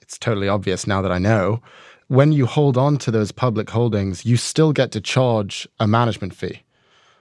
it's 0.00 0.18
totally 0.18 0.48
obvious 0.48 0.86
now 0.86 1.00
that 1.00 1.10
I 1.10 1.18
know, 1.18 1.62
when 2.08 2.32
you 2.32 2.44
hold 2.44 2.76
on 2.76 2.98
to 2.98 3.10
those 3.10 3.32
public 3.32 3.70
holdings, 3.70 4.26
you 4.26 4.36
still 4.36 4.72
get 4.72 4.92
to 4.92 5.00
charge 5.00 5.66
a 5.80 5.86
management 5.86 6.34
fee. 6.34 6.62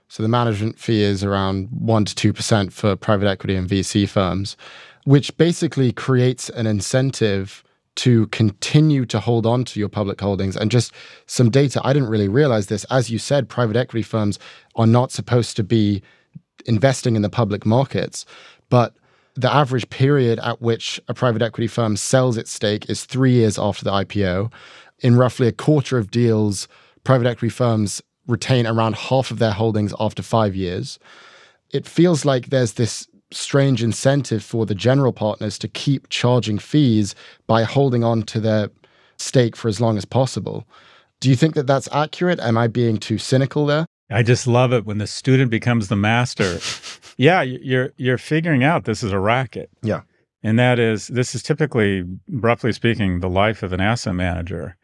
So 0.10 0.22
the 0.22 0.28
management 0.28 0.78
fee 0.78 1.02
is 1.02 1.24
around 1.24 1.70
1 1.72 2.06
to 2.06 2.34
2% 2.34 2.74
for 2.74 2.98
private 2.98 3.30
equity 3.30 3.56
and 3.56 3.70
VC 3.70 4.10
firms, 4.10 4.58
which 5.06 5.36
basically 5.38 5.92
creates 5.92 6.50
an 6.50 6.68
incentive 6.68 7.64
to 7.96 8.28
continue 8.28 9.06
to 9.06 9.20
hold 9.20 9.46
on 9.46 9.66
to 9.66 9.80
your 9.80 9.90
public 9.90 10.20
holdings. 10.22 10.56
And 10.56 10.72
just 10.72 10.94
some 11.26 11.50
data, 11.50 11.82
I 11.84 11.94
didn't 11.94 12.10
really 12.10 12.30
realize 12.30 12.68
this. 12.68 12.86
As 12.86 13.10
you 13.10 13.20
said, 13.20 13.50
private 13.50 13.76
equity 13.76 14.04
firms 14.04 14.40
are 14.76 14.88
not 14.88 15.12
supposed 15.12 15.56
to 15.58 15.64
be 15.64 16.02
investing 16.66 17.16
in 17.16 17.22
the 17.22 17.30
public 17.30 17.66
markets, 17.66 18.26
but 18.70 18.96
the 19.36 19.54
average 19.54 19.90
period 19.90 20.40
at 20.40 20.62
which 20.62 21.00
a 21.08 21.14
private 21.14 21.42
equity 21.42 21.68
firm 21.68 21.98
sells 21.98 22.38
its 22.38 22.52
stake 22.52 22.90
is 22.90 23.06
three 23.06 23.32
years 23.32 23.58
after 23.58 23.84
the 23.84 23.92
IPO. 23.92 24.52
In 25.00 25.16
roughly 25.16 25.48
a 25.48 25.52
quarter 25.52 25.98
of 25.98 26.12
deals, 26.12 26.68
private 27.04 27.28
equity 27.28 27.50
firms 27.50 28.02
retain 28.28 28.68
around 28.68 28.96
half 28.96 29.32
of 29.32 29.40
their 29.40 29.52
holdings 29.52 29.94
after 30.00 30.22
five 30.22 30.56
years. 30.56 31.00
It 31.72 31.88
feels 31.88 32.26
like 32.26 32.48
there's 32.48 32.74
this 32.74 33.08
strange 33.32 33.82
incentive 33.82 34.44
for 34.44 34.65
the 34.65 34.76
general 34.76 35.13
partners 35.13 35.58
to 35.60 35.67
keep 35.67 36.10
charging 36.10 36.60
fees 36.60 37.15
by 37.48 37.63
holding 37.63 38.04
on 38.04 38.24
to 38.24 38.39
their 38.39 38.70
stake 39.17 39.56
for 39.56 39.67
as 39.67 39.80
long 39.80 39.98
as 39.98 40.06
possible. 40.06 40.67
Do 41.20 41.30
you 41.30 41.36
think 41.36 41.56
that 41.56 41.67
that's 41.67 41.88
accurate? 41.91 42.39
Am 42.39 42.58
I 42.58 42.67
being 42.67 42.98
too 42.98 43.17
cynical 43.17 43.65
there? 43.65 43.86
I 44.10 44.24
just 44.24 44.48
love 44.48 44.74
it 44.74 44.86
when 44.86 44.98
the 44.98 45.08
student 45.08 45.50
becomes 45.52 45.88
the 45.88 45.96
master. 45.96 46.60
yeah, 47.17 47.41
you're 47.41 47.94
you're 47.96 48.17
figuring 48.17 48.63
out 48.63 48.84
this 48.84 49.04
is 49.04 49.12
a 49.12 49.20
racket. 49.20 49.70
Yeah. 49.82 50.02
And 50.44 50.60
that 50.60 50.80
is 50.80 51.08
this 51.08 51.34
is 51.36 51.44
typically 51.44 52.04
roughly 52.28 52.74
speaking 52.74 53.20
the 53.20 53.30
life 53.30 53.63
of 53.63 53.72
an 53.72 53.80
asset 53.80 54.15
manager. 54.15 54.76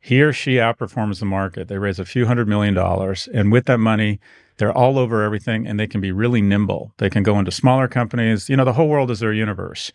He 0.00 0.20
or 0.20 0.32
she 0.32 0.54
outperforms 0.54 1.20
the 1.20 1.26
market. 1.26 1.68
They 1.68 1.78
raise 1.78 2.00
a 2.00 2.04
few 2.04 2.26
hundred 2.26 2.48
million 2.48 2.74
dollars 2.74 3.28
and 3.32 3.52
with 3.52 3.66
that 3.66 3.78
money 3.78 4.18
they're 4.58 4.76
all 4.76 4.98
over 4.98 5.22
everything 5.22 5.66
and 5.66 5.78
they 5.78 5.86
can 5.86 6.00
be 6.00 6.12
really 6.12 6.42
nimble. 6.42 6.92
They 6.98 7.10
can 7.10 7.22
go 7.22 7.38
into 7.38 7.50
smaller 7.50 7.88
companies. 7.88 8.48
You 8.48 8.56
know, 8.56 8.64
the 8.64 8.74
whole 8.74 8.88
world 8.88 9.10
is 9.10 9.20
their 9.20 9.32
universe. 9.32 9.92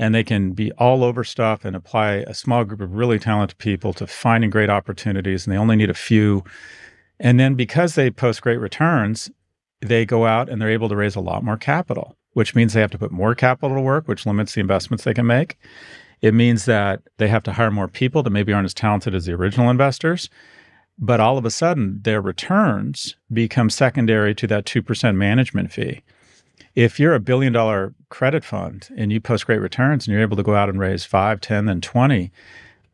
And 0.00 0.14
they 0.14 0.22
can 0.22 0.52
be 0.52 0.70
all 0.72 1.02
over 1.02 1.24
stuff 1.24 1.64
and 1.64 1.74
apply 1.74 2.24
a 2.28 2.32
small 2.32 2.64
group 2.64 2.80
of 2.80 2.94
really 2.94 3.18
talented 3.18 3.58
people 3.58 3.92
to 3.94 4.06
finding 4.06 4.48
great 4.48 4.70
opportunities. 4.70 5.44
And 5.44 5.52
they 5.52 5.58
only 5.58 5.74
need 5.74 5.90
a 5.90 5.94
few 5.94 6.44
and 7.20 7.38
then 7.38 7.54
because 7.54 7.94
they 7.94 8.10
post 8.10 8.42
great 8.42 8.58
returns, 8.58 9.30
they 9.80 10.04
go 10.04 10.26
out 10.26 10.48
and 10.48 10.60
they're 10.60 10.70
able 10.70 10.88
to 10.88 10.96
raise 10.96 11.16
a 11.16 11.20
lot 11.20 11.44
more 11.44 11.56
capital, 11.56 12.16
which 12.32 12.54
means 12.54 12.72
they 12.72 12.80
have 12.80 12.90
to 12.92 12.98
put 12.98 13.10
more 13.10 13.34
capital 13.34 13.76
to 13.76 13.82
work, 13.82 14.06
which 14.06 14.26
limits 14.26 14.54
the 14.54 14.60
investments 14.60 15.04
they 15.04 15.14
can 15.14 15.26
make. 15.26 15.56
It 16.20 16.34
means 16.34 16.64
that 16.64 17.02
they 17.18 17.28
have 17.28 17.44
to 17.44 17.52
hire 17.52 17.70
more 17.70 17.88
people 17.88 18.22
that 18.22 18.30
maybe 18.30 18.52
aren't 18.52 18.66
as 18.66 18.74
talented 18.74 19.14
as 19.14 19.26
the 19.26 19.32
original 19.32 19.70
investors. 19.70 20.28
But 20.98 21.20
all 21.20 21.38
of 21.38 21.44
a 21.44 21.50
sudden, 21.50 22.00
their 22.02 22.20
returns 22.20 23.14
become 23.32 23.70
secondary 23.70 24.34
to 24.34 24.46
that 24.48 24.64
2% 24.64 25.14
management 25.14 25.72
fee. 25.72 26.02
If 26.74 26.98
you're 26.98 27.14
a 27.14 27.20
billion 27.20 27.52
dollar 27.52 27.94
credit 28.08 28.44
fund 28.44 28.88
and 28.96 29.12
you 29.12 29.20
post 29.20 29.46
great 29.46 29.60
returns 29.60 30.06
and 30.06 30.12
you're 30.12 30.22
able 30.22 30.36
to 30.36 30.42
go 30.42 30.54
out 30.54 30.68
and 30.68 30.78
raise 30.78 31.04
5, 31.04 31.40
10, 31.40 31.66
then 31.66 31.80
20, 31.80 32.32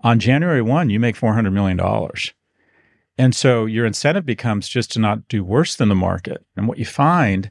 on 0.01 0.19
January 0.19 0.61
1, 0.61 0.90
you 0.90 1.01
make 1.01 1.17
$400 1.17 1.53
million. 1.53 1.81
And 3.17 3.35
so 3.35 3.64
your 3.64 3.87
incentive 3.87 4.27
becomes 4.27 4.69
just 4.69 4.93
to 4.93 4.99
not 4.99 5.29
do 5.29 5.45
worse 5.45 5.77
than 5.77 5.88
the 5.88 5.95
market. 5.95 6.45
And 6.57 6.69
what 6.69 6.79
you 6.79 6.85
find, 6.85 7.51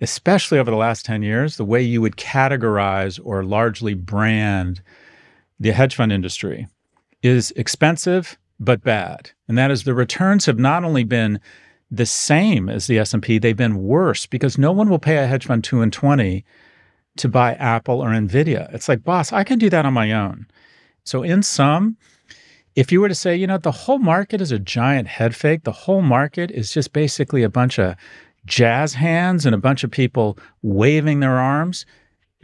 especially 0.00 0.58
over 0.58 0.70
the 0.70 0.76
last 0.76 1.04
10 1.04 1.22
years, 1.22 1.56
the 1.56 1.64
way 1.64 1.82
you 1.82 2.00
would 2.00 2.16
categorize 2.16 3.20
or 3.22 3.44
largely 3.44 3.94
brand 3.94 4.80
the 5.60 5.72
hedge 5.72 5.94
fund 5.94 6.12
industry 6.12 6.66
is 7.22 7.52
expensive 7.52 8.38
but 8.64 8.82
bad. 8.82 9.30
And 9.48 9.58
that 9.58 9.70
is 9.70 9.82
the 9.82 9.94
returns 9.94 10.46
have 10.46 10.58
not 10.58 10.84
only 10.84 11.04
been 11.04 11.40
the 11.90 12.06
same 12.06 12.68
as 12.68 12.86
the 12.86 12.98
S&P, 12.98 13.38
they've 13.38 13.56
been 13.56 13.82
worse 13.82 14.24
because 14.26 14.56
no 14.56 14.72
one 14.72 14.88
will 14.88 14.98
pay 14.98 15.18
a 15.18 15.26
hedge 15.26 15.46
fund 15.46 15.64
2 15.64 15.82
and 15.82 15.92
20 15.92 16.44
to 17.16 17.28
buy 17.28 17.54
Apple 17.54 18.00
or 18.00 18.08
Nvidia. 18.10 18.72
It's 18.72 18.88
like, 18.88 19.04
boss, 19.04 19.32
I 19.32 19.44
can 19.44 19.58
do 19.58 19.68
that 19.70 19.84
on 19.84 19.92
my 19.92 20.12
own. 20.12 20.46
So 21.04 21.22
in 21.22 21.42
sum, 21.42 21.96
if 22.74 22.90
you 22.90 23.00
were 23.00 23.08
to 23.08 23.14
say, 23.14 23.36
you 23.36 23.46
know, 23.46 23.58
the 23.58 23.72
whole 23.72 23.98
market 23.98 24.40
is 24.40 24.52
a 24.52 24.58
giant 24.58 25.08
head 25.08 25.34
fake, 25.36 25.64
the 25.64 25.72
whole 25.72 26.00
market 26.00 26.50
is 26.50 26.72
just 26.72 26.92
basically 26.92 27.42
a 27.42 27.50
bunch 27.50 27.78
of 27.78 27.96
jazz 28.46 28.94
hands 28.94 29.44
and 29.44 29.54
a 29.54 29.58
bunch 29.58 29.84
of 29.84 29.90
people 29.90 30.38
waving 30.62 31.20
their 31.20 31.38
arms, 31.38 31.84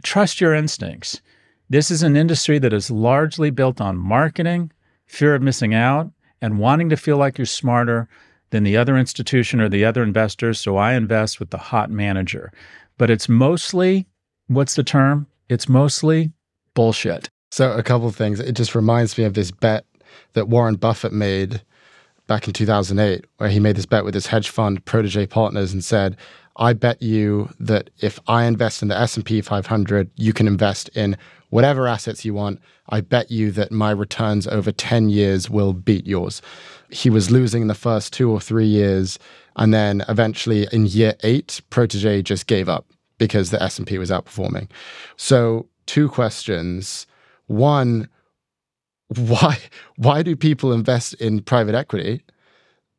trust 0.03 0.39
your 0.39 0.53
instincts. 0.53 1.21
This 1.69 1.89
is 1.89 2.03
an 2.03 2.15
industry 2.15 2.59
that 2.59 2.73
is 2.73 2.91
largely 2.91 3.49
built 3.49 3.81
on 3.81 3.97
marketing, 3.97 4.71
fear 5.09 5.35
of 5.35 5.41
missing 5.41 5.73
out, 5.73 6.09
and 6.41 6.59
wanting 6.59 6.89
to 6.89 6.95
feel 6.95 7.17
like 7.17 7.37
you're 7.37 7.45
smarter 7.45 8.07
than 8.51 8.63
the 8.63 8.77
other 8.77 8.97
institution 8.97 9.59
or 9.59 9.67
the 9.67 9.83
other 9.83 10.01
investors. 10.01 10.59
So 10.59 10.77
I 10.77 10.93
invest 10.93 11.39
with 11.39 11.49
the 11.49 11.57
hot 11.57 11.91
manager. 11.91 12.51
But 12.97 13.09
it's 13.09 13.27
mostly, 13.27 14.07
what's 14.47 14.75
the 14.75 14.83
term? 14.83 15.27
It's 15.49 15.67
mostly 15.67 16.31
bullshit. 16.73 17.29
So, 17.51 17.71
a 17.73 17.83
couple 17.83 18.07
of 18.07 18.15
things. 18.15 18.39
It 18.39 18.53
just 18.53 18.75
reminds 18.75 19.17
me 19.17 19.23
of 19.23 19.33
this 19.33 19.51
bet 19.51 19.85
that 20.33 20.47
Warren 20.47 20.75
Buffett 20.75 21.11
made 21.11 21.61
back 22.27 22.47
in 22.47 22.53
2008, 22.53 23.25
where 23.37 23.49
he 23.49 23.59
made 23.59 23.75
this 23.75 23.87
bet 23.87 24.05
with 24.05 24.13
his 24.13 24.27
hedge 24.27 24.49
fund 24.49 24.85
protege 24.85 25.25
partners 25.25 25.73
and 25.73 25.83
said, 25.83 26.15
I 26.57 26.73
bet 26.73 27.01
you 27.01 27.49
that 27.59 27.89
if 28.01 28.19
I 28.27 28.45
invest 28.45 28.83
in 28.83 28.89
the 28.89 28.97
S&P 28.97 29.41
500, 29.41 30.11
you 30.15 30.33
can 30.33 30.45
invest 30.45 30.89
in 30.89 31.17
whatever 31.49 31.87
assets 31.87 32.25
you 32.25 32.33
want. 32.33 32.59
I 32.89 33.01
bet 33.01 33.31
you 33.31 33.51
that 33.51 33.71
my 33.71 33.91
returns 33.91 34.47
over 34.47 34.71
10 34.71 35.09
years 35.09 35.49
will 35.49 35.73
beat 35.73 36.07
yours. 36.07 36.41
He 36.89 37.09
was 37.09 37.31
losing 37.31 37.63
in 37.63 37.67
the 37.67 37.75
first 37.75 38.13
2 38.13 38.31
or 38.31 38.39
3 38.39 38.65
years 38.65 39.19
and 39.55 39.73
then 39.73 40.03
eventually 40.07 40.67
in 40.71 40.85
year 40.85 41.15
8 41.21 41.61
protege 41.69 42.21
just 42.21 42.47
gave 42.47 42.69
up 42.69 42.85
because 43.17 43.51
the 43.51 43.61
S&P 43.61 43.97
was 43.97 44.09
outperforming. 44.09 44.69
So, 45.17 45.67
two 45.85 46.07
questions. 46.07 47.05
One, 47.47 48.07
why 49.15 49.57
why 49.97 50.23
do 50.23 50.35
people 50.35 50.71
invest 50.71 51.15
in 51.15 51.41
private 51.41 51.75
equity? 51.75 52.23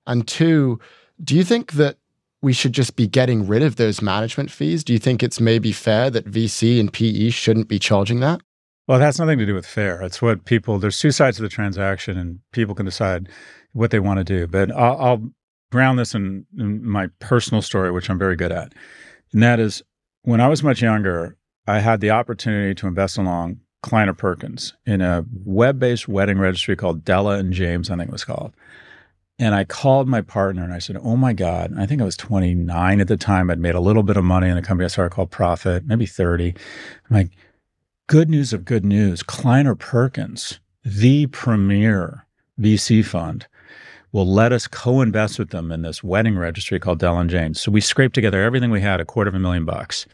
And 0.06 0.26
two, 0.26 0.80
do 1.22 1.36
you 1.36 1.44
think 1.44 1.72
that 1.72 1.98
we 2.42 2.52
should 2.52 2.72
just 2.72 2.96
be 2.96 3.06
getting 3.06 3.46
rid 3.46 3.62
of 3.62 3.76
those 3.76 4.00
management 4.00 4.50
fees? 4.50 4.82
Do 4.82 4.92
you 4.92 4.98
think 4.98 5.22
it's 5.22 5.40
maybe 5.40 5.72
fair 5.72 6.10
that 6.10 6.26
VC 6.26 6.80
and 6.80 6.92
PE 6.92 7.30
shouldn't 7.30 7.68
be 7.68 7.78
charging 7.78 8.20
that? 8.20 8.40
Well, 8.86 9.00
it 9.00 9.04
has 9.04 9.20
nothing 9.20 9.38
to 9.38 9.46
do 9.46 9.54
with 9.54 9.66
fair. 9.66 10.02
It's 10.02 10.20
what 10.20 10.44
people, 10.44 10.78
there's 10.78 10.98
two 10.98 11.12
sides 11.12 11.36
to 11.36 11.42
the 11.42 11.48
transaction, 11.48 12.18
and 12.18 12.40
people 12.52 12.74
can 12.74 12.86
decide 12.86 13.28
what 13.72 13.90
they 13.90 14.00
want 14.00 14.18
to 14.18 14.24
do. 14.24 14.46
But 14.46 14.72
I'll, 14.72 15.00
I'll 15.00 15.30
ground 15.70 15.98
this 15.98 16.14
in, 16.14 16.46
in 16.58 16.84
my 16.84 17.08
personal 17.20 17.62
story, 17.62 17.92
which 17.92 18.10
I'm 18.10 18.18
very 18.18 18.36
good 18.36 18.52
at. 18.52 18.74
And 19.32 19.42
that 19.42 19.60
is 19.60 19.82
when 20.22 20.40
I 20.40 20.48
was 20.48 20.62
much 20.62 20.82
younger, 20.82 21.36
I 21.66 21.80
had 21.80 22.00
the 22.00 22.10
opportunity 22.10 22.74
to 22.74 22.86
invest 22.86 23.16
along 23.16 23.60
Kleiner 23.82 24.14
Perkins 24.14 24.74
in 24.84 25.00
a 25.00 25.24
web 25.44 25.78
based 25.78 26.08
wedding 26.08 26.38
registry 26.38 26.76
called 26.76 27.04
Della 27.04 27.38
and 27.38 27.52
James, 27.52 27.90
I 27.90 27.96
think 27.96 28.08
it 28.08 28.12
was 28.12 28.24
called. 28.24 28.54
And 29.40 29.54
I 29.54 29.64
called 29.64 30.06
my 30.06 30.20
partner 30.20 30.62
and 30.62 30.72
I 30.72 30.78
said, 30.78 30.98
Oh 31.02 31.16
my 31.16 31.32
God. 31.32 31.72
I 31.78 31.86
think 31.86 32.02
I 32.02 32.04
was 32.04 32.16
29 32.16 33.00
at 33.00 33.08
the 33.08 33.16
time. 33.16 33.50
I'd 33.50 33.58
made 33.58 33.74
a 33.74 33.80
little 33.80 34.02
bit 34.02 34.18
of 34.18 34.22
money 34.22 34.48
in 34.48 34.58
a 34.58 34.62
company 34.62 34.84
I 34.84 34.88
started 34.88 35.14
called 35.14 35.30
Prophet, 35.30 35.86
maybe 35.86 36.04
30. 36.04 36.50
I'm 37.08 37.16
like, 37.16 37.30
good 38.06 38.28
news 38.28 38.52
of 38.52 38.66
good 38.66 38.84
news. 38.84 39.22
Kleiner 39.22 39.74
Perkins, 39.74 40.60
the 40.84 41.26
premier 41.28 42.26
VC 42.60 43.02
fund, 43.02 43.46
will 44.12 44.26
let 44.26 44.52
us 44.52 44.66
co-invest 44.66 45.38
with 45.38 45.50
them 45.50 45.72
in 45.72 45.80
this 45.80 46.04
wedding 46.04 46.36
registry 46.36 46.78
called 46.78 46.98
Della 46.98 47.20
and 47.20 47.30
James. 47.30 47.62
So 47.62 47.70
we 47.70 47.80
scraped 47.80 48.14
together 48.14 48.42
everything 48.42 48.70
we 48.70 48.82
had, 48.82 49.00
a 49.00 49.06
quarter 49.06 49.30
of 49.30 49.34
a 49.34 49.38
million 49.38 49.64
bucks. 49.64 50.06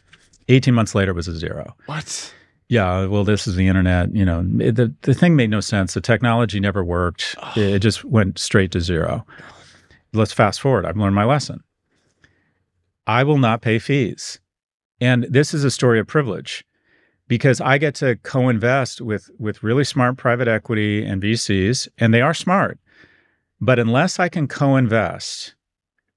18 0.47 0.73
months 0.73 0.95
later, 0.95 1.11
it 1.11 1.15
was 1.15 1.27
a 1.27 1.35
zero. 1.35 1.75
What? 1.87 2.33
Yeah, 2.69 3.05
well, 3.05 3.23
this 3.23 3.47
is 3.47 3.55
the 3.55 3.67
internet. 3.67 4.13
You 4.13 4.25
know, 4.25 4.45
it, 4.59 4.75
the 4.75 4.93
the 5.01 5.13
thing 5.13 5.35
made 5.35 5.49
no 5.49 5.61
sense. 5.61 5.93
The 5.93 6.01
technology 6.01 6.59
never 6.59 6.83
worked. 6.83 7.35
Oh. 7.41 7.53
It 7.55 7.79
just 7.79 8.03
went 8.03 8.39
straight 8.39 8.71
to 8.71 8.81
zero. 8.81 9.25
Let's 10.13 10.33
fast 10.33 10.59
forward. 10.59 10.85
I've 10.85 10.97
learned 10.97 11.15
my 11.15 11.23
lesson. 11.23 11.63
I 13.05 13.23
will 13.23 13.37
not 13.37 13.61
pay 13.61 13.79
fees, 13.79 14.39
and 14.99 15.25
this 15.29 15.53
is 15.53 15.63
a 15.63 15.71
story 15.71 15.97
of 15.97 16.07
privilege, 16.07 16.65
because 17.29 17.61
I 17.61 17.77
get 17.77 17.95
to 17.95 18.17
co-invest 18.17 18.99
with 18.99 19.29
with 19.39 19.63
really 19.63 19.85
smart 19.85 20.17
private 20.17 20.49
equity 20.49 21.05
and 21.05 21.21
VCs, 21.21 21.87
and 21.97 22.13
they 22.13 22.21
are 22.21 22.33
smart. 22.33 22.79
But 23.61 23.79
unless 23.79 24.19
I 24.19 24.27
can 24.27 24.47
co-invest 24.47 25.55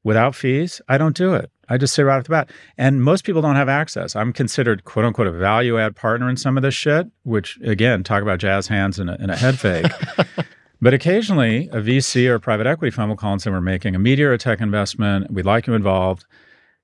without 0.02 0.34
fees, 0.34 0.80
I 0.88 0.98
don't 0.98 1.16
do 1.16 1.34
it. 1.34 1.50
I 1.70 1.78
just 1.78 1.94
say 1.94 2.02
right 2.02 2.18
off 2.18 2.24
the 2.24 2.30
bat. 2.30 2.50
And 2.76 3.02
most 3.02 3.24
people 3.24 3.40
don't 3.40 3.54
have 3.54 3.68
access. 3.68 4.16
I'm 4.16 4.33
considered 4.33 4.85
quote 4.85 5.04
unquote 5.04 5.28
a 5.28 5.33
value 5.33 5.78
add 5.78 5.94
partner 5.94 6.28
in 6.28 6.37
some 6.37 6.56
of 6.56 6.62
this 6.62 6.74
shit, 6.74 7.06
which 7.22 7.59
again, 7.64 8.02
talk 8.02 8.22
about 8.22 8.40
jazz 8.40 8.66
hands 8.66 8.98
and 8.98 9.09
a, 9.09 9.16
and 9.20 9.30
a 9.30 9.37
head 9.37 9.59
fake. 9.59 9.87
but 10.83 10.92
occasionally 10.92 11.68
a 11.68 11.76
VC 11.76 12.28
or 12.28 12.35
a 12.35 12.40
private 12.40 12.66
equity 12.66 12.90
fund 12.90 13.09
will 13.09 13.16
call 13.16 13.33
and 13.33 13.40
say, 13.40 13.50
We're 13.50 13.61
making 13.61 13.94
a 13.94 14.00
media 14.00 14.28
or 14.28 14.33
a 14.33 14.38
tech 14.38 14.61
investment. 14.61 15.30
We'd 15.30 15.46
like 15.46 15.68
you 15.68 15.74
involved. 15.74 16.26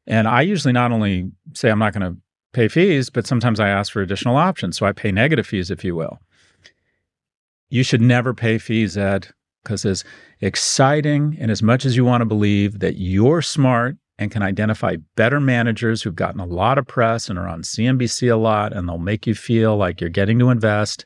And 0.07 0.29
I 0.29 0.43
usually 0.43 0.73
not 0.73 0.93
only 0.93 1.33
say 1.53 1.69
I'm 1.69 1.81
not 1.81 1.93
going 1.93 2.15
to 2.15 2.21
pay 2.53 2.69
fees, 2.69 3.11
but 3.11 3.27
sometimes 3.27 3.59
I 3.59 3.69
ask 3.69 3.93
for 3.93 4.01
additional 4.01 4.37
options. 4.37 4.79
So 4.79 4.87
I 4.87 4.93
pay 4.93 5.11
negative 5.11 5.49
fees, 5.49 5.69
if 5.71 5.85
you 5.85 5.97
will. 5.97 6.21
You 7.69 7.83
should 7.83 8.01
never 8.01 8.33
pay 8.33 8.59
fees, 8.59 8.97
Ed, 8.97 9.27
because 9.65 9.85
as 9.85 10.05
exciting 10.41 11.37
and 11.41 11.51
as 11.51 11.61
much 11.61 11.85
as 11.85 11.97
you 11.97 12.05
want 12.05 12.21
to 12.21 12.27
believe 12.27 12.79
that 12.79 12.99
you're 12.99 13.43
smart 13.43 13.97
and 14.19 14.31
can 14.31 14.43
identify 14.43 14.97
better 15.15 15.41
managers 15.41 16.03
who've 16.03 16.17
gotten 16.17 16.41
a 16.41 16.47
lot 16.47 16.79
of 16.79 16.87
press 16.87 17.29
and 17.29 17.39
are 17.39 17.49
on 17.49 17.63
CNBC 17.63 18.33
a 18.33 18.37
lot, 18.37 18.73
and 18.73 18.89
they'll 18.89 18.99
make 18.99 19.27
you 19.27 19.35
feel 19.35 19.77
like 19.77 20.01
you're 20.01 20.11
getting 20.11 20.39
to 20.39 20.51
invest 20.51 21.05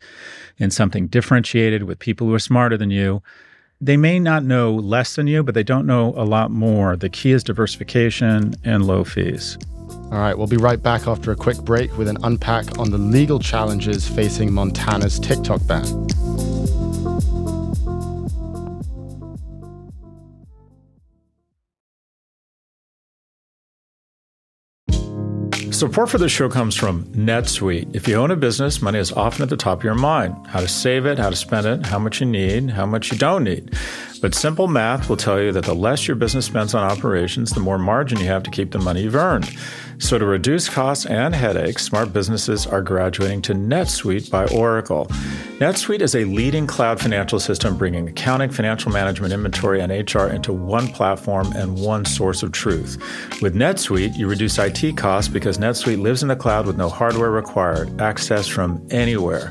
in 0.58 0.70
something 0.70 1.08
differentiated 1.08 1.84
with 1.84 1.98
people 1.98 2.26
who 2.26 2.34
are 2.34 2.38
smarter 2.38 2.76
than 2.76 2.90
you. 2.90 3.22
They 3.80 3.96
may 3.96 4.18
not 4.18 4.44
know 4.44 4.74
less 4.74 5.16
than 5.16 5.26
you, 5.26 5.42
but 5.42 5.54
they 5.54 5.62
don't 5.62 5.86
know 5.86 6.14
a 6.16 6.24
lot 6.24 6.50
more. 6.50 6.96
The 6.96 7.08
key 7.08 7.32
is 7.32 7.42
diversification 7.42 8.54
and 8.62 8.86
low 8.86 9.04
fees. 9.04 9.58
All 10.12 10.18
right, 10.18 10.36
we'll 10.36 10.46
be 10.46 10.56
right 10.56 10.80
back 10.80 11.06
after 11.06 11.32
a 11.32 11.36
quick 11.36 11.58
break 11.58 11.96
with 11.96 12.08
an 12.08 12.18
unpack 12.22 12.78
on 12.78 12.90
the 12.90 12.98
legal 12.98 13.38
challenges 13.38 14.06
facing 14.06 14.52
Montana's 14.52 15.18
TikTok 15.18 15.66
ban. 15.66 15.84
Support 25.80 26.10
for 26.10 26.18
this 26.18 26.30
show 26.30 26.50
comes 26.50 26.76
from 26.76 27.04
NetSuite. 27.14 27.96
If 27.96 28.06
you 28.06 28.16
own 28.16 28.30
a 28.30 28.36
business, 28.36 28.82
money 28.82 28.98
is 28.98 29.12
often 29.12 29.44
at 29.44 29.48
the 29.48 29.56
top 29.56 29.78
of 29.78 29.84
your 29.84 29.94
mind. 29.94 30.36
How 30.46 30.60
to 30.60 30.68
save 30.68 31.06
it, 31.06 31.18
how 31.18 31.30
to 31.30 31.36
spend 31.36 31.66
it, 31.66 31.86
how 31.86 31.98
much 31.98 32.20
you 32.20 32.26
need, 32.26 32.68
how 32.68 32.84
much 32.84 33.10
you 33.10 33.16
don't 33.16 33.44
need. 33.44 33.74
But 34.20 34.34
simple 34.34 34.68
math 34.68 35.08
will 35.08 35.16
tell 35.16 35.40
you 35.40 35.50
that 35.52 35.64
the 35.64 35.74
less 35.74 36.06
your 36.06 36.14
business 36.14 36.44
spends 36.44 36.74
on 36.74 36.82
operations, 36.82 37.52
the 37.52 37.60
more 37.60 37.78
margin 37.78 38.18
you 38.18 38.26
have 38.26 38.42
to 38.42 38.50
keep 38.50 38.70
the 38.70 38.78
money 38.78 39.02
you've 39.02 39.14
earned. 39.14 39.50
So, 39.98 40.18
to 40.18 40.24
reduce 40.24 40.68
costs 40.68 41.06
and 41.06 41.34
headaches, 41.34 41.84
smart 41.84 42.12
businesses 42.12 42.66
are 42.66 42.82
graduating 42.82 43.42
to 43.42 43.54
NetSuite 43.54 44.30
by 44.30 44.46
Oracle. 44.46 45.06
NetSuite 45.58 46.00
is 46.00 46.14
a 46.14 46.24
leading 46.24 46.66
cloud 46.66 47.00
financial 47.00 47.38
system 47.38 47.76
bringing 47.76 48.08
accounting, 48.08 48.50
financial 48.50 48.90
management, 48.92 49.32
inventory, 49.32 49.80
and 49.80 49.92
HR 49.92 50.26
into 50.26 50.52
one 50.54 50.88
platform 50.88 51.52
and 51.52 51.78
one 51.78 52.04
source 52.06 52.42
of 52.42 52.52
truth. 52.52 52.96
With 53.42 53.54
NetSuite, 53.54 54.16
you 54.16 54.26
reduce 54.26 54.58
IT 54.58 54.96
costs 54.96 55.30
because 55.30 55.58
NetSuite 55.58 56.00
lives 56.00 56.22
in 56.22 56.28
the 56.28 56.36
cloud 56.36 56.66
with 56.66 56.78
no 56.78 56.88
hardware 56.88 57.30
required, 57.30 58.00
access 58.00 58.46
from 58.46 58.86
anywhere. 58.90 59.50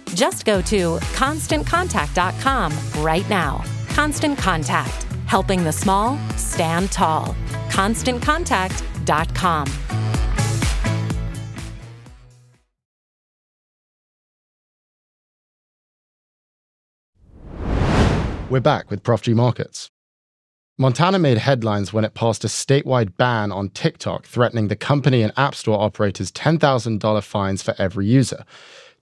Just 0.13 0.45
go 0.45 0.61
to 0.61 0.97
constantcontact.com 0.97 3.03
right 3.03 3.27
now. 3.29 3.63
Constant 3.89 4.37
Contact, 4.37 5.03
helping 5.25 5.63
the 5.63 5.71
small 5.71 6.19
stand 6.37 6.91
tall. 6.91 7.35
ConstantContact.com. 7.69 9.67
We're 18.49 18.59
back 18.59 18.91
with 18.91 19.01
Prof 19.01 19.21
G 19.21 19.33
Markets. 19.33 19.89
Montana 20.77 21.19
made 21.19 21.37
headlines 21.37 21.93
when 21.93 22.03
it 22.03 22.15
passed 22.15 22.43
a 22.43 22.47
statewide 22.47 23.15
ban 23.15 23.51
on 23.51 23.69
TikTok, 23.69 24.25
threatening 24.25 24.67
the 24.67 24.75
company 24.75 25.21
and 25.21 25.31
App 25.37 25.55
Store 25.55 25.79
operators 25.79 26.33
$10,000 26.33 27.23
fines 27.23 27.61
for 27.61 27.73
every 27.77 28.07
user. 28.07 28.43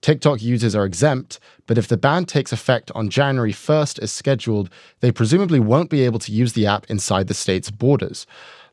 TikTok 0.01 0.41
users 0.41 0.75
are 0.75 0.85
exempt, 0.85 1.39
but 1.67 1.77
if 1.77 1.87
the 1.87 1.97
ban 1.97 2.25
takes 2.25 2.53
effect 2.53 2.89
on 2.95 3.09
January 3.09 3.51
1st 3.51 3.99
as 3.99 4.11
scheduled, 4.11 4.69
they 5.01 5.11
presumably 5.11 5.59
won't 5.59 5.89
be 5.89 6.05
able 6.05 6.19
to 6.19 6.31
use 6.31 6.53
the 6.53 6.65
app 6.65 6.85
inside 6.89 7.27
the 7.27 7.33
state's 7.33 7.69
borders. 7.69 8.25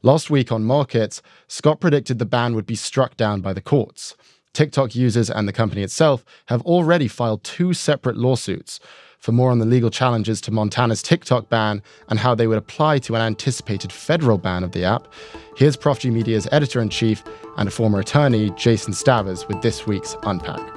Last 0.03 0.31
week 0.31 0.53
on 0.53 0.65
Markets, 0.65 1.23
Scott 1.49 1.81
predicted 1.81 2.19
the 2.19 2.27
ban 2.27 2.55
would 2.55 2.67
be 2.67 2.77
struck 2.77 3.17
down 3.17 3.41
by 3.41 3.53
the 3.53 3.61
courts. 3.61 4.15
TikTok 4.53 4.95
users 4.95 5.29
and 5.29 5.49
the 5.49 5.53
company 5.53 5.83
itself 5.83 6.25
have 6.47 6.63
already 6.63 7.09
filed 7.09 7.43
two 7.43 7.75
separate 7.75 8.17
lawsuits. 8.17 8.79
For 9.19 9.33
more 9.33 9.51
on 9.51 9.59
the 9.59 9.67
legal 9.67 9.91
challenges 9.91 10.41
to 10.43 10.53
Montana's 10.53 11.03
TikTok 11.03 11.49
ban 11.49 11.83
and 12.09 12.21
how 12.21 12.35
they 12.37 12.47
would 12.47 12.57
apply 12.57 13.01
to 13.01 13.17
an 13.17 13.23
anticipated 13.23 13.91
federal 13.91 14.39
ban 14.39 14.63
of 14.63 14.73
the 14.73 14.85
app, 14.85 15.09
here's 15.57 15.77
Prof 15.77 15.99
G 15.99 16.11
Media's 16.11 16.47
editor 16.53 16.81
in 16.81 16.89
chief 16.89 17.25
and 17.57 17.69
a 17.69 17.73
former 17.73 17.99
attorney, 17.99 18.51
Jason 18.51 18.93
Stavers, 18.93 19.47
with 19.49 19.61
this 19.61 19.87
week's 19.87 20.17
Unpack. 20.23 20.76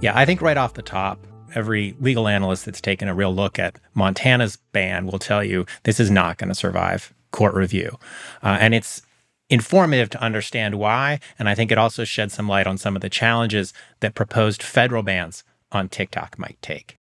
Yeah, 0.00 0.12
I 0.14 0.24
think 0.24 0.40
right 0.40 0.56
off 0.56 0.74
the 0.74 0.82
top, 0.82 1.18
every 1.56 1.96
legal 1.98 2.28
analyst 2.28 2.64
that's 2.64 2.80
taken 2.80 3.08
a 3.08 3.14
real 3.14 3.34
look 3.34 3.58
at 3.58 3.80
Montana's 3.94 4.56
ban 4.70 5.06
will 5.06 5.18
tell 5.18 5.42
you 5.42 5.66
this 5.82 5.98
is 5.98 6.08
not 6.08 6.38
going 6.38 6.48
to 6.48 6.54
survive 6.54 7.12
court 7.32 7.54
review. 7.54 7.98
Uh, 8.40 8.58
and 8.60 8.74
it's 8.74 9.02
informative 9.50 10.08
to 10.10 10.22
understand 10.22 10.76
why. 10.76 11.18
And 11.36 11.48
I 11.48 11.56
think 11.56 11.72
it 11.72 11.78
also 11.78 12.04
sheds 12.04 12.34
some 12.34 12.48
light 12.48 12.68
on 12.68 12.78
some 12.78 12.94
of 12.94 13.02
the 13.02 13.10
challenges 13.10 13.72
that 13.98 14.14
proposed 14.14 14.62
federal 14.62 15.02
bans 15.02 15.42
on 15.72 15.88
TikTok 15.88 16.38
might 16.38 16.58
take. 16.62 16.96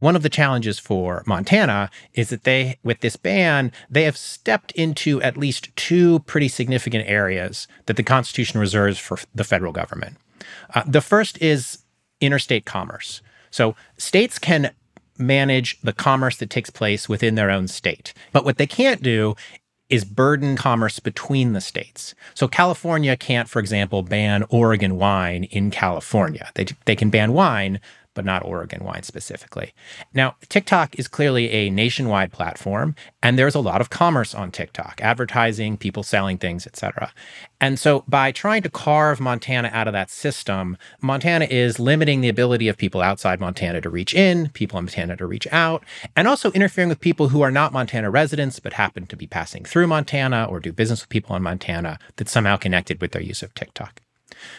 One 0.00 0.16
of 0.16 0.22
the 0.22 0.28
challenges 0.28 0.78
for 0.78 1.22
Montana 1.26 1.88
is 2.12 2.28
that 2.28 2.44
they, 2.44 2.78
with 2.82 3.00
this 3.00 3.16
ban, 3.16 3.72
they 3.88 4.02
have 4.02 4.18
stepped 4.18 4.70
into 4.72 5.22
at 5.22 5.38
least 5.38 5.74
two 5.76 6.18
pretty 6.20 6.48
significant 6.48 7.08
areas 7.08 7.66
that 7.86 7.96
the 7.96 8.02
Constitution 8.02 8.60
reserves 8.60 8.98
for 8.98 9.18
the 9.34 9.44
federal 9.44 9.72
government. 9.72 10.18
Uh, 10.74 10.82
the 10.86 11.00
first 11.00 11.40
is 11.40 11.83
interstate 12.20 12.64
commerce. 12.64 13.22
So 13.50 13.76
states 13.98 14.38
can 14.38 14.72
manage 15.18 15.80
the 15.82 15.92
commerce 15.92 16.36
that 16.38 16.50
takes 16.50 16.70
place 16.70 17.08
within 17.08 17.34
their 17.34 17.50
own 17.50 17.68
state. 17.68 18.12
But 18.32 18.44
what 18.44 18.58
they 18.58 18.66
can't 18.66 19.02
do 19.02 19.36
is 19.88 20.04
burden 20.04 20.56
commerce 20.56 20.98
between 20.98 21.52
the 21.52 21.60
states. 21.60 22.14
So 22.32 22.48
California 22.48 23.16
can't, 23.16 23.48
for 23.48 23.60
example, 23.60 24.02
ban 24.02 24.44
Oregon 24.48 24.96
wine 24.96 25.44
in 25.44 25.70
California. 25.70 26.50
They, 26.54 26.66
they 26.86 26.96
can 26.96 27.10
ban 27.10 27.32
wine, 27.32 27.80
but 28.14 28.24
not 28.24 28.44
Oregon 28.44 28.84
wine 28.84 29.02
specifically. 29.02 29.74
Now, 30.12 30.36
TikTok 30.48 30.98
is 30.98 31.08
clearly 31.08 31.50
a 31.50 31.70
nationwide 31.70 32.32
platform, 32.32 32.94
and 33.22 33.38
there's 33.38 33.54
a 33.54 33.60
lot 33.60 33.80
of 33.80 33.90
commerce 33.90 34.34
on 34.34 34.50
TikTok, 34.50 35.00
advertising, 35.02 35.76
people 35.76 36.02
selling 36.02 36.38
things, 36.38 36.66
etc. 36.66 37.12
And 37.60 37.78
so 37.78 38.04
by 38.06 38.32
trying 38.32 38.62
to 38.62 38.70
carve 38.70 39.20
Montana 39.20 39.70
out 39.72 39.88
of 39.88 39.92
that 39.92 40.10
system, 40.10 40.76
Montana 41.00 41.46
is 41.46 41.78
limiting 41.78 42.20
the 42.20 42.28
ability 42.28 42.68
of 42.68 42.76
people 42.76 43.00
outside 43.00 43.40
Montana 43.40 43.80
to 43.80 43.90
reach 43.90 44.14
in, 44.14 44.50
people 44.50 44.78
in 44.78 44.84
Montana 44.84 45.16
to 45.16 45.26
reach 45.26 45.48
out, 45.50 45.84
and 46.14 46.28
also 46.28 46.52
interfering 46.52 46.88
with 46.88 47.00
people 47.00 47.28
who 47.28 47.42
are 47.42 47.50
not 47.50 47.72
Montana 47.72 48.10
residents 48.10 48.60
but 48.60 48.74
happen 48.74 49.06
to 49.06 49.16
be 49.16 49.26
passing 49.26 49.64
through 49.64 49.86
Montana 49.86 50.44
or 50.44 50.60
do 50.60 50.72
business 50.72 51.00
with 51.02 51.08
people 51.08 51.34
in 51.36 51.42
Montana 51.42 51.98
that's 52.16 52.32
somehow 52.32 52.56
connected 52.56 53.00
with 53.00 53.12
their 53.12 53.22
use 53.22 53.42
of 53.42 53.54
TikTok. 53.54 54.00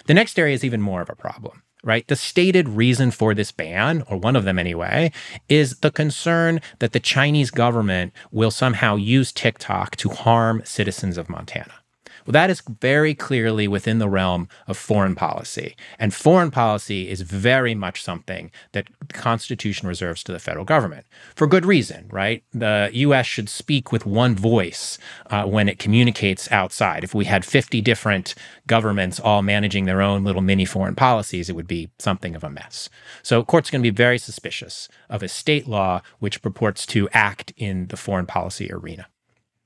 The 0.08 0.14
next 0.14 0.40
area 0.40 0.56
is 0.56 0.64
even 0.64 0.82
more 0.82 1.02
of 1.02 1.10
a 1.10 1.16
problem 1.16 1.62
right? 1.86 2.06
The 2.08 2.16
stated 2.16 2.68
reason 2.68 3.12
for 3.12 3.34
this 3.34 3.52
ban, 3.52 4.04
or 4.10 4.18
one 4.18 4.36
of 4.36 4.44
them 4.44 4.60
anyway, 4.60 5.12
is 5.48 5.80
the 5.80 5.92
concern 5.92 6.60
that 6.80 6.92
the 6.92 7.00
Chinese 7.00 7.52
government 7.52 8.12
will 8.32 8.52
somehow 8.52 8.96
use 8.96 9.32
TikTok 9.32 9.96
to 9.98 10.10
harm 10.10 10.62
citizens 10.66 11.18
of 11.18 11.30
Montana. 11.30 11.85
Well, 12.26 12.34
that 12.34 12.50
is 12.50 12.62
very 12.82 13.14
clearly 13.14 13.68
within 13.68 14.00
the 14.00 14.10
realm 14.10 14.48
of 14.68 14.78
foreign 14.78 15.14
policy. 15.14 15.76
And 16.00 16.14
foreign 16.14 16.50
policy 16.50 17.08
is 17.10 17.22
very 17.22 17.76
much 17.76 18.02
something 18.04 18.52
that 18.72 18.88
the 19.00 19.14
Constitution 19.14 19.88
reserves 19.88 20.24
to 20.24 20.32
the 20.32 20.40
federal 20.40 20.66
government 20.66 21.06
for 21.36 21.46
good 21.46 21.66
reason, 21.66 22.08
right? 22.12 22.44
The 22.52 22.90
US 22.94 23.28
should 23.28 23.48
speak 23.48 23.92
with 23.92 24.08
one 24.08 24.36
voice 24.36 24.98
uh, 25.30 25.44
when 25.44 25.70
it 25.70 25.78
communicates 25.78 26.52
outside. 26.52 27.04
If 27.04 27.14
we 27.14 27.26
had 27.26 27.46
50 27.46 27.80
different 27.82 28.34
governments 28.66 29.20
all 29.20 29.44
managing 29.44 29.86
their 29.86 30.02
own 30.02 30.24
little 30.24 30.42
mini 30.42 30.66
foreign 30.66 30.96
policies, 30.96 31.48
it 31.48 31.56
would 31.56 31.68
be 31.68 31.92
something 32.00 32.36
of 32.36 32.44
a 32.44 32.50
mess. 32.50 32.90
So, 33.22 33.44
courts 33.44 33.70
going 33.70 33.84
to 33.84 33.92
be 33.92 33.96
very 33.96 34.18
suspicious 34.18 34.90
of 35.10 35.22
a 35.22 35.28
state 35.28 35.68
law 35.68 36.02
which 36.20 36.42
purports 36.42 36.86
to 36.88 37.08
act 37.14 37.54
in 37.56 37.88
the 37.88 37.98
foreign 37.98 38.26
policy 38.26 38.72
arena. 38.72 39.08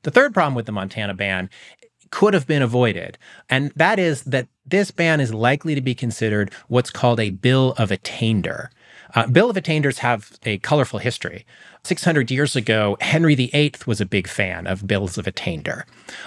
The 0.04 0.12
third 0.12 0.34
problem 0.34 0.56
with 0.56 0.66
the 0.66 0.72
Montana 0.72 1.14
ban 1.14 1.50
could 2.12 2.34
have 2.34 2.48
been 2.48 2.62
avoided. 2.62 3.18
And 3.50 3.72
that 3.76 4.00
is 4.00 4.24
that 4.24 4.48
this 4.66 4.92
ban 4.92 5.20
is 5.20 5.34
likely 5.34 5.76
to 5.76 5.82
be 5.82 5.96
considered 5.96 6.52
what's 6.68 6.90
called 6.90 7.20
a 7.20 7.32
bill 7.32 7.74
of 7.78 7.92
attainder. 7.92 8.70
Uh, 9.16 9.26
bill 9.28 9.50
of 9.50 9.58
attainders 9.58 10.00
have 10.00 10.38
a 10.44 10.60
colorful 10.60 11.00
history. 11.00 11.46
600 11.84 12.30
years 12.30 12.56
ago, 12.56 12.98
Henry 13.02 13.34
VIII 13.36 13.74
was 13.86 14.00
a 14.00 14.06
big 14.06 14.28
fan 14.28 14.68
of 14.68 14.86
bills 14.86 15.18
of 15.18 15.26
attainder. 15.26 15.86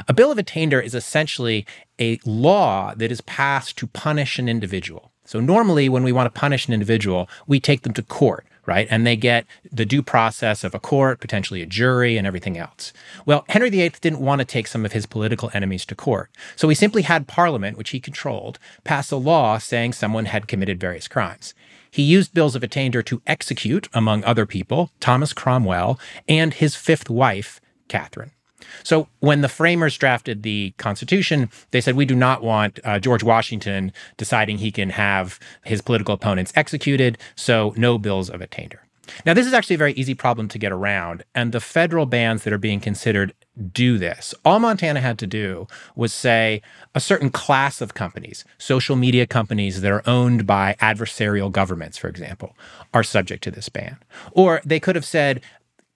A 0.09 0.13
bill 0.13 0.33
of 0.33 0.39
attainder 0.39 0.81
is 0.81 0.95
essentially 0.95 1.67
a 2.01 2.19
law 2.25 2.95
that 2.97 3.13
is 3.13 3.21
passed 3.21 3.77
to 3.79 3.87
punish 3.87 4.39
an 4.39 4.49
individual. 4.49 5.13
So, 5.25 5.39
normally, 5.39 5.89
when 5.89 6.03
we 6.03 6.11
want 6.11 6.33
to 6.33 6.39
punish 6.39 6.67
an 6.67 6.75
individual, 6.75 7.29
we 7.47 7.61
take 7.61 7.83
them 7.83 7.95
to 7.95 8.03
court 8.03 8.45
right? 8.67 8.87
And 8.91 9.07
they 9.07 9.17
get 9.17 9.47
the 9.71 9.85
due 9.85 10.03
process 10.03 10.65
of 10.65 10.75
a 10.75 10.81
court, 10.81 11.21
potentially 11.21 11.63
a 11.63 11.67
jury, 11.67 12.17
and 12.17 12.27
everything 12.27 12.59
else. 12.59 12.93
Well, 13.27 13.45
Henry 13.49 13.71
VIII 13.71 13.95
didn't 14.01 14.21
want 14.21 14.41
to 14.41 14.45
take 14.45 14.67
some 14.67 14.85
of 14.85 14.93
his 14.93 15.07
political 15.07 15.51
enemies 15.53 15.85
to 15.87 15.95
court. 15.95 16.31
So 16.57 16.69
he 16.69 16.75
simply 16.75 17.03
had 17.03 17.27
Parliament, 17.27 17.77
which 17.77 17.91
he 17.91 18.01
controlled, 18.01 18.59
pass 18.85 19.11
a 19.11 19.17
law 19.17 19.59
saying 19.59 19.93
someone 19.93 20.27
had 20.27 20.49
committed 20.49 20.81
various 20.81 21.09
crimes. 21.09 21.55
He 21.91 22.03
used 22.03 22.33
bills 22.33 22.57
of 22.57 22.63
attainder 22.63 23.03
to 23.03 23.21
execute, 23.27 23.89
among 23.93 24.25
other 24.25 24.47
people, 24.47 24.91
Thomas 24.99 25.33
Cromwell 25.33 26.01
and 26.27 26.55
his 26.55 26.75
fifth 26.75 27.11
wife, 27.11 27.61
Catherine. 27.89 28.33
So 28.83 29.09
when 29.21 29.41
the 29.41 29.49
framers 29.49 29.97
drafted 29.97 30.43
the 30.43 30.75
Constitution, 30.79 31.51
they 31.71 31.81
said, 31.81 31.97
we 31.97 32.07
do 32.07 32.15
not 32.15 32.43
want 32.43 32.81
uh, 32.85 32.99
George 32.99 33.23
Washington 33.23 33.93
deciding 34.17 34.59
he 34.59 34.73
can 34.73 34.91
have 34.91 35.39
his 35.65 35.83
political 35.83 36.15
opponents 36.15 36.53
executed, 36.55 37.19
so 37.37 37.75
no 37.77 37.99
bills 37.99 38.31
of 38.31 38.41
attainder. 38.41 38.81
Now, 39.27 39.35
this 39.35 39.47
is 39.47 39.53
actually 39.53 39.75
a 39.75 39.79
very 39.79 39.93
easy 39.95 40.15
problem 40.15 40.49
to 40.49 40.59
get 40.59 40.73
around, 40.73 41.25
and 41.35 41.53
the 41.53 41.61
federal 41.61 42.07
bans 42.07 42.45
that 42.45 42.53
are 42.53 42.59
being 42.59 42.81
considered 42.81 43.35
do 43.73 43.99
this. 43.99 44.35
All 44.45 44.59
Montana 44.59 45.01
had 45.01 45.19
to 45.19 45.27
do 45.27 45.67
was 45.95 46.13
say 46.13 46.63
a 46.95 47.01
certain 47.01 47.29
class 47.29 47.81
of 47.81 47.95
companies, 47.95 48.45
social 48.59 48.97
media 48.97 49.27
companies 49.27 49.81
that 49.83 49.93
are 49.93 50.03
owned 50.07 50.47
by 50.47 50.77
adversarial 50.81 51.51
governments, 51.51 51.99
for 51.99 52.09
example, 52.09 52.57
are 52.95 53.03
subject 53.03 53.45
to 53.45 53.51
this 53.51 53.69
ban. 53.69 53.99
Or 54.33 54.63
they 54.65 54.81
could 54.81 54.97
have 54.97 55.05
said 55.05 55.43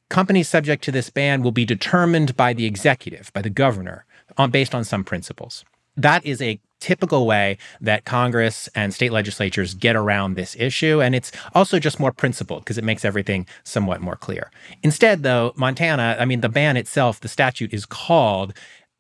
companies 0.09 0.49
subject 0.49 0.85
to 0.85 0.93
this 0.93 1.11
ban 1.11 1.43
will 1.43 1.53
be 1.53 1.65
determined 1.65 2.37
by 2.37 2.53
the 2.53 2.67
executive, 2.67 3.33
by 3.33 3.43
the 3.43 3.51
governor, 3.51 4.05
on, 4.37 4.51
based 4.51 4.75
on 4.75 4.85
some 4.85 5.05
principles. 5.05 5.65
That 5.97 6.25
is 6.25 6.43
a 6.43 6.61
typical 6.79 7.27
way 7.27 7.57
that 7.81 8.05
Congress 8.05 8.69
and 8.75 8.93
state 8.93 9.13
legislatures 9.13 9.75
get 9.75 9.97
around 9.97 10.35
this 10.35 10.55
issue. 10.59 11.01
And 11.01 11.15
it's 11.15 11.33
also 11.55 11.79
just 11.79 11.99
more 11.99 12.13
principled 12.13 12.65
because 12.65 12.79
it 12.79 12.85
makes 12.85 13.05
everything 13.05 13.47
somewhat 13.65 14.01
more 14.01 14.17
clear. 14.17 14.51
Instead, 14.83 15.23
though, 15.23 15.53
Montana, 15.57 16.17
I 16.21 16.27
mean, 16.27 16.43
the 16.43 16.49
ban 16.49 16.77
itself, 16.77 17.21
the 17.21 17.29
statute 17.29 17.73
is 17.73 17.87
called 17.87 18.53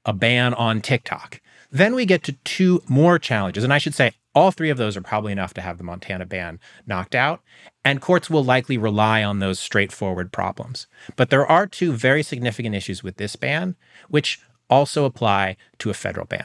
a 0.05 0.13
ban 0.13 0.55
on 0.55 0.81
TikTok. 0.81 1.41
Then 1.71 1.95
we 1.95 2.07
get 2.07 2.23
to 2.25 2.33
two 2.45 2.83
more 2.89 3.19
challenges. 3.19 3.65
And 3.65 3.73
I 3.73 3.79
should 3.79 3.95
say, 3.95 4.13
all 4.37 4.51
three 4.51 4.69
of 4.69 4.77
those 4.77 4.99
are 4.99 5.03
probably 5.03 5.33
enough 5.33 5.55
to 5.55 5.63
have 5.63 5.79
the 5.79 5.85
Montana 5.85 6.27
ban 6.27 6.61
knocked 6.87 7.15
out, 7.15 7.43
and 7.85 8.03
courts 8.03 8.29
will 8.29 8.45
likely 8.45 8.77
rely 8.77 9.25
on 9.25 9.39
those 9.39 9.59
straightforward 9.59 10.31
problems. 10.31 10.87
But 11.17 11.31
there 11.31 11.47
are 11.47 11.67
two 11.67 11.93
very 11.93 12.23
significant 12.23 12.75
issues 12.75 13.03
with 13.03 13.17
this 13.17 13.35
ban, 13.35 13.77
which 14.09 14.41
also 14.69 15.07
apply 15.07 15.57
to 15.79 15.89
a 15.89 15.95
federal 15.95 16.27
ban. 16.27 16.45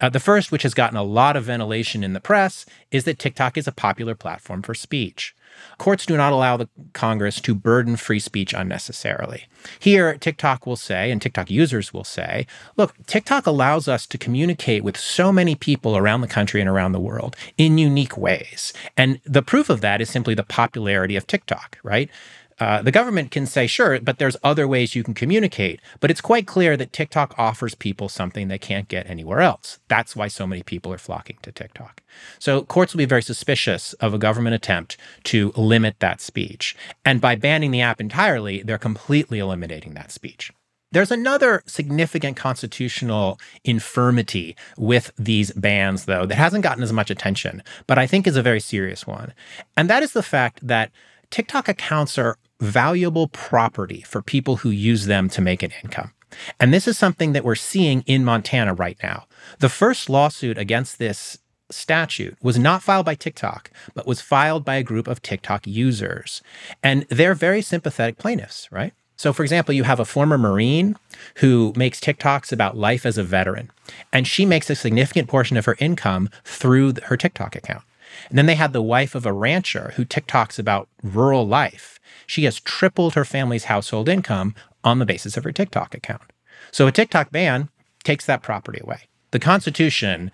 Uh, 0.00 0.08
the 0.08 0.18
first, 0.18 0.50
which 0.50 0.64
has 0.64 0.74
gotten 0.74 0.96
a 0.96 1.02
lot 1.04 1.36
of 1.36 1.44
ventilation 1.44 2.02
in 2.02 2.12
the 2.12 2.20
press, 2.20 2.66
is 2.90 3.04
that 3.04 3.20
TikTok 3.20 3.56
is 3.56 3.68
a 3.68 3.72
popular 3.72 4.16
platform 4.16 4.60
for 4.60 4.74
speech. 4.74 5.32
Courts 5.78 6.06
do 6.06 6.16
not 6.16 6.32
allow 6.32 6.56
the 6.56 6.68
Congress 6.92 7.40
to 7.40 7.54
burden 7.54 7.96
free 7.96 8.18
speech 8.18 8.52
unnecessarily. 8.52 9.46
Here, 9.78 10.16
TikTok 10.16 10.66
will 10.66 10.76
say, 10.76 11.10
and 11.10 11.20
TikTok 11.20 11.50
users 11.50 11.92
will 11.92 12.04
say, 12.04 12.46
look, 12.76 12.94
TikTok 13.06 13.46
allows 13.46 13.88
us 13.88 14.06
to 14.06 14.18
communicate 14.18 14.84
with 14.84 14.96
so 14.96 15.32
many 15.32 15.54
people 15.54 15.96
around 15.96 16.20
the 16.20 16.28
country 16.28 16.60
and 16.60 16.68
around 16.68 16.92
the 16.92 17.00
world 17.00 17.36
in 17.56 17.78
unique 17.78 18.16
ways. 18.16 18.72
And 18.96 19.20
the 19.24 19.42
proof 19.42 19.70
of 19.70 19.80
that 19.80 20.00
is 20.00 20.10
simply 20.10 20.34
the 20.34 20.42
popularity 20.42 21.16
of 21.16 21.26
TikTok, 21.26 21.78
right? 21.82 22.10
Uh, 22.58 22.82
the 22.82 22.92
government 22.92 23.30
can 23.30 23.46
say, 23.46 23.66
sure, 23.66 24.00
but 24.00 24.18
there's 24.18 24.36
other 24.42 24.68
ways 24.68 24.94
you 24.94 25.02
can 25.02 25.14
communicate. 25.14 25.80
But 26.00 26.10
it's 26.10 26.20
quite 26.20 26.46
clear 26.46 26.76
that 26.76 26.92
TikTok 26.92 27.34
offers 27.38 27.74
people 27.74 28.08
something 28.08 28.48
they 28.48 28.58
can't 28.58 28.88
get 28.88 29.08
anywhere 29.08 29.40
else. 29.40 29.78
That's 29.88 30.14
why 30.14 30.28
so 30.28 30.46
many 30.46 30.62
people 30.62 30.92
are 30.92 30.98
flocking 30.98 31.38
to 31.42 31.52
TikTok. 31.52 32.02
So 32.38 32.62
courts 32.62 32.92
will 32.92 32.98
be 32.98 33.04
very 33.04 33.22
suspicious 33.22 33.92
of 33.94 34.14
a 34.14 34.18
government 34.18 34.54
attempt 34.54 34.96
to 35.24 35.52
limit 35.56 35.96
that 36.00 36.20
speech. 36.20 36.76
And 37.04 37.20
by 37.20 37.34
banning 37.34 37.70
the 37.70 37.80
app 37.80 38.00
entirely, 38.00 38.62
they're 38.62 38.78
completely 38.78 39.38
eliminating 39.38 39.94
that 39.94 40.12
speech. 40.12 40.52
There's 40.92 41.10
another 41.10 41.62
significant 41.64 42.36
constitutional 42.36 43.40
infirmity 43.64 44.54
with 44.76 45.10
these 45.18 45.50
bans, 45.52 46.04
though, 46.04 46.26
that 46.26 46.34
hasn't 46.34 46.62
gotten 46.62 46.82
as 46.82 46.92
much 46.92 47.10
attention, 47.10 47.62
but 47.86 47.98
I 47.98 48.06
think 48.06 48.26
is 48.26 48.36
a 48.36 48.42
very 48.42 48.60
serious 48.60 49.06
one. 49.06 49.32
And 49.74 49.88
that 49.88 50.02
is 50.02 50.12
the 50.12 50.22
fact 50.22 50.66
that 50.66 50.90
TikTok 51.32 51.66
accounts 51.66 52.18
are 52.18 52.36
valuable 52.60 53.26
property 53.26 54.02
for 54.02 54.20
people 54.20 54.56
who 54.56 54.68
use 54.68 55.06
them 55.06 55.30
to 55.30 55.40
make 55.40 55.62
an 55.62 55.72
income. 55.82 56.12
And 56.60 56.74
this 56.74 56.86
is 56.86 56.98
something 56.98 57.32
that 57.32 57.42
we're 57.42 57.54
seeing 57.54 58.02
in 58.06 58.22
Montana 58.22 58.74
right 58.74 58.98
now. 59.02 59.24
The 59.58 59.70
first 59.70 60.10
lawsuit 60.10 60.58
against 60.58 60.98
this 60.98 61.38
statute 61.70 62.36
was 62.42 62.58
not 62.58 62.82
filed 62.82 63.06
by 63.06 63.14
TikTok, 63.14 63.70
but 63.94 64.06
was 64.06 64.20
filed 64.20 64.62
by 64.62 64.74
a 64.74 64.82
group 64.82 65.08
of 65.08 65.22
TikTok 65.22 65.66
users. 65.66 66.42
And 66.82 67.06
they're 67.08 67.34
very 67.34 67.62
sympathetic 67.62 68.18
plaintiffs, 68.18 68.70
right? 68.70 68.92
So, 69.16 69.32
for 69.32 69.42
example, 69.42 69.74
you 69.74 69.84
have 69.84 70.00
a 70.00 70.04
former 70.04 70.36
Marine 70.36 70.96
who 71.36 71.72
makes 71.76 71.98
TikToks 71.98 72.52
about 72.52 72.76
life 72.76 73.06
as 73.06 73.16
a 73.16 73.24
veteran, 73.24 73.70
and 74.12 74.26
she 74.26 74.44
makes 74.44 74.68
a 74.68 74.74
significant 74.74 75.28
portion 75.28 75.56
of 75.56 75.64
her 75.64 75.76
income 75.78 76.28
through 76.44 76.94
her 77.04 77.16
TikTok 77.16 77.56
account. 77.56 77.84
And 78.28 78.38
then 78.38 78.46
they 78.46 78.54
had 78.54 78.72
the 78.72 78.82
wife 78.82 79.14
of 79.14 79.26
a 79.26 79.32
rancher 79.32 79.92
who 79.96 80.04
TikToks 80.04 80.58
about 80.58 80.88
rural 81.02 81.46
life. 81.46 81.98
She 82.26 82.44
has 82.44 82.60
tripled 82.60 83.14
her 83.14 83.24
family's 83.24 83.64
household 83.64 84.08
income 84.08 84.54
on 84.84 84.98
the 84.98 85.06
basis 85.06 85.36
of 85.36 85.44
her 85.44 85.52
TikTok 85.52 85.94
account. 85.94 86.32
So 86.70 86.86
a 86.86 86.92
TikTok 86.92 87.30
ban 87.30 87.68
takes 88.04 88.26
that 88.26 88.42
property 88.42 88.80
away. 88.82 89.08
The 89.30 89.38
Constitution 89.38 90.30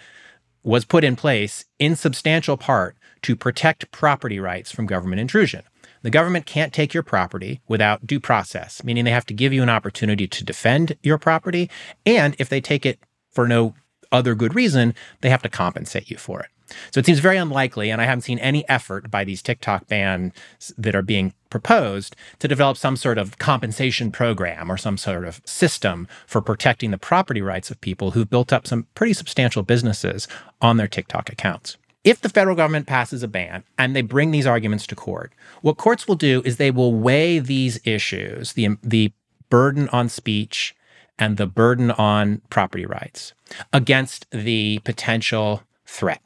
was 0.63 0.85
put 0.85 1.05
in 1.05 1.17
place 1.17 1.65
in 1.79 1.97
substantial 1.97 2.57
part 2.57 2.97
to 3.23 3.37
protect 3.37 3.91
property 3.91 4.39
rights 4.39 4.71
from 4.71 4.87
government 4.87 5.21
intrusion. 5.21 5.63
The 6.03 6.11
government 6.11 6.47
can't 6.47 6.73
take 6.73 6.95
your 6.95 7.03
property 7.03 7.61
without 7.67 8.07
due 8.07 8.21
process, 8.21 8.85
meaning 8.85 9.05
they 9.05 9.11
have 9.11 9.27
to 9.27 9.35
give 9.35 9.53
you 9.53 9.63
an 9.63 9.69
opportunity 9.69 10.29
to 10.29 10.45
defend 10.45 10.97
your 11.03 11.19
property. 11.19 11.71
And 12.07 12.37
if 12.39 12.49
they 12.49 12.61
take 12.61 12.87
it 12.87 13.01
for 13.31 13.49
no 13.49 13.75
other 14.13 14.35
good 14.35 14.55
reason, 14.55 14.95
they 15.21 15.31
have 15.31 15.43
to 15.43 15.49
compensate 15.49 16.11
you 16.11 16.17
for 16.17 16.41
it. 16.41 16.49
So 16.91 16.99
it 16.99 17.07
seems 17.07 17.19
very 17.19 17.37
unlikely, 17.37 17.91
and 17.91 18.01
I 18.01 18.05
haven't 18.05 18.23
seen 18.23 18.39
any 18.39 18.69
effort 18.69 19.11
by 19.11 19.25
these 19.25 19.43
TikTok 19.43 19.87
bans 19.89 20.33
that 20.77 20.95
are 20.95 21.03
being 21.03 21.33
proposed 21.51 22.15
to 22.39 22.49
develop 22.49 22.77
some 22.77 22.97
sort 22.97 23.19
of 23.19 23.39
compensation 23.39 24.11
program 24.11 24.71
or 24.71 24.77
some 24.77 24.97
sort 24.97 25.25
of 25.25 25.41
system 25.45 26.07
for 26.27 26.41
protecting 26.41 26.91
the 26.91 26.99
property 26.99 27.41
rights 27.41 27.71
of 27.71 27.81
people 27.81 28.13
who've 28.13 28.31
built 28.31 28.53
up 28.53 28.67
some 28.67 28.87
pretty 28.95 29.13
substantial 29.13 29.63
businesses 29.63 30.29
on 30.61 30.77
their 30.77 30.89
TikTok 30.89 31.31
accounts. 31.31 31.77
If 32.05 32.21
the 32.21 32.29
federal 32.29 32.57
government 32.57 32.87
passes 32.87 33.23
a 33.23 33.29
ban 33.29 33.65
and 33.77 33.95
they 33.95 34.03
bring 34.03 34.31
these 34.31 34.47
arguments 34.47 34.87
to 34.87 34.95
court, 34.95 35.33
what 35.63 35.77
courts 35.77 36.07
will 36.07 36.15
do 36.15 36.43
is 36.45 36.57
they 36.57 36.71
will 36.71 36.95
weigh 36.95 37.39
these 37.39 37.81
issues, 37.85 38.53
the, 38.53 38.77
the 38.83 39.13
burden 39.51 39.89
on 39.89 40.09
speech 40.09 40.75
and 41.19 41.37
the 41.37 41.47
burden 41.47 41.91
on 41.91 42.41
property 42.51 42.87
rights, 42.87 43.35
against 43.73 44.31
the 44.31 44.79
potential 44.85 45.63
threat 45.87 46.21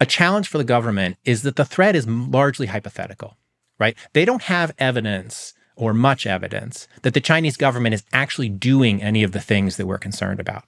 a 0.00 0.06
challenge 0.06 0.48
for 0.48 0.58
the 0.58 0.64
government 0.64 1.18
is 1.24 1.42
that 1.42 1.56
the 1.56 1.64
threat 1.64 1.94
is 1.94 2.08
largely 2.08 2.66
hypothetical, 2.66 3.36
right? 3.78 3.96
They 4.14 4.24
don't 4.24 4.42
have 4.42 4.74
evidence 4.78 5.52
or 5.76 5.94
much 5.94 6.26
evidence 6.26 6.88
that 7.02 7.14
the 7.14 7.20
Chinese 7.20 7.56
government 7.56 7.94
is 7.94 8.04
actually 8.12 8.48
doing 8.48 9.02
any 9.02 9.22
of 9.22 9.32
the 9.32 9.40
things 9.40 9.76
that 9.76 9.86
we're 9.86 9.98
concerned 9.98 10.40
about. 10.40 10.64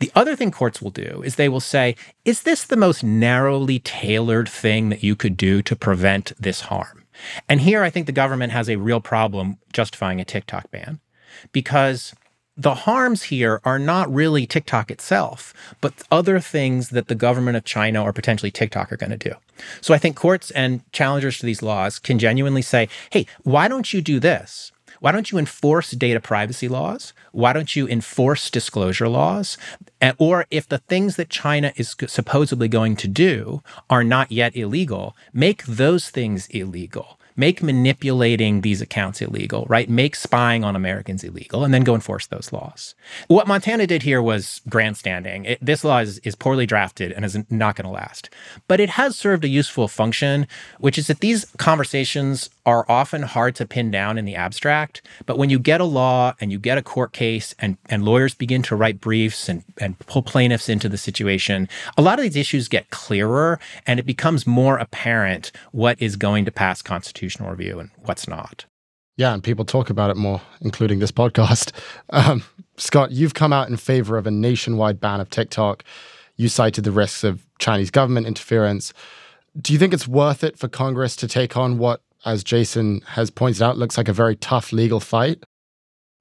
The 0.00 0.12
other 0.16 0.34
thing 0.34 0.50
courts 0.50 0.82
will 0.82 0.90
do 0.90 1.22
is 1.24 1.36
they 1.36 1.48
will 1.48 1.60
say, 1.60 1.94
is 2.24 2.42
this 2.42 2.64
the 2.64 2.76
most 2.76 3.04
narrowly 3.04 3.78
tailored 3.78 4.48
thing 4.48 4.88
that 4.88 5.04
you 5.04 5.14
could 5.14 5.36
do 5.36 5.62
to 5.62 5.76
prevent 5.76 6.32
this 6.40 6.62
harm? 6.62 7.04
And 7.48 7.60
here 7.60 7.84
I 7.84 7.90
think 7.90 8.06
the 8.06 8.12
government 8.12 8.52
has 8.52 8.68
a 8.68 8.76
real 8.76 9.00
problem 9.00 9.58
justifying 9.72 10.20
a 10.20 10.24
TikTok 10.24 10.70
ban 10.72 10.98
because 11.52 12.14
the 12.56 12.74
harms 12.74 13.24
here 13.24 13.60
are 13.64 13.78
not 13.78 14.12
really 14.12 14.46
TikTok 14.46 14.90
itself, 14.90 15.54
but 15.80 15.94
other 16.10 16.38
things 16.38 16.90
that 16.90 17.08
the 17.08 17.14
government 17.14 17.56
of 17.56 17.64
China 17.64 18.02
or 18.02 18.12
potentially 18.12 18.50
TikTok 18.50 18.92
are 18.92 18.96
going 18.96 19.10
to 19.10 19.16
do. 19.16 19.34
So 19.80 19.94
I 19.94 19.98
think 19.98 20.16
courts 20.16 20.50
and 20.50 20.80
challengers 20.92 21.38
to 21.38 21.46
these 21.46 21.62
laws 21.62 21.98
can 21.98 22.18
genuinely 22.18 22.62
say, 22.62 22.88
hey, 23.10 23.26
why 23.42 23.68
don't 23.68 23.92
you 23.92 24.02
do 24.02 24.20
this? 24.20 24.70
Why 25.00 25.10
don't 25.10 25.32
you 25.32 25.38
enforce 25.38 25.90
data 25.92 26.20
privacy 26.20 26.68
laws? 26.68 27.12
Why 27.32 27.52
don't 27.52 27.74
you 27.74 27.88
enforce 27.88 28.50
disclosure 28.50 29.08
laws? 29.08 29.58
Or 30.18 30.46
if 30.50 30.68
the 30.68 30.78
things 30.78 31.16
that 31.16 31.30
China 31.30 31.72
is 31.76 31.96
supposedly 32.06 32.68
going 32.68 32.94
to 32.96 33.08
do 33.08 33.62
are 33.90 34.04
not 34.04 34.30
yet 34.30 34.54
illegal, 34.54 35.16
make 35.32 35.64
those 35.64 36.10
things 36.10 36.46
illegal 36.48 37.18
make 37.36 37.62
manipulating 37.62 38.60
these 38.60 38.80
accounts 38.80 39.22
illegal, 39.22 39.66
right? 39.68 39.88
Make 39.88 40.16
spying 40.16 40.64
on 40.64 40.76
Americans 40.76 41.24
illegal, 41.24 41.64
and 41.64 41.72
then 41.72 41.84
go 41.84 41.94
enforce 41.94 42.26
those 42.26 42.52
laws. 42.52 42.94
What 43.28 43.46
Montana 43.46 43.86
did 43.86 44.02
here 44.02 44.22
was 44.22 44.60
grandstanding. 44.68 45.44
It, 45.44 45.58
this 45.60 45.84
law 45.84 45.98
is, 45.98 46.18
is 46.18 46.34
poorly 46.34 46.66
drafted 46.66 47.12
and 47.12 47.24
is 47.24 47.38
not 47.50 47.76
going 47.76 47.86
to 47.86 47.90
last. 47.90 48.30
But 48.68 48.80
it 48.80 48.90
has 48.90 49.16
served 49.16 49.44
a 49.44 49.48
useful 49.48 49.88
function, 49.88 50.46
which 50.78 50.98
is 50.98 51.06
that 51.06 51.20
these 51.20 51.46
conversations 51.56 52.50
are 52.64 52.84
often 52.88 53.22
hard 53.22 53.54
to 53.56 53.66
pin 53.66 53.90
down 53.90 54.18
in 54.18 54.24
the 54.24 54.36
abstract. 54.36 55.02
But 55.26 55.38
when 55.38 55.50
you 55.50 55.58
get 55.58 55.80
a 55.80 55.84
law 55.84 56.34
and 56.40 56.52
you 56.52 56.58
get 56.58 56.78
a 56.78 56.82
court 56.82 57.12
case 57.12 57.54
and, 57.58 57.76
and 57.88 58.04
lawyers 58.04 58.34
begin 58.34 58.62
to 58.62 58.76
write 58.76 59.00
briefs 59.00 59.48
and, 59.48 59.64
and 59.78 59.98
pull 60.00 60.22
plaintiffs 60.22 60.68
into 60.68 60.88
the 60.88 60.98
situation, 60.98 61.68
a 61.96 62.02
lot 62.02 62.18
of 62.18 62.22
these 62.22 62.36
issues 62.36 62.68
get 62.68 62.90
clearer 62.90 63.58
and 63.86 63.98
it 63.98 64.06
becomes 64.06 64.46
more 64.46 64.76
apparent 64.78 65.50
what 65.72 66.00
is 66.00 66.16
going 66.16 66.44
to 66.44 66.52
pass 66.52 66.82
constitutional 66.82 67.21
review 67.50 67.78
and 67.78 67.90
what's 68.04 68.28
not. 68.28 68.64
Yeah, 69.16 69.34
and 69.34 69.44
people 69.44 69.64
talk 69.64 69.90
about 69.90 70.10
it 70.10 70.16
more, 70.16 70.40
including 70.60 70.98
this 70.98 71.12
podcast. 71.12 71.72
Um, 72.10 72.44
Scott, 72.76 73.10
you've 73.12 73.34
come 73.34 73.52
out 73.52 73.68
in 73.68 73.76
favor 73.76 74.16
of 74.16 74.26
a 74.26 74.30
nationwide 74.30 75.00
ban 75.00 75.20
of 75.20 75.30
TikTok. 75.30 75.84
You 76.36 76.48
cited 76.48 76.84
the 76.84 76.90
risks 76.90 77.22
of 77.22 77.46
Chinese 77.58 77.90
government 77.90 78.26
interference. 78.26 78.92
Do 79.60 79.72
you 79.72 79.78
think 79.78 79.94
it's 79.94 80.08
worth 80.08 80.42
it 80.42 80.58
for 80.58 80.68
Congress 80.68 81.14
to 81.16 81.28
take 81.28 81.56
on 81.56 81.78
what 81.78 82.02
as 82.24 82.44
Jason 82.44 83.00
has 83.06 83.30
pointed 83.30 83.62
out, 83.62 83.78
looks 83.78 83.96
like 83.96 84.08
a 84.08 84.12
very 84.12 84.36
tough 84.36 84.72
legal 84.72 85.00
fight. 85.00 85.42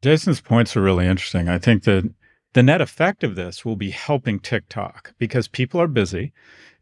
Jason's 0.01 0.41
points 0.41 0.75
are 0.75 0.81
really 0.81 1.05
interesting. 1.05 1.47
I 1.47 1.59
think 1.59 1.83
that 1.83 2.11
the 2.53 2.63
net 2.63 2.81
effect 2.81 3.23
of 3.23 3.35
this 3.35 3.63
will 3.63 3.75
be 3.75 3.91
helping 3.91 4.39
TikTok 4.39 5.13
because 5.17 5.47
people 5.47 5.79
are 5.79 5.87
busy. 5.87 6.33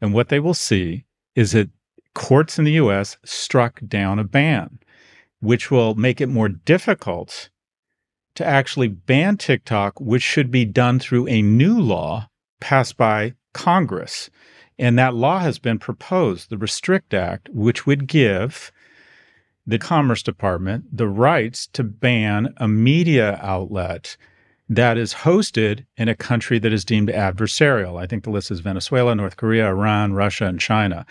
And 0.01 0.13
what 0.13 0.29
they 0.29 0.39
will 0.39 0.53
see 0.53 1.05
is 1.35 1.51
that 1.51 1.69
courts 2.13 2.57
in 2.59 2.65
the 2.65 2.73
US 2.73 3.17
struck 3.23 3.81
down 3.87 4.19
a 4.19 4.23
ban, 4.23 4.79
which 5.39 5.71
will 5.71 5.95
make 5.95 6.19
it 6.21 6.27
more 6.27 6.49
difficult 6.49 7.49
to 8.35 8.45
actually 8.45 8.87
ban 8.87 9.37
TikTok, 9.37 9.99
which 9.99 10.23
should 10.23 10.51
be 10.51 10.65
done 10.65 10.99
through 10.99 11.27
a 11.27 11.41
new 11.41 11.79
law 11.79 12.29
passed 12.59 12.97
by 12.97 13.33
Congress. 13.53 14.29
And 14.77 14.97
that 14.97 15.13
law 15.13 15.39
has 15.39 15.59
been 15.59 15.77
proposed, 15.77 16.49
the 16.49 16.57
Restrict 16.57 17.13
Act, 17.13 17.49
which 17.49 17.85
would 17.85 18.07
give 18.07 18.71
the 19.67 19.77
Commerce 19.77 20.23
Department 20.23 20.85
the 20.91 21.07
rights 21.07 21.67
to 21.67 21.83
ban 21.83 22.53
a 22.57 22.67
media 22.67 23.37
outlet 23.41 24.15
that 24.69 24.97
is 24.97 25.13
hosted 25.13 25.85
in 25.97 26.07
a 26.07 26.15
country 26.15 26.59
that 26.59 26.71
is 26.71 26.85
deemed 26.85 27.09
adversarial. 27.09 27.99
I 27.99 28.05
think 28.05 28.23
the 28.23 28.29
list 28.29 28.51
is 28.51 28.59
Venezuela, 28.59 29.15
North 29.15 29.35
Korea, 29.35 29.67
Iran, 29.67 30.13
Russia, 30.13 30.45
and 30.45 30.59
China. 30.59 31.05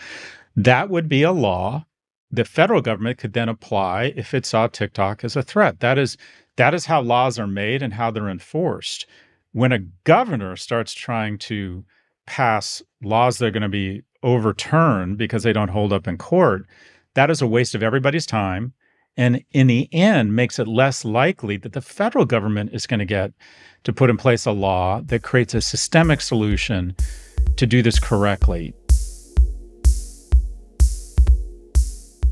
That 0.55 0.89
would 0.89 1.07
be 1.07 1.23
a 1.23 1.31
law 1.31 1.85
the 2.31 2.45
federal 2.45 2.81
government 2.81 3.17
could 3.17 3.33
then 3.33 3.49
apply 3.49 4.13
if 4.15 4.33
it 4.33 4.45
saw 4.45 4.67
TikTok 4.67 5.23
as 5.23 5.35
a 5.35 5.43
threat. 5.43 5.79
That 5.79 5.97
is 5.97 6.17
that 6.57 6.73
is 6.73 6.85
how 6.85 7.01
laws 7.01 7.39
are 7.39 7.47
made 7.47 7.81
and 7.81 7.93
how 7.93 8.11
they're 8.11 8.29
enforced. 8.29 9.05
When 9.51 9.71
a 9.71 9.79
governor 10.03 10.55
starts 10.55 10.93
trying 10.93 11.37
to 11.39 11.85
pass 12.27 12.83
laws 13.01 13.37
that 13.37 13.47
are 13.47 13.51
going 13.51 13.63
to 13.63 13.69
be 13.69 14.03
overturned 14.21 15.17
because 15.17 15.43
they 15.43 15.53
don't 15.53 15.69
hold 15.69 15.93
up 15.93 16.07
in 16.07 16.17
court, 16.17 16.65
that 17.15 17.31
is 17.31 17.41
a 17.41 17.47
waste 17.47 17.73
of 17.75 17.81
everybody's 17.81 18.25
time. 18.25 18.73
And 19.17 19.43
in 19.51 19.67
the 19.67 19.89
end, 19.93 20.35
makes 20.35 20.59
it 20.59 20.67
less 20.67 21.03
likely 21.03 21.57
that 21.57 21.73
the 21.73 21.81
federal 21.81 22.25
government 22.25 22.71
is 22.73 22.85
going 22.85 22.99
to 22.99 23.05
get 23.05 23.31
to 23.83 23.93
put 23.93 24.09
in 24.09 24.17
place 24.17 24.45
a 24.45 24.51
law 24.51 25.01
that 25.05 25.23
creates 25.23 25.55
a 25.55 25.61
systemic 25.61 26.21
solution 26.21 26.95
to 27.55 27.65
do 27.65 27.81
this 27.81 27.99
correctly. 27.99 28.73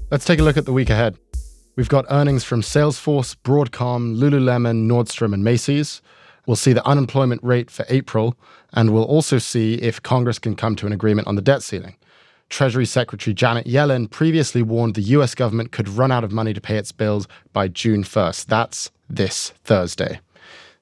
Let's 0.09 0.23
take 0.23 0.39
a 0.39 0.43
look 0.43 0.55
at 0.55 0.65
the 0.65 0.71
week 0.71 0.89
ahead. 0.89 1.17
We've 1.75 1.89
got 1.89 2.05
earnings 2.09 2.45
from 2.45 2.61
Salesforce, 2.61 3.35
Broadcom, 3.43 4.15
Lululemon, 4.15 4.87
Nordstrom, 4.87 5.33
and 5.33 5.43
Macy's. 5.43 6.01
We'll 6.45 6.55
see 6.55 6.71
the 6.71 6.85
unemployment 6.87 7.43
rate 7.43 7.69
for 7.69 7.85
April, 7.89 8.37
and 8.71 8.93
we'll 8.93 9.03
also 9.03 9.37
see 9.37 9.73
if 9.73 10.01
Congress 10.01 10.39
can 10.39 10.55
come 10.55 10.77
to 10.77 10.87
an 10.87 10.93
agreement 10.93 11.27
on 11.27 11.35
the 11.35 11.41
debt 11.41 11.61
ceiling. 11.61 11.97
Treasury 12.47 12.85
Secretary 12.85 13.33
Janet 13.33 13.67
Yellen 13.67 14.09
previously 14.09 14.61
warned 14.61 14.95
the 14.95 15.01
US 15.01 15.35
government 15.35 15.73
could 15.73 15.89
run 15.89 16.09
out 16.09 16.23
of 16.23 16.31
money 16.31 16.53
to 16.53 16.61
pay 16.61 16.77
its 16.77 16.93
bills 16.93 17.27
by 17.51 17.67
June 17.67 18.05
1st. 18.05 18.45
That's 18.45 18.91
this 19.09 19.49
Thursday. 19.65 20.21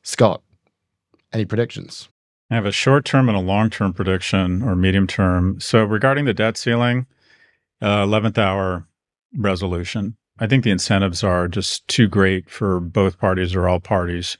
Scott, 0.03 0.43
any 1.33 1.45
predictions? 1.45 2.09
I 2.51 2.55
have 2.55 2.67
a 2.67 2.71
short 2.71 3.05
term 3.05 3.27
and 3.27 3.35
a 3.35 3.41
long 3.41 3.71
term 3.71 3.91
prediction 3.91 4.61
or 4.61 4.75
medium 4.75 5.07
term. 5.07 5.59
So, 5.59 5.83
regarding 5.83 6.25
the 6.25 6.33
debt 6.35 6.57
ceiling, 6.57 7.07
uh, 7.81 8.05
11th 8.05 8.37
hour 8.37 8.85
resolution, 9.37 10.17
I 10.39 10.47
think 10.47 10.63
the 10.63 10.71
incentives 10.71 11.23
are 11.23 11.47
just 11.47 11.87
too 11.87 12.07
great 12.07 12.49
for 12.49 12.79
both 12.79 13.19
parties 13.19 13.55
or 13.55 13.67
all 13.67 13.79
parties 13.79 14.37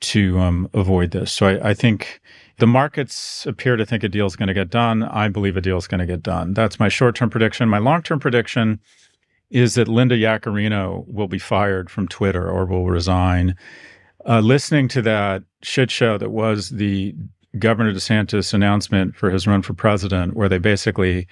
to 0.00 0.38
um, 0.38 0.68
avoid 0.74 1.12
this. 1.12 1.32
So, 1.32 1.46
I, 1.46 1.70
I 1.70 1.74
think 1.74 2.20
the 2.58 2.66
markets 2.66 3.46
appear 3.46 3.76
to 3.76 3.86
think 3.86 4.04
a 4.04 4.08
deal 4.08 4.26
is 4.26 4.36
going 4.36 4.48
to 4.48 4.54
get 4.54 4.70
done. 4.70 5.02
I 5.02 5.28
believe 5.28 5.56
a 5.56 5.60
deal 5.60 5.78
is 5.78 5.86
going 5.86 6.00
to 6.00 6.06
get 6.06 6.22
done. 6.22 6.54
That's 6.54 6.78
my 6.78 6.88
short 6.88 7.16
term 7.16 7.30
prediction. 7.30 7.68
My 7.68 7.78
long 7.78 8.02
term 8.02 8.20
prediction 8.20 8.80
is 9.50 9.74
that 9.74 9.88
Linda 9.88 10.16
Yaccarino 10.16 11.06
will 11.06 11.28
be 11.28 11.38
fired 11.38 11.90
from 11.90 12.08
Twitter 12.08 12.48
or 12.48 12.64
will 12.64 12.86
resign. 12.86 13.56
Uh, 14.26 14.40
listening 14.40 14.88
to 14.88 15.02
that 15.02 15.42
shit 15.62 15.90
show 15.90 16.16
that 16.16 16.30
was 16.30 16.70
the 16.70 17.14
Governor 17.58 17.92
DeSantis 17.92 18.54
announcement 18.54 19.14
for 19.14 19.30
his 19.30 19.46
run 19.46 19.60
for 19.62 19.74
president, 19.74 20.34
where 20.34 20.48
they 20.48 20.58
basically 20.58 21.26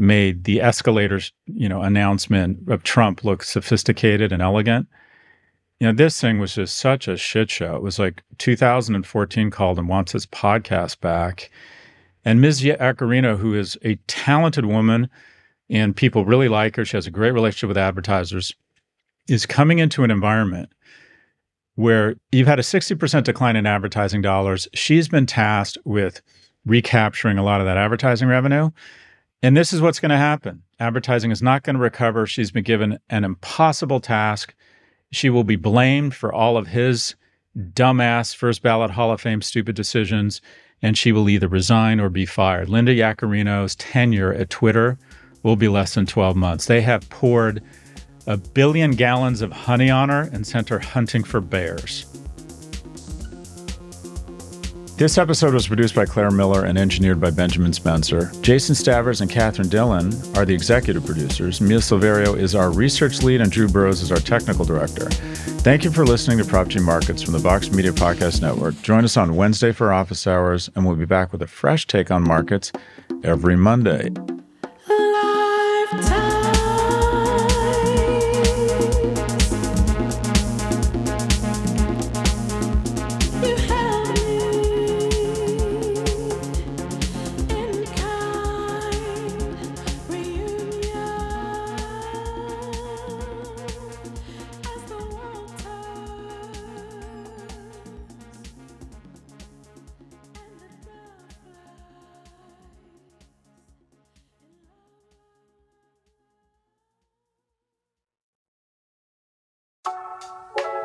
made 0.00 0.44
the 0.44 0.62
escalators, 0.62 1.30
you 1.46 1.68
know, 1.68 1.82
announcement 1.82 2.68
of 2.68 2.82
Trump 2.82 3.22
look 3.22 3.42
sophisticated 3.42 4.32
and 4.32 4.40
elegant. 4.40 4.88
You 5.78 5.86
know, 5.86 5.92
this 5.92 6.18
thing 6.18 6.40
was 6.40 6.54
just 6.54 6.78
such 6.78 7.06
a 7.06 7.16
shit 7.16 7.50
show. 7.50 7.76
It 7.76 7.82
was 7.82 7.98
like 7.98 8.22
2014 8.38 9.50
called 9.50 9.78
and 9.78 9.88
wants 9.88 10.12
his 10.12 10.26
podcast 10.26 11.00
back. 11.00 11.50
And 12.24 12.40
Ms. 12.40 12.62
Yaccarino, 12.62 13.38
who 13.38 13.54
is 13.54 13.76
a 13.84 13.96
talented 14.06 14.64
woman 14.64 15.08
and 15.68 15.94
people 15.94 16.24
really 16.24 16.48
like 16.48 16.76
her, 16.76 16.84
she 16.84 16.96
has 16.96 17.06
a 17.06 17.10
great 17.10 17.32
relationship 17.32 17.68
with 17.68 17.78
advertisers, 17.78 18.54
is 19.28 19.44
coming 19.44 19.78
into 19.78 20.02
an 20.02 20.10
environment 20.10 20.70
where 21.74 22.14
you've 22.32 22.48
had 22.48 22.58
a 22.58 22.62
60% 22.62 23.24
decline 23.24 23.56
in 23.56 23.66
advertising 23.66 24.22
dollars. 24.22 24.66
She's 24.74 25.08
been 25.08 25.26
tasked 25.26 25.78
with 25.84 26.22
recapturing 26.64 27.38
a 27.38 27.44
lot 27.44 27.60
of 27.60 27.66
that 27.66 27.76
advertising 27.76 28.28
revenue. 28.28 28.70
And 29.42 29.56
this 29.56 29.72
is 29.72 29.80
what's 29.80 30.00
going 30.00 30.10
to 30.10 30.18
happen. 30.18 30.62
Advertising 30.78 31.30
is 31.30 31.42
not 31.42 31.62
going 31.62 31.76
to 31.76 31.82
recover. 31.82 32.26
She's 32.26 32.50
been 32.50 32.62
given 32.62 32.98
an 33.08 33.24
impossible 33.24 34.00
task. 34.00 34.54
She 35.12 35.30
will 35.30 35.44
be 35.44 35.56
blamed 35.56 36.14
for 36.14 36.32
all 36.32 36.56
of 36.56 36.68
his 36.68 37.14
dumbass 37.56 38.34
first 38.34 38.62
ballot 38.62 38.90
Hall 38.90 39.10
of 39.10 39.20
Fame 39.20 39.42
stupid 39.42 39.74
decisions, 39.74 40.40
and 40.82 40.96
she 40.96 41.10
will 41.10 41.28
either 41.28 41.48
resign 41.48 42.00
or 42.00 42.10
be 42.10 42.26
fired. 42.26 42.68
Linda 42.68 42.94
Yaccarino's 42.94 43.74
tenure 43.76 44.32
at 44.32 44.50
Twitter 44.50 44.98
will 45.42 45.56
be 45.56 45.68
less 45.68 45.94
than 45.94 46.06
12 46.06 46.36
months. 46.36 46.66
They 46.66 46.82
have 46.82 47.08
poured 47.08 47.62
a 48.26 48.36
billion 48.36 48.92
gallons 48.92 49.40
of 49.40 49.52
honey 49.52 49.90
on 49.90 50.10
her 50.10 50.28
and 50.32 50.46
sent 50.46 50.68
her 50.68 50.78
hunting 50.78 51.24
for 51.24 51.40
bears. 51.40 52.04
This 55.00 55.16
episode 55.16 55.54
was 55.54 55.66
produced 55.66 55.94
by 55.94 56.04
Claire 56.04 56.30
Miller 56.30 56.66
and 56.66 56.76
engineered 56.76 57.22
by 57.22 57.30
Benjamin 57.30 57.72
Spencer. 57.72 58.30
Jason 58.42 58.74
Stavers 58.74 59.22
and 59.22 59.30
Catherine 59.30 59.70
Dillon 59.70 60.12
are 60.36 60.44
the 60.44 60.52
executive 60.52 61.06
producers. 61.06 61.58
Mia 61.58 61.78
Silverio 61.78 62.36
is 62.36 62.54
our 62.54 62.70
research 62.70 63.22
lead, 63.22 63.40
and 63.40 63.50
Drew 63.50 63.66
Burrows 63.66 64.02
is 64.02 64.12
our 64.12 64.18
technical 64.18 64.66
director. 64.66 65.08
Thank 65.62 65.84
you 65.84 65.90
for 65.90 66.04
listening 66.04 66.36
to 66.36 66.44
Prof 66.44 66.68
G 66.68 66.80
Markets 66.80 67.22
from 67.22 67.32
the 67.32 67.38
Vox 67.38 67.72
Media 67.72 67.92
Podcast 67.92 68.42
Network. 68.42 68.74
Join 68.82 69.02
us 69.04 69.16
on 69.16 69.36
Wednesday 69.36 69.72
for 69.72 69.90
office 69.90 70.26
hours, 70.26 70.68
and 70.76 70.84
we'll 70.84 70.96
be 70.96 71.06
back 71.06 71.32
with 71.32 71.40
a 71.40 71.46
fresh 71.46 71.86
take 71.86 72.10
on 72.10 72.22
markets 72.22 72.70
every 73.24 73.56
Monday. 73.56 74.10